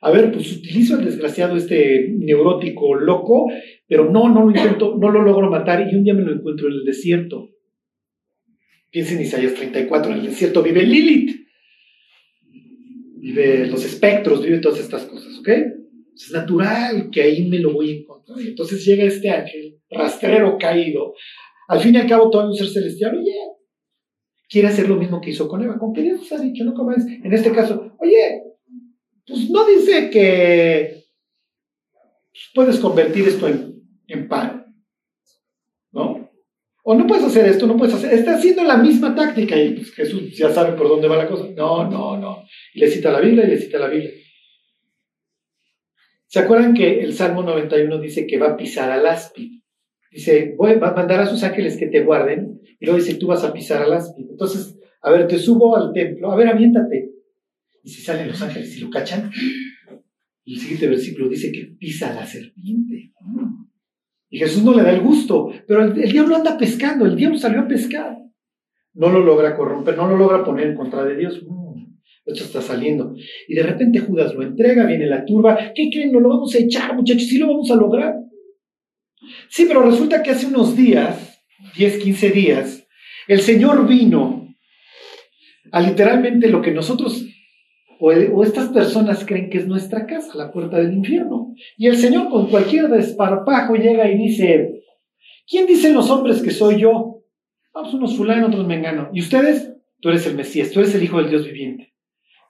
A 0.01 0.11
ver, 0.11 0.31
pues 0.31 0.51
utilizo 0.57 0.95
al 0.95 1.05
desgraciado 1.05 1.55
este 1.55 2.09
neurótico 2.17 2.95
loco, 2.95 3.47
pero 3.87 4.09
no, 4.09 4.29
no 4.33 4.45
lo 4.45 4.51
intento, 4.51 4.97
no 4.99 5.11
lo 5.11 5.21
logro 5.21 5.51
matar 5.51 5.87
y 5.87 5.95
un 5.95 6.03
día 6.03 6.13
me 6.13 6.23
lo 6.23 6.33
encuentro 6.33 6.67
en 6.67 6.73
el 6.73 6.85
desierto. 6.85 7.49
Piensen 8.89 9.17
en 9.17 9.23
Isaías 9.23 9.53
34, 9.53 10.11
en 10.11 10.19
el 10.19 10.25
desierto 10.25 10.63
vive 10.63 10.81
Lilith 10.83 11.39
vive 13.19 13.67
los 13.67 13.85
espectros, 13.85 14.43
vive 14.43 14.59
todas 14.59 14.79
estas 14.79 15.03
cosas, 15.05 15.37
¿ok? 15.39 15.49
Es 16.15 16.31
natural 16.31 17.09
que 17.11 17.21
ahí 17.21 17.47
me 17.47 17.59
lo 17.59 17.73
voy 17.73 17.91
a 17.91 17.95
encontrar. 17.95 18.39
Entonces 18.39 18.83
llega 18.85 19.03
este 19.03 19.29
ángel, 19.29 19.78
rastrero 19.89 20.57
caído, 20.57 21.13
al 21.67 21.79
fin 21.79 21.95
y 21.95 21.97
al 21.97 22.07
cabo 22.07 22.29
todo 22.29 22.47
un 22.47 22.55
ser 22.55 22.67
celestial, 22.67 23.17
oye, 23.17 23.35
quiere 24.49 24.67
hacer 24.67 24.89
lo 24.89 24.95
mismo 24.95 25.21
que 25.21 25.29
hizo 25.29 25.47
con 25.47 25.63
Eva, 25.63 25.77
con 25.77 25.93
que 25.93 26.01
Dios 26.01 26.31
ha 26.31 26.39
dicho, 26.39 26.63
¿no? 26.63 26.73
Como 26.73 26.91
es, 26.91 27.05
en 27.05 27.33
este 27.33 27.51
caso, 27.51 27.95
oye, 27.99 28.41
pues 29.25 29.49
no 29.49 29.65
dice 29.65 30.09
que 30.09 31.03
puedes 32.53 32.79
convertir 32.79 33.27
esto 33.27 33.47
en, 33.47 33.81
en 34.07 34.27
pan, 34.27 34.75
¿no? 35.91 36.29
O 36.83 36.95
no 36.95 37.05
puedes 37.05 37.25
hacer 37.25 37.45
esto, 37.45 37.67
no 37.67 37.77
puedes 37.77 37.93
hacer. 37.93 38.11
Está 38.13 38.35
haciendo 38.35 38.63
la 38.63 38.77
misma 38.77 39.13
táctica 39.13 39.55
y 39.55 39.75
pues, 39.75 39.93
Jesús 39.93 40.35
ya 40.35 40.49
sabe 40.49 40.75
por 40.75 40.87
dónde 40.87 41.07
va 41.07 41.17
la 41.17 41.27
cosa. 41.27 41.45
No, 41.55 41.87
no, 41.87 42.17
no. 42.17 42.43
Y 42.73 42.79
le 42.79 42.87
cita 42.87 43.11
la 43.11 43.19
Biblia 43.19 43.45
y 43.45 43.49
le 43.49 43.57
cita 43.59 43.77
la 43.77 43.89
Biblia. 43.89 44.09
¿Se 46.25 46.39
acuerdan 46.39 46.73
que 46.73 47.01
el 47.01 47.13
Salmo 47.13 47.43
91 47.43 47.99
dice 47.99 48.25
que 48.25 48.39
va 48.39 48.47
a 48.47 48.57
pisar 48.57 48.89
al 48.89 49.05
áspid? 49.05 49.58
Dice, 50.11 50.55
voy, 50.57 50.71
a 50.73 50.91
mandar 50.91 51.21
a 51.21 51.27
sus 51.27 51.43
ángeles 51.43 51.77
que 51.77 51.87
te 51.87 52.03
guarden. 52.03 52.59
Y 52.79 52.85
luego 52.85 52.99
dice, 52.99 53.15
tú 53.15 53.27
vas 53.27 53.43
a 53.43 53.53
pisar 53.53 53.81
al 53.83 53.93
áspid. 53.93 54.25
Entonces, 54.29 54.77
a 55.01 55.11
ver, 55.11 55.27
te 55.27 55.37
subo 55.37 55.75
al 55.77 55.93
templo. 55.93 56.31
A 56.31 56.35
ver, 56.35 56.47
aviéntate. 56.47 57.11
Y 57.83 57.89
si 57.89 58.01
salen 58.01 58.27
los 58.27 58.41
ángeles 58.41 58.75
y 58.75 58.81
lo 58.81 58.89
cachan, 58.89 59.29
el 60.45 60.57
siguiente 60.57 60.87
versículo 60.87 61.29
dice 61.29 61.51
que 61.51 61.75
pisa 61.77 62.11
a 62.11 62.15
la 62.15 62.25
serpiente. 62.25 63.13
Y 64.29 64.39
Jesús 64.39 64.63
no 64.63 64.75
le 64.75 64.83
da 64.83 64.91
el 64.91 65.01
gusto, 65.01 65.51
pero 65.67 65.83
el, 65.83 66.11
diablo 66.11 66.35
anda 66.35 66.57
pescando, 66.57 67.05
el 67.05 67.15
diablo 67.15 67.37
salió 67.37 67.61
a 67.61 67.67
pescar. 67.67 68.17
No 68.93 69.09
lo 69.09 69.23
logra 69.23 69.55
corromper, 69.55 69.95
no 69.95 70.07
lo 70.07 70.17
logra 70.17 70.43
poner 70.43 70.67
en 70.67 70.75
contra 70.75 71.03
de 71.03 71.15
Dios. 71.15 71.41
Esto 72.25 72.43
está 72.43 72.61
saliendo. 72.61 73.15
Y 73.47 73.55
de 73.55 73.63
repente 73.63 73.99
Judas 73.99 74.35
lo 74.35 74.43
entrega, 74.43 74.85
viene 74.85 75.07
la 75.07 75.25
turba. 75.25 75.57
¿Qué 75.73 75.89
creen? 75.91 76.11
No 76.11 76.19
lo 76.19 76.29
vamos 76.29 76.53
a 76.53 76.59
echar, 76.59 76.95
muchachos, 76.95 77.27
sí 77.27 77.37
lo 77.39 77.47
vamos 77.47 77.71
a 77.71 77.75
lograr. 77.75 78.15
Sí, 79.49 79.65
pero 79.67 79.83
resulta 79.83 80.21
que 80.21 80.31
hace 80.31 80.45
unos 80.45 80.75
días, 80.75 81.41
10, 81.75 81.97
15 81.99 82.29
días, 82.29 82.87
el 83.27 83.41
Señor 83.41 83.87
vino 83.87 84.55
a 85.71 85.81
literalmente 85.81 86.47
lo 86.47 86.61
que 86.61 86.71
nosotros 86.71 87.25
o, 87.99 88.43
estas 88.43 88.69
personas 88.69 89.25
creen 89.25 89.49
que 89.49 89.57
es 89.57 89.67
nuestra 89.67 90.05
casa, 90.05 90.35
la 90.35 90.51
puerta 90.51 90.77
del 90.77 90.93
infierno. 90.93 91.53
Y 91.77 91.87
el 91.87 91.97
Señor 91.97 92.29
con 92.29 92.49
cualquier 92.49 92.87
desparpajo 92.87 93.75
llega 93.75 94.09
y 94.09 94.17
dice, 94.17 94.83
¿quién 95.45 95.67
dicen 95.67 95.93
los 95.93 96.09
hombres 96.09 96.41
que 96.41 96.51
soy 96.51 96.79
yo? 96.79 97.23
Vamos, 97.73 97.93
unos 97.93 98.15
fulano, 98.15 98.47
otros 98.47 98.65
mengano. 98.65 99.09
¿Y 99.13 99.19
ustedes? 99.19 99.73
Tú 99.99 100.09
eres 100.09 100.25
el 100.25 100.35
Mesías, 100.35 100.71
tú 100.71 100.79
eres 100.79 100.95
el 100.95 101.03
Hijo 101.03 101.17
del 101.17 101.29
Dios 101.29 101.45
viviente. 101.45 101.93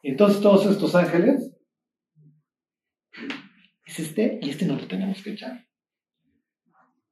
Entonces 0.04 0.40
todos 0.40 0.68
estos 0.68 0.94
ángeles, 0.94 1.52
es 3.88 4.00
este 4.00 4.40
y 4.44 4.52
este 4.52 4.66
no 4.66 4.76
lo 4.76 4.88
tenemos 4.88 5.22
que 5.24 5.32
echar. 5.32 5.69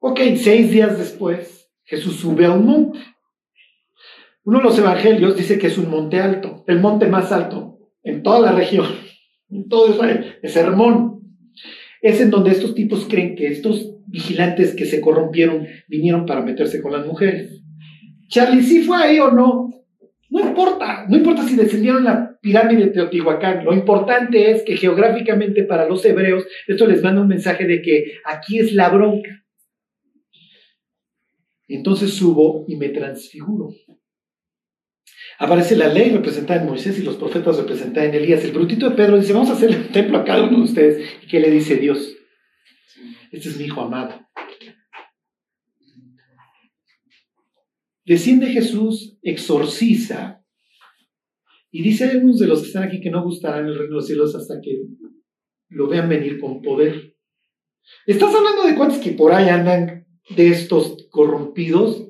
Ok, 0.10 0.22
seis 0.38 0.72
días 0.72 0.98
después, 0.98 1.70
Jesús 1.84 2.16
sube 2.16 2.46
a 2.46 2.54
un 2.54 2.66
monte. 2.66 3.00
Uno 4.46 4.60
de 4.60 4.64
los 4.64 4.80
evangelios 4.80 5.36
dice 5.36 5.60
que 5.60 5.68
es 5.68 5.78
un 5.78 5.90
monte 5.90 6.22
alto, 6.22 6.64
el 6.66 6.80
monte 6.80 7.08
más 7.08 7.34
alto 7.34 7.78
en 8.04 8.24
toda 8.24 8.40
la 8.40 8.54
región, 8.54 8.88
en 9.50 9.68
todo 9.68 9.92
Israel, 9.92 10.38
es 10.42 10.56
Hermón. 10.56 11.20
Es 12.02 12.22
en 12.22 12.30
donde 12.30 12.52
estos 12.52 12.74
tipos 12.74 13.06
creen 13.10 13.36
que 13.36 13.48
estos 13.48 13.98
vigilantes 14.08 14.74
que 14.78 14.86
se 14.86 15.02
corrompieron 15.02 15.68
vinieron 15.90 16.26
para 16.26 16.40
meterse 16.42 16.82
con 16.82 16.94
las 16.94 17.06
mujeres. 17.06 17.62
Charlie, 18.30 18.64
¿sí 18.64 18.84
fue 18.84 18.96
ahí 18.96 19.20
o 19.20 19.32
no? 19.32 19.74
No 20.30 20.40
importa, 20.40 21.06
no 21.10 21.18
importa 21.18 21.44
si 21.44 21.58
descendieron 21.58 22.06
la 22.06 22.40
pirámide 22.42 22.86
de 22.86 22.92
Teotihuacán, 22.92 23.66
lo 23.66 23.74
importante 23.74 24.52
es 24.52 24.64
que 24.64 24.78
geográficamente 24.78 25.64
para 25.64 25.86
los 25.86 26.06
hebreos 26.06 26.48
esto 26.66 26.88
les 26.88 27.04
manda 27.04 27.22
un 27.22 27.28
mensaje 27.28 27.68
de 27.68 27.82
que 27.82 28.14
aquí 28.24 28.60
es 28.60 28.72
la 28.72 28.88
bronca. 28.88 29.44
Entonces 31.68 32.14
subo 32.14 32.66
y 32.68 32.76
me 32.76 32.90
transfiguro. 32.90 33.70
Aparece 35.40 35.76
la 35.76 35.88
ley 35.88 36.10
representada 36.12 36.62
en 36.62 36.68
Moisés 36.68 36.98
y 37.00 37.04
los 37.04 37.16
profetas 37.16 37.58
representados 37.58 38.10
en 38.10 38.16
Elías. 38.16 38.44
El 38.44 38.54
brutito 38.54 38.90
de 38.90 38.96
Pedro 38.96 39.20
dice, 39.20 39.34
vamos 39.34 39.50
a 39.50 39.54
hacer 39.54 39.70
un 39.70 39.88
templo 39.92 40.18
a 40.18 40.26
cada 40.26 40.44
uno 40.44 40.58
de 40.58 40.64
ustedes. 40.64 41.10
¿Y 41.24 41.28
qué 41.28 41.40
le 41.40 41.52
dice 41.52 41.76
Dios? 41.76 42.16
Este 43.32 43.50
es 43.50 43.58
mi 43.58 43.66
hijo 43.66 43.82
amado. 43.82 44.20
Desciende 48.06 48.48
Jesús, 48.48 49.18
exorciza, 49.22 50.42
y 51.72 51.82
dice 51.82 52.06
a 52.06 52.12
algunos 52.12 52.40
de 52.40 52.48
los 52.48 52.62
que 52.62 52.68
están 52.68 52.84
aquí 52.84 53.02
que 53.02 53.10
no 53.10 53.24
gustarán 53.24 53.66
el 53.66 53.78
reino 53.78 53.90
de 53.90 53.96
los 53.96 54.08
cielos 54.08 54.34
hasta 54.36 54.62
que 54.62 54.82
lo 55.70 55.88
vean 55.88 56.08
venir 56.08 56.40
con 56.40 56.62
poder. 56.62 57.16
¿Estás 58.06 58.34
hablando 58.34 58.64
de 58.64 58.76
cuántos 58.76 59.00
que 59.00 59.12
por 59.12 59.34
ahí 59.34 59.50
andan 59.50 59.97
de 60.30 60.50
estos 60.50 61.08
corrompidos? 61.10 62.08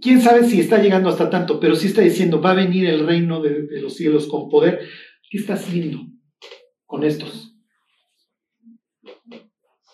quién 0.00 0.20
sabe 0.20 0.44
si 0.44 0.60
está 0.60 0.78
llegando 0.78 1.08
hasta 1.08 1.30
tanto, 1.30 1.58
pero 1.60 1.74
sí 1.74 1.88
está 1.88 2.02
diciendo, 2.02 2.40
va 2.40 2.52
a 2.52 2.54
venir 2.54 2.86
el 2.86 3.06
reino 3.06 3.40
de, 3.40 3.80
los 3.80 3.94
cielos 3.94 4.26
con 4.26 4.48
poder. 4.48 4.80
¿Qué 5.30 5.38
está 5.38 5.54
haciendo 5.54 6.06
con 6.86 7.04
estos? 7.04 7.54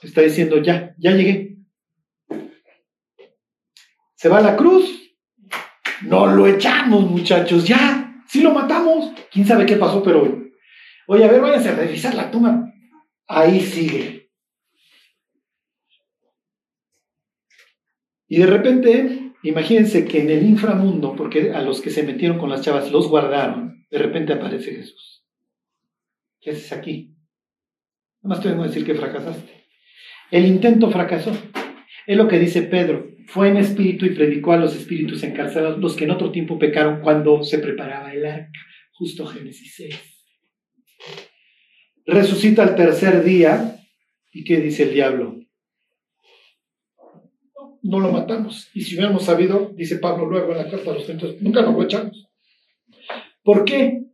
Está 0.02 0.20
diciendo, 0.20 0.62
ya, 0.62 0.94
ya 0.98 1.12
llegué. 1.12 1.56
Se 4.14 4.28
va 4.28 4.38
a 4.38 4.42
la 4.42 4.56
cruz. 4.56 5.00
No 6.02 6.26
lo 6.26 6.46
echamos, 6.46 7.10
muchachos, 7.10 7.66
ya. 7.66 8.22
Sí 8.28 8.42
lo 8.42 8.52
matamos. 8.52 9.12
¿Quién 9.30 9.46
sabe 9.46 9.64
qué 9.64 9.76
pasó? 9.76 10.02
Pero, 10.02 10.50
oye, 11.06 11.24
a 11.24 11.30
ver, 11.30 11.40
váyanse 11.40 11.70
a 11.70 11.76
revisar 11.76 12.14
la 12.14 12.30
tumba. 12.30 12.70
Ahí 13.26 13.60
sigue. 13.60 14.23
Y 18.34 18.38
de 18.38 18.46
repente 18.46 19.24
Imagínense 19.44 20.06
que 20.06 20.22
en 20.22 20.30
el 20.30 20.42
inframundo, 20.42 21.14
porque 21.14 21.52
a 21.52 21.60
los 21.60 21.82
que 21.82 21.90
se 21.90 22.02
metieron 22.02 22.38
con 22.38 22.48
las 22.48 22.62
chavas 22.62 22.90
los 22.90 23.08
guardaron, 23.08 23.86
de 23.90 23.98
repente 23.98 24.32
aparece 24.32 24.74
Jesús. 24.74 25.22
¿Qué 26.40 26.50
haces 26.52 26.72
aquí? 26.72 27.14
Nada 28.22 28.36
más 28.36 28.40
te 28.40 28.48
vengo 28.48 28.62
a 28.62 28.68
decir 28.68 28.86
que 28.86 28.94
fracasaste. 28.94 29.66
El 30.30 30.46
intento 30.46 30.90
fracasó. 30.90 31.30
Es 32.06 32.16
lo 32.16 32.26
que 32.26 32.38
dice 32.38 32.62
Pedro. 32.62 33.06
fue 33.26 33.48
en 33.48 33.58
espíritu 33.58 34.06
y 34.06 34.14
predicó 34.14 34.52
a 34.52 34.56
los 34.56 34.74
espíritus 34.74 35.22
encarcelados, 35.24 35.78
los 35.78 35.94
que 35.94 36.04
en 36.04 36.12
otro 36.12 36.32
tiempo 36.32 36.58
pecaron 36.58 37.02
cuando 37.02 37.42
se 37.42 37.58
preparaba 37.58 38.14
el 38.14 38.24
arca. 38.24 38.60
Justo 38.92 39.26
Génesis 39.26 39.74
6. 39.76 40.00
Resucita 42.06 42.62
al 42.62 42.76
tercer 42.76 43.22
día. 43.22 43.76
¿Y 44.32 44.42
qué 44.44 44.56
dice 44.56 44.84
el 44.84 44.94
diablo? 44.94 45.43
No 47.84 48.00
lo 48.00 48.10
matamos. 48.10 48.70
Y 48.72 48.80
si 48.80 48.96
hubiéramos 48.96 49.24
sabido, 49.24 49.70
dice 49.76 49.98
Pablo 49.98 50.26
luego 50.26 50.52
en 50.52 50.58
la 50.58 50.70
carta 50.70 50.90
a 50.90 50.94
los 50.94 51.04
Corintios, 51.04 51.36
nunca 51.42 51.60
lo 51.60 51.80
echamos. 51.82 52.28
¿Por 53.42 53.66
qué? 53.66 54.04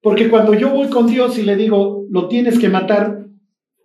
Porque 0.00 0.30
cuando 0.30 0.54
yo 0.54 0.70
voy 0.70 0.88
con 0.88 1.08
Dios 1.08 1.36
y 1.36 1.42
le 1.42 1.56
digo, 1.56 2.06
lo 2.08 2.28
tienes 2.28 2.56
que 2.56 2.68
matar, 2.68 3.26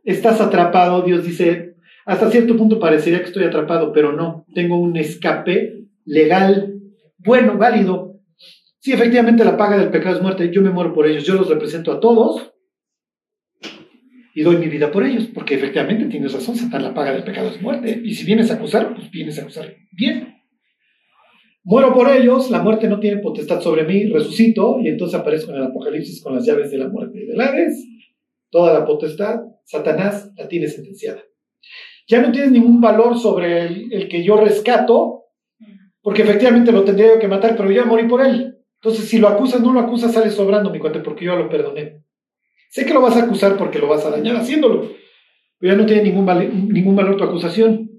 estás 0.03 0.39
atrapado, 0.41 1.01
Dios 1.01 1.25
dice, 1.25 1.73
hasta 2.05 2.29
cierto 2.29 2.55
punto 2.55 2.79
parecería 2.79 3.19
que 3.19 3.29
estoy 3.29 3.45
atrapado, 3.45 3.91
pero 3.91 4.11
no, 4.11 4.45
tengo 4.53 4.79
un 4.79 4.95
escape 4.95 5.85
legal, 6.05 6.75
bueno, 7.17 7.57
válido. 7.57 8.19
Sí, 8.77 8.93
efectivamente 8.93 9.43
la 9.43 9.57
paga 9.57 9.75
del 9.75 9.89
pecado 9.89 10.17
es 10.17 10.21
muerte, 10.21 10.51
yo 10.53 10.61
me 10.61 10.69
muero 10.69 10.93
por 10.93 11.07
ellos, 11.07 11.23
yo 11.23 11.33
los 11.33 11.49
represento 11.49 11.91
a 11.91 11.99
todos 11.99 12.50
y 14.33 14.43
doy 14.43 14.57
mi 14.57 14.67
vida 14.67 14.91
por 14.91 15.03
ellos, 15.03 15.27
porque 15.33 15.55
efectivamente 15.55 16.05
tienes 16.05 16.33
razón, 16.33 16.55
Satán, 16.55 16.83
la 16.83 16.93
paga 16.93 17.11
del 17.11 17.23
pecado 17.23 17.49
es 17.49 17.61
muerte, 17.61 18.01
y 18.03 18.13
si 18.13 18.25
vienes 18.25 18.49
a 18.51 18.55
acusar, 18.55 18.93
pues 18.95 19.09
vienes 19.11 19.37
a 19.39 19.43
acusar 19.43 19.75
bien. 19.91 20.41
Muero 21.63 21.93
por 21.93 22.09
ellos, 22.09 22.49
la 22.49 22.63
muerte 22.63 22.87
no 22.87 22.99
tiene 22.99 23.21
potestad 23.21 23.61
sobre 23.61 23.83
mí, 23.83 24.05
resucito 24.07 24.79
y 24.81 24.87
entonces 24.87 25.19
aparezco 25.19 25.51
en 25.51 25.57
el 25.57 25.65
Apocalipsis 25.65 26.23
con 26.23 26.33
las 26.33 26.43
llaves 26.43 26.71
de 26.71 26.79
la 26.79 26.87
muerte 26.87 27.21
y 27.21 27.27
del 27.27 27.39
Hades. 27.39 27.87
Toda 28.49 28.73
la 28.73 28.83
potestad, 28.83 29.41
Satanás 29.63 30.31
la 30.35 30.47
tiene 30.47 30.67
sentenciada. 30.67 31.21
Ya 32.07 32.19
no 32.19 32.31
tienes 32.31 32.51
ningún 32.51 32.81
valor 32.81 33.17
sobre 33.17 33.65
el, 33.67 34.09
que 34.09 34.23
yo 34.23 34.37
rescato, 34.37 35.25
porque 36.01 36.23
efectivamente 36.23 36.71
lo 36.71 36.83
tendría 36.83 37.13
yo 37.13 37.19
que 37.19 37.27
matar, 37.27 37.55
pero 37.55 37.69
yo 37.69 37.85
morí 37.85 38.07
por 38.07 38.25
él. 38.25 38.57
Entonces, 38.81 39.07
si 39.07 39.19
lo 39.19 39.27
acusas, 39.27 39.61
no 39.61 39.71
lo 39.71 39.81
acusas, 39.81 40.11
sale 40.11 40.31
sobrando 40.31 40.71
mi 40.71 40.79
cuate, 40.79 40.99
porque 40.99 41.25
yo 41.25 41.35
lo 41.35 41.47
perdoné. 41.47 42.01
Sé 42.71 42.85
que 42.85 42.93
lo 42.93 43.01
vas 43.01 43.17
a 43.17 43.23
acusar 43.23 43.57
porque 43.57 43.79
lo 43.79 43.87
vas 43.87 44.05
a 44.05 44.11
dañar 44.11 44.37
haciéndolo, 44.37 44.93
pero 45.59 45.73
ya 45.73 45.77
no 45.77 45.85
tiene 45.85 46.03
ningún, 46.03 46.69
ningún 46.69 46.95
valor 46.95 47.17
tu 47.17 47.25
acusación. 47.25 47.89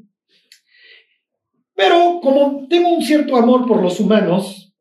Pero 1.77 2.21
como 2.23 2.67
tengo 2.71 2.89
un 2.89 3.03
cierto 3.03 3.37
amor 3.37 3.67
por 3.67 3.83
los 3.83 4.01
humanos, 4.01 4.75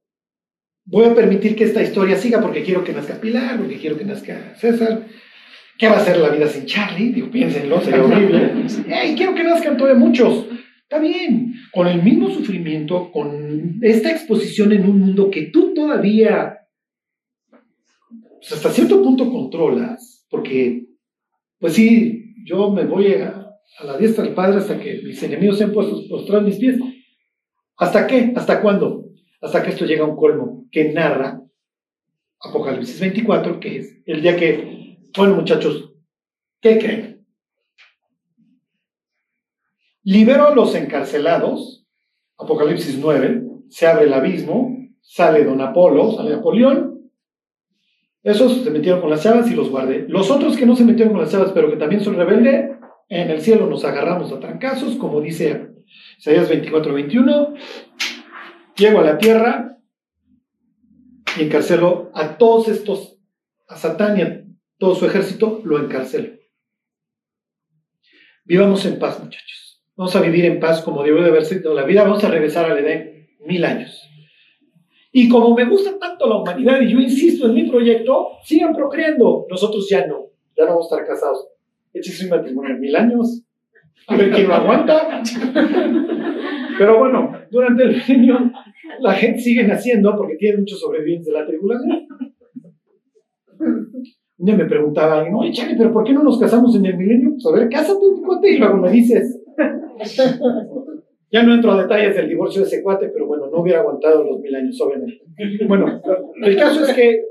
voy 0.86 1.08
a 1.08 1.14
permitir 1.14 1.58
que 1.58 1.66
esta 1.66 1.82
historia 1.82 2.16
siga 2.16 2.40
porque 2.40 2.64
quiero 2.64 2.86
que 2.86 2.94
nazca 2.94 3.20
Pilar, 3.20 3.58
porque 3.58 3.80
quiero 3.80 3.98
que 3.98 4.06
nazca 4.06 4.56
César. 4.56 5.08
¿Qué 5.78 5.90
va 5.90 5.98
a 5.98 6.06
ser 6.06 6.18
la 6.18 6.30
vida 6.30 6.48
sin 6.48 6.66
Charlie? 6.66 7.10
Digo, 7.10 7.30
piénsenlo, 7.30 7.82
sería 7.82 8.02
horrible. 8.02 8.54
¡Ey, 8.88 9.14
quiero 9.16 9.36
que 9.36 9.44
nazcan 9.44 9.76
todavía 9.76 10.00
muchos! 10.00 10.46
Está 10.84 11.00
bien, 11.00 11.54
con 11.74 11.88
el 11.88 12.02
mismo 12.02 12.30
sufrimiento, 12.30 13.12
con 13.12 13.80
esta 13.82 14.10
exposición 14.10 14.72
en 14.72 14.90
un 14.90 15.00
mundo 15.00 15.30
que 15.30 15.48
tú 15.48 15.74
todavía, 15.74 16.61
hasta 18.50 18.72
cierto 18.72 19.02
punto 19.04 19.30
controlas, 19.30 20.26
porque, 20.30 20.88
pues 21.60 21.74
sí, 21.74 22.34
yo 22.46 22.72
me 22.72 22.86
voy 22.86 23.14
a, 23.14 23.52
a 23.80 23.84
la 23.86 23.98
diestra 23.98 24.24
del 24.24 24.34
Padre 24.34 24.58
hasta 24.58 24.80
que 24.80 25.02
mis 25.04 25.22
enemigos 25.22 25.58
sean 25.58 25.72
puestos 25.72 26.06
postrados 26.10 26.46
mis 26.46 26.58
pies. 26.58 26.80
¿Hasta 27.78 28.08
qué? 28.08 28.34
¿Hasta 28.36 28.62
cuándo? 28.62 29.06
Hasta 29.42 29.62
que 29.64 29.72
esto 29.72 29.86
llega 29.86 30.04
a 30.04 30.08
un 30.08 30.16
colmo 30.16 30.68
que 30.72 30.92
narra 30.92 31.42
Apocalipsis 32.40 33.00
24, 33.00 33.60
que 33.60 33.78
es 33.78 34.02
el 34.06 34.22
día 34.22 34.36
que, 34.36 34.98
bueno 35.16 35.36
muchachos, 35.36 35.94
¿qué 36.60 36.80
creen? 36.80 37.26
Libero 40.04 40.48
a 40.48 40.56
los 40.56 40.74
encarcelados, 40.74 41.86
Apocalipsis 42.38 42.98
9, 42.98 43.44
se 43.70 43.86
abre 43.86 44.06
el 44.06 44.14
abismo, 44.14 44.76
sale 45.02 45.44
Don 45.44 45.62
Apolo, 45.62 46.14
sale 46.14 46.32
Napoleón, 46.32 47.01
esos 48.24 48.64
se 48.64 48.70
metieron 48.70 49.02
con 49.02 49.10
las 49.10 49.24
llaves 49.24 49.50
y 49.50 49.56
los 49.56 49.70
guardé. 49.70 50.06
Los 50.08 50.30
otros 50.30 50.56
que 50.56 50.66
no 50.66 50.76
se 50.76 50.84
metieron 50.84 51.14
con 51.14 51.24
las 51.24 51.32
llaves, 51.32 51.52
pero 51.54 51.70
que 51.70 51.78
también 51.78 52.04
son 52.04 52.16
rebeldes, 52.16 52.72
en 53.10 53.30
el 53.30 53.42
cielo 53.42 53.68
nos 53.68 53.84
agarramos 53.84 54.32
a 54.32 54.40
trancazos, 54.40 54.96
como 54.96 55.20
dice 55.20 55.72
Isaías 56.18 56.48
24, 56.48 56.94
21. 56.94 57.54
Llego 58.78 59.00
a 59.00 59.04
la 59.04 59.18
tierra 59.18 59.78
y 61.38 61.44
encarcelo 61.44 62.12
a 62.14 62.38
todos 62.38 62.68
estos, 62.68 63.18
a 63.68 63.76
Satán 63.76 64.18
y 64.18 64.22
a 64.22 64.44
todo 64.78 64.96
su 64.96 65.06
ejército, 65.06 65.62
lo 65.64 65.80
encarcelo. 65.80 66.34
Vivamos 68.46 68.86
en 68.86 69.00
paz, 69.00 69.20
muchachos. 69.20 69.84
Vamos 69.96 70.16
a 70.16 70.22
vivir 70.22 70.46
en 70.46 70.60
paz 70.60 70.82
como 70.82 71.04
debe 71.04 71.22
de 71.22 71.30
haber 71.30 71.46
sido 71.46 71.74
la 71.74 71.84
vida. 71.84 72.04
Vamos 72.04 72.24
a 72.24 72.30
regresar 72.30 72.70
al 72.70 72.78
Edén 72.80 73.30
mil 73.46 73.66
años. 73.66 74.11
Y 75.12 75.28
como 75.28 75.54
me 75.56 75.66
gusta 75.66 75.98
tanto 76.00 76.28
la 76.28 76.38
humanidad 76.38 76.80
y 76.82 76.90
yo 76.90 77.00
insisto 77.00 77.48
en 77.48 77.54
mi 77.54 77.70
proyecto, 77.70 78.30
sigan 78.44 78.74
procreando. 78.74 79.46
Nosotros 79.50 79.88
ya 79.90 80.08
no, 80.08 80.28
ya 80.56 80.66
no 80.66 80.72
vamos 80.72 80.92
a 80.92 80.96
estar 80.96 81.08
casados 81.08 81.52
échese 81.94 82.26
un 82.26 82.32
matrimonio 82.32 82.76
en 82.76 82.82
mil 82.82 82.96
años, 82.96 83.44
a 84.08 84.16
ver 84.16 84.32
quién 84.32 84.48
lo 84.48 84.56
aguanta. 84.56 85.22
Pero 86.78 87.00
bueno, 87.00 87.32
durante 87.52 87.84
el 87.84 87.96
milenio 87.96 88.52
la 89.00 89.14
gente 89.14 89.40
sigue 89.40 89.64
naciendo 89.64 90.16
porque 90.16 90.36
tiene 90.36 90.60
muchos 90.60 90.80
sobrevivientes 90.80 91.28
de 91.28 91.34
la 91.34 91.46
tribulación. 91.46 92.08
Un 93.60 94.46
día 94.46 94.56
me 94.56 94.66
preguntaba 94.66 95.18
alguien, 95.18 95.36
oye, 95.36 95.52
Charlie, 95.52 95.78
pero 95.78 95.94
¿por 95.94 96.04
qué 96.04 96.14
no 96.14 96.24
nos 96.24 96.40
casamos 96.40 96.76
en 96.76 96.86
el 96.86 96.98
milenio? 96.98 97.32
Pues 97.32 97.46
a 97.46 97.52
ver, 97.60 97.70
cásate, 97.70 98.06
cuate, 98.26 98.52
y 98.54 98.58
luego 98.58 98.78
me 98.78 98.90
dices. 98.90 99.40
Ya 101.32 101.44
no 101.44 101.54
entro 101.54 101.72
a 101.72 101.82
detalles 101.82 102.16
del 102.16 102.28
divorcio 102.28 102.62
de 102.62 102.68
ese 102.68 102.84
cuate, 102.84 103.10
pero 103.10 103.26
bueno, 103.26 103.48
no 103.50 103.62
hubiera 103.62 103.80
aguantado 103.80 104.24
los 104.24 104.40
mil 104.42 104.54
años, 104.54 104.80
obviamente. 104.82 105.22
Bueno, 105.68 106.02
el 106.44 106.58
caso 106.58 106.86
es 106.86 106.94
que 106.94 107.24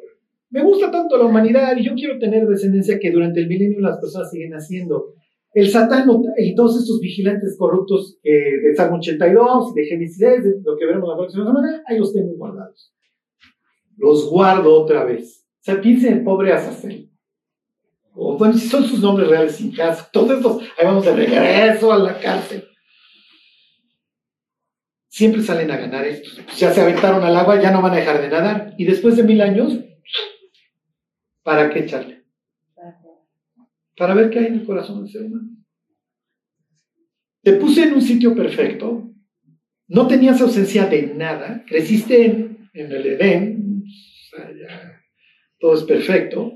me 0.51 0.63
gusta 0.63 0.91
tanto 0.91 1.19
la 1.19 1.27
humanidad 1.27 1.77
y 1.77 1.85
yo 1.85 1.95
quiero 1.95 2.19
tener 2.19 2.47
descendencia 2.47 2.99
que 2.99 3.11
durante 3.11 3.41
el 3.41 3.47
milenio 3.47 3.81
las 3.81 3.99
personas 4.01 4.31
siguen 4.31 4.53
haciendo. 4.53 5.15
El 5.53 5.69
Satán 5.69 6.09
y 6.39 6.55
todos 6.55 6.81
estos 6.81 7.01
vigilantes 7.01 7.57
corruptos 7.59 8.19
eh, 8.23 8.61
de 8.63 8.75
Salmo 8.75 8.97
82, 8.97 9.75
de 9.75 9.85
Génesis, 9.85 10.19
de 10.19 10.61
lo 10.65 10.77
que 10.77 10.87
veremos 10.87 11.09
la 11.09 11.17
próxima 11.17 11.45
semana, 11.45 11.83
ahí 11.87 11.99
los 11.99 12.13
tengo 12.13 12.33
guardados. 12.35 12.95
Los 13.97 14.31
guardo 14.31 14.75
otra 14.75 15.05
vez. 15.05 15.45
O 15.61 15.63
sea, 15.63 15.81
piensen 15.81 16.19
en 16.19 16.25
pobre 16.25 16.53
Azazel. 16.53 17.11
O, 18.15 18.39
bueno, 18.39 18.55
si 18.55 18.67
son 18.67 18.85
sus 18.85 19.01
nombres 19.01 19.29
reales 19.29 19.53
sin 19.53 19.73
caso. 19.73 20.07
Todos 20.13 20.31
estos, 20.31 20.63
ahí 20.79 20.87
vamos 20.87 21.05
de 21.05 21.15
regreso 21.15 21.93
a 21.93 21.99
la 21.99 22.19
cárcel. 22.19 22.65
Siempre 25.11 25.43
salen 25.43 25.71
a 25.71 25.77
ganar 25.77 26.07
estos. 26.07 26.41
Ya 26.57 26.73
se 26.73 26.81
aventaron 26.81 27.23
al 27.23 27.37
agua, 27.37 27.61
ya 27.61 27.71
no 27.71 27.83
van 27.83 27.93
a 27.93 27.97
dejar 27.97 28.23
de 28.23 28.29
nadar. 28.29 28.75
Y 28.79 28.87
después 28.87 29.17
de 29.17 29.25
mil 29.25 29.43
años, 29.43 29.79
¿Para 31.43 31.71
qué 31.71 31.81
echarle? 31.81 32.23
Para 33.97 34.15
ver 34.15 34.31
qué 34.31 34.39
hay 34.39 34.47
en 34.47 34.55
el 34.55 34.65
corazón 34.65 35.03
del 35.03 35.13
ser 35.13 35.23
humano. 35.23 35.49
Te 37.43 37.55
puse 37.55 37.85
en 37.85 37.95
un 37.95 38.03
sitio 38.03 38.35
perfecto, 38.35 39.13
no 39.89 40.07
tenías 40.07 40.41
ausencia 40.41 40.87
de 40.87 41.15
nada, 41.15 41.65
creciste 41.67 42.25
en, 42.25 42.71
el 42.73 43.07
Edén, 43.07 43.83
todo 45.59 45.75
es 45.75 45.85
perfecto. 45.85 46.53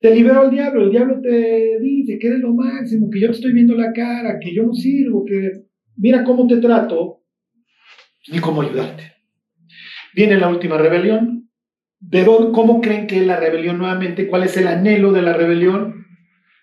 Te 0.00 0.14
liberó 0.14 0.44
el 0.44 0.50
diablo, 0.50 0.84
el 0.84 0.90
diablo 0.90 1.20
te 1.20 1.78
dice 1.80 2.18
que 2.18 2.26
eres 2.26 2.40
lo 2.40 2.54
máximo, 2.54 3.10
que 3.10 3.20
yo 3.20 3.28
te 3.28 3.34
estoy 3.34 3.52
viendo 3.52 3.74
la 3.74 3.92
cara, 3.92 4.38
que 4.40 4.54
yo 4.54 4.62
no 4.64 4.74
sirvo, 4.74 5.24
que 5.24 5.66
mira 5.96 6.24
cómo 6.24 6.46
te 6.46 6.56
trato, 6.56 7.22
ni 8.28 8.40
cómo 8.40 8.62
ayudarte. 8.62 9.14
Viene 10.14 10.36
la 10.36 10.48
última 10.48 10.78
rebelión, 10.78 11.36
¿De 11.98 12.24
dónde, 12.24 12.52
cómo 12.52 12.80
creen 12.80 13.06
que 13.06 13.18
es 13.18 13.26
la 13.26 13.40
rebelión 13.40 13.78
nuevamente? 13.78 14.26
¿Cuál 14.28 14.44
es 14.44 14.56
el 14.56 14.68
anhelo 14.68 15.12
de 15.12 15.22
la 15.22 15.32
rebelión? 15.32 16.06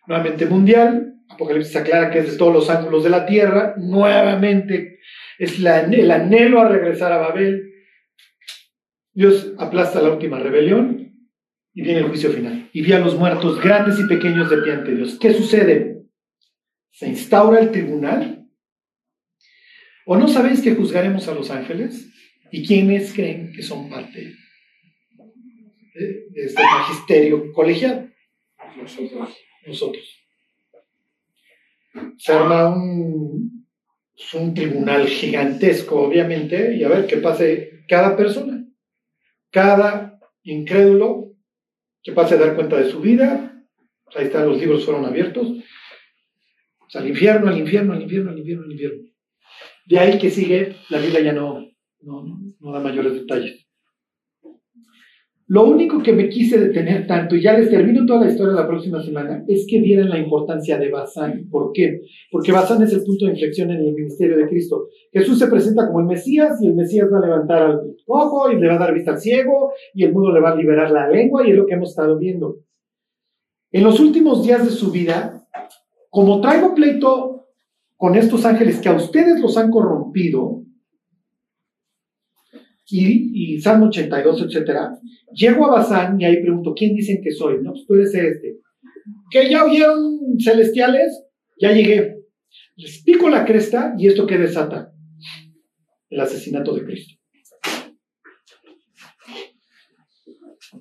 Nuevamente 0.07 0.45
mundial. 0.45 1.15
Apocalipsis 1.29 1.75
aclara 1.75 2.11
que 2.11 2.19
es 2.19 2.31
de 2.31 2.37
todos 2.37 2.53
los 2.53 2.69
ángulos 2.69 3.03
de 3.03 3.09
la 3.09 3.25
tierra. 3.25 3.73
Nuevamente 3.77 4.99
es 5.39 5.59
la, 5.59 5.81
el 5.81 6.11
anhelo 6.11 6.61
a 6.61 6.69
regresar 6.69 7.11
a 7.11 7.17
Babel. 7.17 7.71
Dios 9.13 9.53
aplasta 9.57 10.01
la 10.01 10.11
última 10.11 10.39
rebelión 10.39 11.11
y 11.73 11.81
viene 11.81 11.99
el 11.99 12.07
juicio 12.07 12.29
final. 12.29 12.69
Y 12.71 12.81
vi 12.81 12.93
a 12.93 12.99
los 12.99 13.15
muertos 13.17 13.59
grandes 13.61 13.99
y 13.99 14.07
pequeños 14.07 14.49
de 14.49 14.57
pie 14.57 14.73
ante 14.73 14.95
Dios. 14.95 15.17
¿Qué 15.19 15.33
sucede? 15.33 16.03
¿Se 16.91 17.07
instaura 17.07 17.59
el 17.59 17.71
tribunal? 17.71 18.42
¿O 20.05 20.17
no 20.17 20.27
sabéis 20.27 20.61
que 20.61 20.75
juzgaremos 20.75 21.27
a 21.27 21.33
los 21.33 21.49
ángeles? 21.49 22.09
¿Y 22.51 22.65
quiénes 22.65 23.13
creen 23.13 23.51
que 23.53 23.63
son 23.63 23.89
parte 23.89 24.33
de 25.93 26.45
este 26.45 26.61
magisterio 26.61 27.51
colegial. 27.53 28.13
Nosotros. 28.77 29.37
Nosotros. 29.65 30.19
Se 32.17 32.33
arma 32.33 32.69
un, 32.69 33.67
un 34.33 34.53
tribunal 34.53 35.07
gigantesco, 35.07 36.01
obviamente, 36.01 36.75
y 36.75 36.83
a 36.83 36.89
ver 36.89 37.05
qué 37.05 37.17
pase 37.17 37.83
cada 37.87 38.17
persona, 38.17 38.65
cada 39.51 40.19
incrédulo, 40.43 41.35
que 42.01 42.11
pase 42.11 42.35
a 42.35 42.37
dar 42.37 42.55
cuenta 42.55 42.77
de 42.77 42.89
su 42.89 42.99
vida. 42.99 43.63
Ahí 44.15 44.25
están, 44.25 44.47
los 44.47 44.59
libros 44.59 44.85
fueron 44.85 45.05
abiertos. 45.05 45.47
al 46.93 47.07
infierno, 47.07 47.49
al 47.49 47.57
infierno, 47.57 47.93
al 47.93 48.01
infierno, 48.01 48.31
al 48.31 48.39
infierno, 48.39 48.65
al 48.65 48.71
infierno. 48.71 49.12
De 49.85 49.99
ahí 49.99 50.17
que 50.17 50.29
sigue, 50.29 50.75
la 50.89 50.99
Biblia 50.99 51.21
ya 51.21 51.33
no, 51.33 51.59
no, 52.01 52.23
no 52.59 52.71
da 52.71 52.79
mayores 52.79 53.13
detalles. 53.13 53.63
Lo 55.47 55.65
único 55.65 56.01
que 56.01 56.13
me 56.13 56.29
quise 56.29 56.57
detener 56.57 57.05
tanto, 57.05 57.35
y 57.35 57.43
ya 57.43 57.57
les 57.57 57.69
termino 57.69 58.05
toda 58.05 58.25
la 58.25 58.31
historia 58.31 58.53
la 58.53 58.67
próxima 58.67 59.03
semana, 59.03 59.43
es 59.47 59.67
que 59.69 59.81
vieran 59.81 60.09
la 60.09 60.17
importancia 60.17 60.79
de 60.79 60.89
Bazán. 60.89 61.49
¿Por 61.51 61.71
qué? 61.73 62.01
Porque 62.31 62.53
Bazán 62.53 62.81
es 62.81 62.93
el 62.93 63.03
punto 63.03 63.25
de 63.25 63.33
inflexión 63.33 63.69
en 63.69 63.81
el 63.81 63.93
ministerio 63.93 64.37
de 64.37 64.47
Cristo. 64.47 64.87
Jesús 65.11 65.37
se 65.37 65.47
presenta 65.47 65.87
como 65.87 65.99
el 65.99 66.05
Mesías 66.05 66.61
y 66.61 66.67
el 66.67 66.75
Mesías 66.75 67.09
va 67.11 67.17
a 67.17 67.27
levantar 67.27 67.61
al 67.61 67.81
ojo 68.07 68.51
y 68.51 68.59
le 68.59 68.67
va 68.67 68.75
a 68.75 68.79
dar 68.79 68.93
vista 68.93 69.11
al 69.11 69.19
ciego 69.19 69.73
y 69.93 70.05
el 70.05 70.13
mundo 70.13 70.31
le 70.31 70.39
va 70.39 70.51
a 70.51 70.55
liberar 70.55 70.89
la 70.91 71.09
lengua 71.09 71.45
y 71.45 71.51
es 71.51 71.57
lo 71.57 71.65
que 71.65 71.73
hemos 71.73 71.89
estado 71.89 72.17
viendo. 72.17 72.59
En 73.71 73.83
los 73.83 73.99
últimos 73.99 74.43
días 74.43 74.63
de 74.63 74.71
su 74.71 74.91
vida, 74.91 75.45
como 76.09 76.39
traigo 76.39 76.73
pleito 76.73 77.32
con 78.03 78.15
estos 78.15 78.43
ángeles 78.43 78.81
que 78.81 78.89
a 78.89 78.97
ustedes 78.97 79.39
los 79.39 79.55
han 79.55 79.71
corrompido, 79.71 80.65
y, 82.85 83.61
Salmo 83.61 83.85
82, 83.85 84.41
etcétera, 84.41 84.99
llego 85.31 85.65
a 85.67 85.75
Bazán 85.75 86.19
y 86.19 86.25
ahí 86.25 86.41
pregunto, 86.41 86.73
¿quién 86.75 86.97
dicen 86.97 87.21
que 87.23 87.31
soy? 87.31 87.63
No, 87.63 87.71
pues 87.71 87.85
tú 87.87 87.93
eres 87.93 88.13
este. 88.13 88.59
¿Que 89.31 89.49
ya 89.49 89.63
oyeron 89.63 90.19
celestiales? 90.37 91.23
Ya 91.57 91.71
llegué. 91.71 92.17
Les 92.75 93.01
pico 93.05 93.29
la 93.29 93.45
cresta 93.45 93.95
y 93.97 94.07
esto 94.07 94.27
que 94.27 94.37
desata 94.37 94.91
el 96.09 96.19
asesinato 96.19 96.75
de 96.75 96.83
Cristo. 96.83 97.15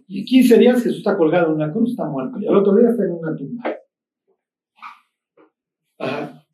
Y 0.09 0.25
15 0.25 0.59
días 0.59 0.83
Jesús 0.83 0.99
está 0.99 1.17
colgado 1.17 1.51
en 1.51 1.53
una 1.53 1.73
cruz, 1.73 1.91
está 1.91 2.05
muerto. 2.05 2.41
Y 2.41 2.49
al 2.49 2.57
otro 2.57 2.75
día 2.75 2.89
está 2.89 3.05
en 3.05 3.13
una 3.13 3.37
tumba. 3.37 3.79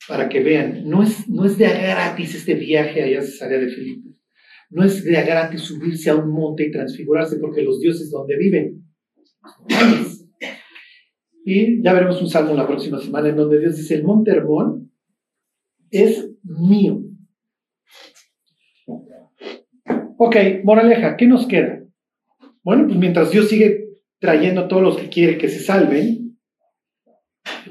Para 0.09 0.31
que 0.31 0.43
vean, 0.43 0.89
no 0.89 1.03
es, 1.03 1.29
no 1.29 1.45
es 1.45 1.59
de 1.59 1.67
gratis 1.67 2.35
este 2.35 2.55
viaje 2.55 3.03
allá 3.03 3.19
a 3.19 3.23
Cesarea 3.23 3.59
de 3.59 3.69
Filipe. 3.69 4.09
No 4.71 4.83
es 4.83 5.05
de 5.05 5.13
gratis 5.13 5.61
subirse 5.61 6.09
a 6.09 6.17
un 6.17 6.31
monte 6.31 6.67
y 6.67 6.71
transfigurarse 6.71 7.37
porque 7.37 7.63
los 7.63 7.79
dioses 7.79 8.11
donde 8.11 8.37
viven. 8.39 8.85
Y 11.45 11.83
ya 11.83 11.93
veremos 11.93 12.21
un 12.23 12.29
salmo 12.29 12.55
la 12.55 12.67
próxima 12.67 12.99
semana 12.99 13.29
en 13.29 13.37
donde 13.37 13.61
Dios 13.61 13.77
dice, 13.77 13.97
el 13.97 14.05
monte 14.05 14.31
Hermón 14.31 14.91
es 15.91 16.31
mío. 16.43 17.03
Ok, 20.17 20.37
moraleja, 20.65 21.17
¿qué 21.17 21.27
nos 21.27 21.47
queda? 21.47 21.85
Bueno, 22.63 22.87
pues 22.87 22.99
mientras 22.99 23.31
Dios 23.31 23.49
sigue 23.49 23.89
trayendo 24.19 24.63
a 24.63 24.69
todos 24.69 24.83
los 24.83 24.99
que 24.99 25.09
quiere 25.09 25.39
que 25.39 25.49
se 25.49 25.61
salven, 25.61 26.39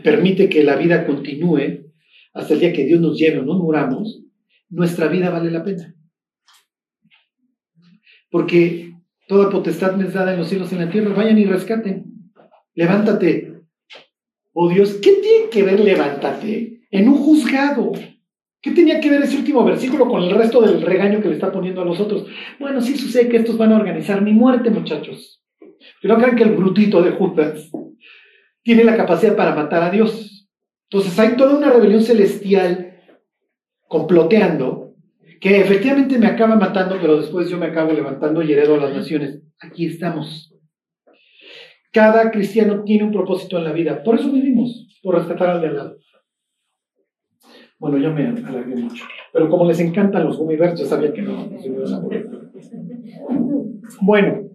permite 0.03 0.49
que 0.49 0.63
la 0.63 0.75
vida 0.75 1.05
continúe 1.05 1.86
hasta 2.33 2.53
el 2.53 2.59
día 2.59 2.73
que 2.73 2.85
Dios 2.85 2.99
nos 2.99 3.17
lleve 3.17 3.39
o 3.39 3.43
nos 3.43 3.57
muramos, 3.57 4.21
nuestra 4.69 5.07
vida 5.07 5.29
vale 5.29 5.51
la 5.51 5.63
pena 5.63 5.97
porque 8.29 8.93
toda 9.27 9.49
potestad 9.49 9.95
me 9.95 10.05
es 10.05 10.13
dada 10.13 10.33
en 10.33 10.39
los 10.39 10.49
cielos 10.49 10.71
y 10.71 10.75
en 10.75 10.85
la 10.85 10.91
tierra. 10.91 11.13
Vayan 11.15 11.37
y 11.37 11.45
rescaten. 11.45 12.05
Levántate. 12.75 13.53
Oh 14.53 14.69
Dios, 14.69 14.95
¿qué 14.95 15.13
tiene 15.13 15.49
que 15.51 15.63
ver 15.63 15.79
levántate 15.79 16.81
en 16.89 17.09
un 17.09 17.17
juzgado? 17.17 17.91
¿Qué 18.61 18.71
tenía 18.71 18.99
que 18.99 19.09
ver 19.09 19.21
ese 19.21 19.37
último 19.37 19.63
versículo 19.63 20.07
con 20.07 20.23
el 20.23 20.31
resto 20.31 20.61
del 20.61 20.81
regaño 20.81 21.21
que 21.21 21.29
le 21.29 21.35
está 21.35 21.51
poniendo 21.51 21.81
a 21.81 21.85
los 21.85 21.99
otros? 21.99 22.25
Bueno, 22.59 22.81
sí 22.81 22.97
sucede 22.97 23.29
que 23.29 23.37
estos 23.37 23.57
van 23.57 23.71
a 23.71 23.77
organizar 23.77 24.21
mi 24.21 24.33
muerte, 24.33 24.71
muchachos. 24.71 25.43
Pero 26.01 26.15
no 26.15 26.21
crean 26.21 26.35
que 26.35 26.43
el 26.43 26.55
brutito 26.55 27.01
de 27.01 27.11
Judas 27.11 27.69
tiene 28.63 28.83
la 28.83 28.97
capacidad 28.97 29.35
para 29.35 29.55
matar 29.55 29.83
a 29.83 29.91
Dios. 29.91 30.36
Entonces 30.89 31.19
hay 31.19 31.35
toda 31.35 31.57
una 31.57 31.69
rebelión 31.69 32.01
celestial 32.01 32.95
comploteando 33.87 34.95
que 35.41 35.59
efectivamente 35.59 36.17
me 36.17 36.27
acaba 36.27 36.55
matando, 36.55 36.97
pero 36.99 37.17
después 37.17 37.49
yo 37.49 37.57
me 37.57 37.67
acabo 37.67 37.91
levantando 37.91 38.41
y 38.41 38.51
heredo 38.51 38.75
a 38.75 38.85
las 38.85 38.95
naciones. 38.95 39.41
Aquí 39.59 39.85
estamos. 39.85 40.53
Cada 41.91 42.31
cristiano 42.31 42.83
tiene 42.83 43.03
un 43.05 43.11
propósito 43.11 43.57
en 43.57 43.65
la 43.65 43.71
vida. 43.71 44.03
Por 44.03 44.15
eso 44.15 44.31
vivimos, 44.31 44.87
por 45.03 45.15
rescatar 45.15 45.49
al 45.49 45.61
de 45.61 45.67
al 45.67 45.75
lado. 45.75 45.97
Bueno, 47.79 47.97
ya 47.99 48.09
me 48.09 48.27
alargué 48.27 48.75
mucho. 48.75 49.05
Pero 49.31 49.49
como 49.49 49.65
les 49.65 49.79
encantan 49.79 50.25
los 50.25 50.37
gumibers, 50.37 50.79
ya 50.79 50.85
sabía 50.85 51.13
que 51.13 51.21
no, 51.21 51.49
Bueno, 54.01 54.49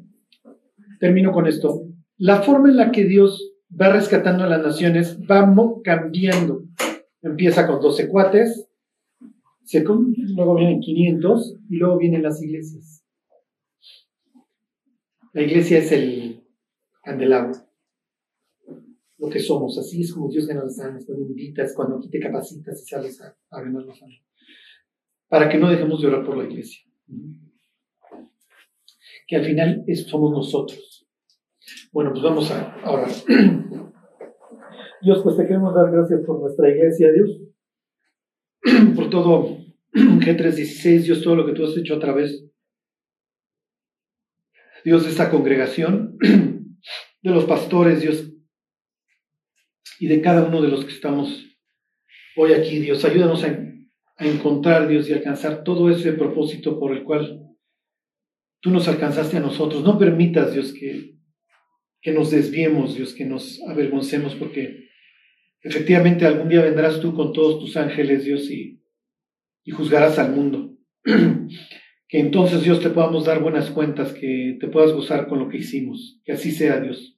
termino 0.98 1.30
con 1.30 1.46
esto. 1.46 1.82
La 2.16 2.42
forma 2.42 2.68
en 2.68 2.76
la 2.76 2.90
que 2.90 3.04
Dios 3.04 3.51
va 3.80 3.92
rescatando 3.92 4.44
a 4.44 4.48
las 4.48 4.62
naciones 4.62 5.18
va 5.20 5.54
cambiando. 5.82 6.64
Empieza 7.22 7.66
con 7.66 7.80
12 7.80 8.08
cuates, 8.08 8.68
luego 10.34 10.54
vienen 10.56 10.80
500 10.80 11.56
y 11.70 11.76
luego 11.76 11.98
vienen 11.98 12.22
las 12.22 12.42
iglesias. 12.42 13.04
La 15.32 15.42
iglesia 15.42 15.78
es 15.78 15.92
el 15.92 16.44
candelabro, 17.02 17.52
lo 19.18 19.30
que 19.30 19.40
somos. 19.40 19.78
Así 19.78 20.02
es 20.02 20.12
como 20.12 20.28
Dios 20.28 20.46
gana 20.46 20.64
las 20.64 20.78
almas, 20.80 21.06
cuando 21.06 21.24
invitas, 21.24 21.72
cuando 21.74 21.96
aquí 21.96 22.10
te 22.10 22.20
capacitas 22.20 22.82
y 22.82 22.86
sales 22.86 23.20
a, 23.22 23.34
ganar 23.50 23.84
las 23.84 24.02
almas. 24.02 24.20
Para 25.28 25.48
que 25.48 25.56
no 25.56 25.70
dejemos 25.70 26.02
de 26.02 26.08
orar 26.08 26.26
por 26.26 26.36
la 26.36 26.44
iglesia. 26.44 26.82
Que 29.26 29.36
al 29.36 29.44
final 29.46 29.84
somos 30.06 30.32
nosotros. 30.32 31.01
Bueno, 31.92 32.10
pues 32.10 32.22
vamos 32.22 32.50
a 32.50 32.74
orar. 32.90 33.10
Dios, 35.02 35.20
pues 35.22 35.36
te 35.36 35.46
queremos 35.46 35.74
dar 35.74 35.90
gracias 35.90 36.20
por 36.26 36.40
nuestra 36.40 36.68
iglesia, 36.68 37.12
Dios 37.12 37.42
por 38.94 39.10
todo 39.10 39.58
G316, 39.92 41.02
Dios, 41.02 41.22
todo 41.22 41.36
lo 41.36 41.46
que 41.46 41.52
tú 41.52 41.64
has 41.64 41.76
hecho 41.76 41.96
a 41.96 42.00
través, 42.00 42.44
Dios, 44.84 45.04
de 45.04 45.10
esta 45.10 45.30
congregación, 45.30 46.16
de 46.18 47.30
los 47.30 47.44
pastores, 47.44 48.00
Dios, 48.00 48.32
y 50.00 50.06
de 50.06 50.20
cada 50.20 50.44
uno 50.44 50.60
de 50.60 50.68
los 50.68 50.84
que 50.84 50.92
estamos 50.92 51.46
hoy 52.36 52.52
aquí, 52.52 52.80
Dios. 52.80 53.04
Ayúdanos 53.04 53.44
a, 53.44 53.56
a 54.16 54.26
encontrar, 54.26 54.88
Dios, 54.88 55.08
y 55.08 55.12
alcanzar 55.12 55.62
todo 55.62 55.90
ese 55.90 56.12
propósito 56.12 56.80
por 56.80 56.92
el 56.92 57.04
cual 57.04 57.40
tú 58.60 58.70
nos 58.70 58.88
alcanzaste 58.88 59.36
a 59.36 59.40
nosotros. 59.40 59.84
No 59.84 59.98
permitas, 59.98 60.52
Dios, 60.52 60.72
que, 60.72 61.16
que 62.02 62.12
nos 62.12 62.30
desviemos, 62.30 62.96
Dios, 62.96 63.14
que 63.14 63.24
nos 63.24 63.62
avergoncemos, 63.62 64.34
porque 64.34 64.82
Efectivamente, 65.62 66.26
algún 66.26 66.48
día 66.48 66.62
vendrás 66.62 67.00
tú 67.00 67.14
con 67.14 67.32
todos 67.32 67.60
tus 67.60 67.76
ángeles, 67.76 68.24
Dios, 68.24 68.50
y, 68.50 68.82
y 69.64 69.70
juzgarás 69.70 70.18
al 70.18 70.34
mundo. 70.34 70.76
que 71.04 72.18
entonces, 72.18 72.64
Dios, 72.64 72.80
te 72.80 72.90
podamos 72.90 73.26
dar 73.26 73.40
buenas 73.40 73.70
cuentas, 73.70 74.12
que 74.12 74.58
te 74.60 74.66
puedas 74.66 74.92
gozar 74.92 75.28
con 75.28 75.38
lo 75.38 75.48
que 75.48 75.58
hicimos. 75.58 76.20
Que 76.24 76.32
así 76.32 76.50
sea, 76.50 76.80
Dios. 76.80 77.16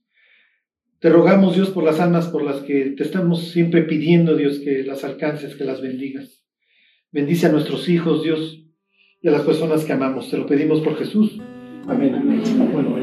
Te 1.01 1.09
rogamos, 1.09 1.55
Dios, 1.55 1.71
por 1.71 1.85
las 1.85 2.01
almas 2.01 2.29
por 2.29 2.43
las 2.43 2.61
que 2.63 2.91
te 2.97 3.03
estamos 3.03 3.49
siempre 3.49 3.83
pidiendo, 3.83 4.37
Dios, 4.37 4.59
que 4.59 4.83
las 4.83 5.05
alcances, 5.05 5.57
que 5.57 5.65
las 5.65 5.81
bendigas. 5.81 6.45
Bendice 7.11 7.47
a 7.47 7.53
nuestros 7.53 7.89
hijos, 7.89 8.23
Dios, 8.23 8.63
y 9.23 9.29
a 9.29 9.31
las 9.31 9.43
personas 9.43 9.85
que 9.85 9.93
amamos. 9.95 10.31
Te 10.31 10.37
lo 10.37 10.47
pedimos 10.47 10.83
por 10.83 10.99
Jesús. 10.99 11.41
Amén. 11.87 12.43
Bueno, 12.73 12.95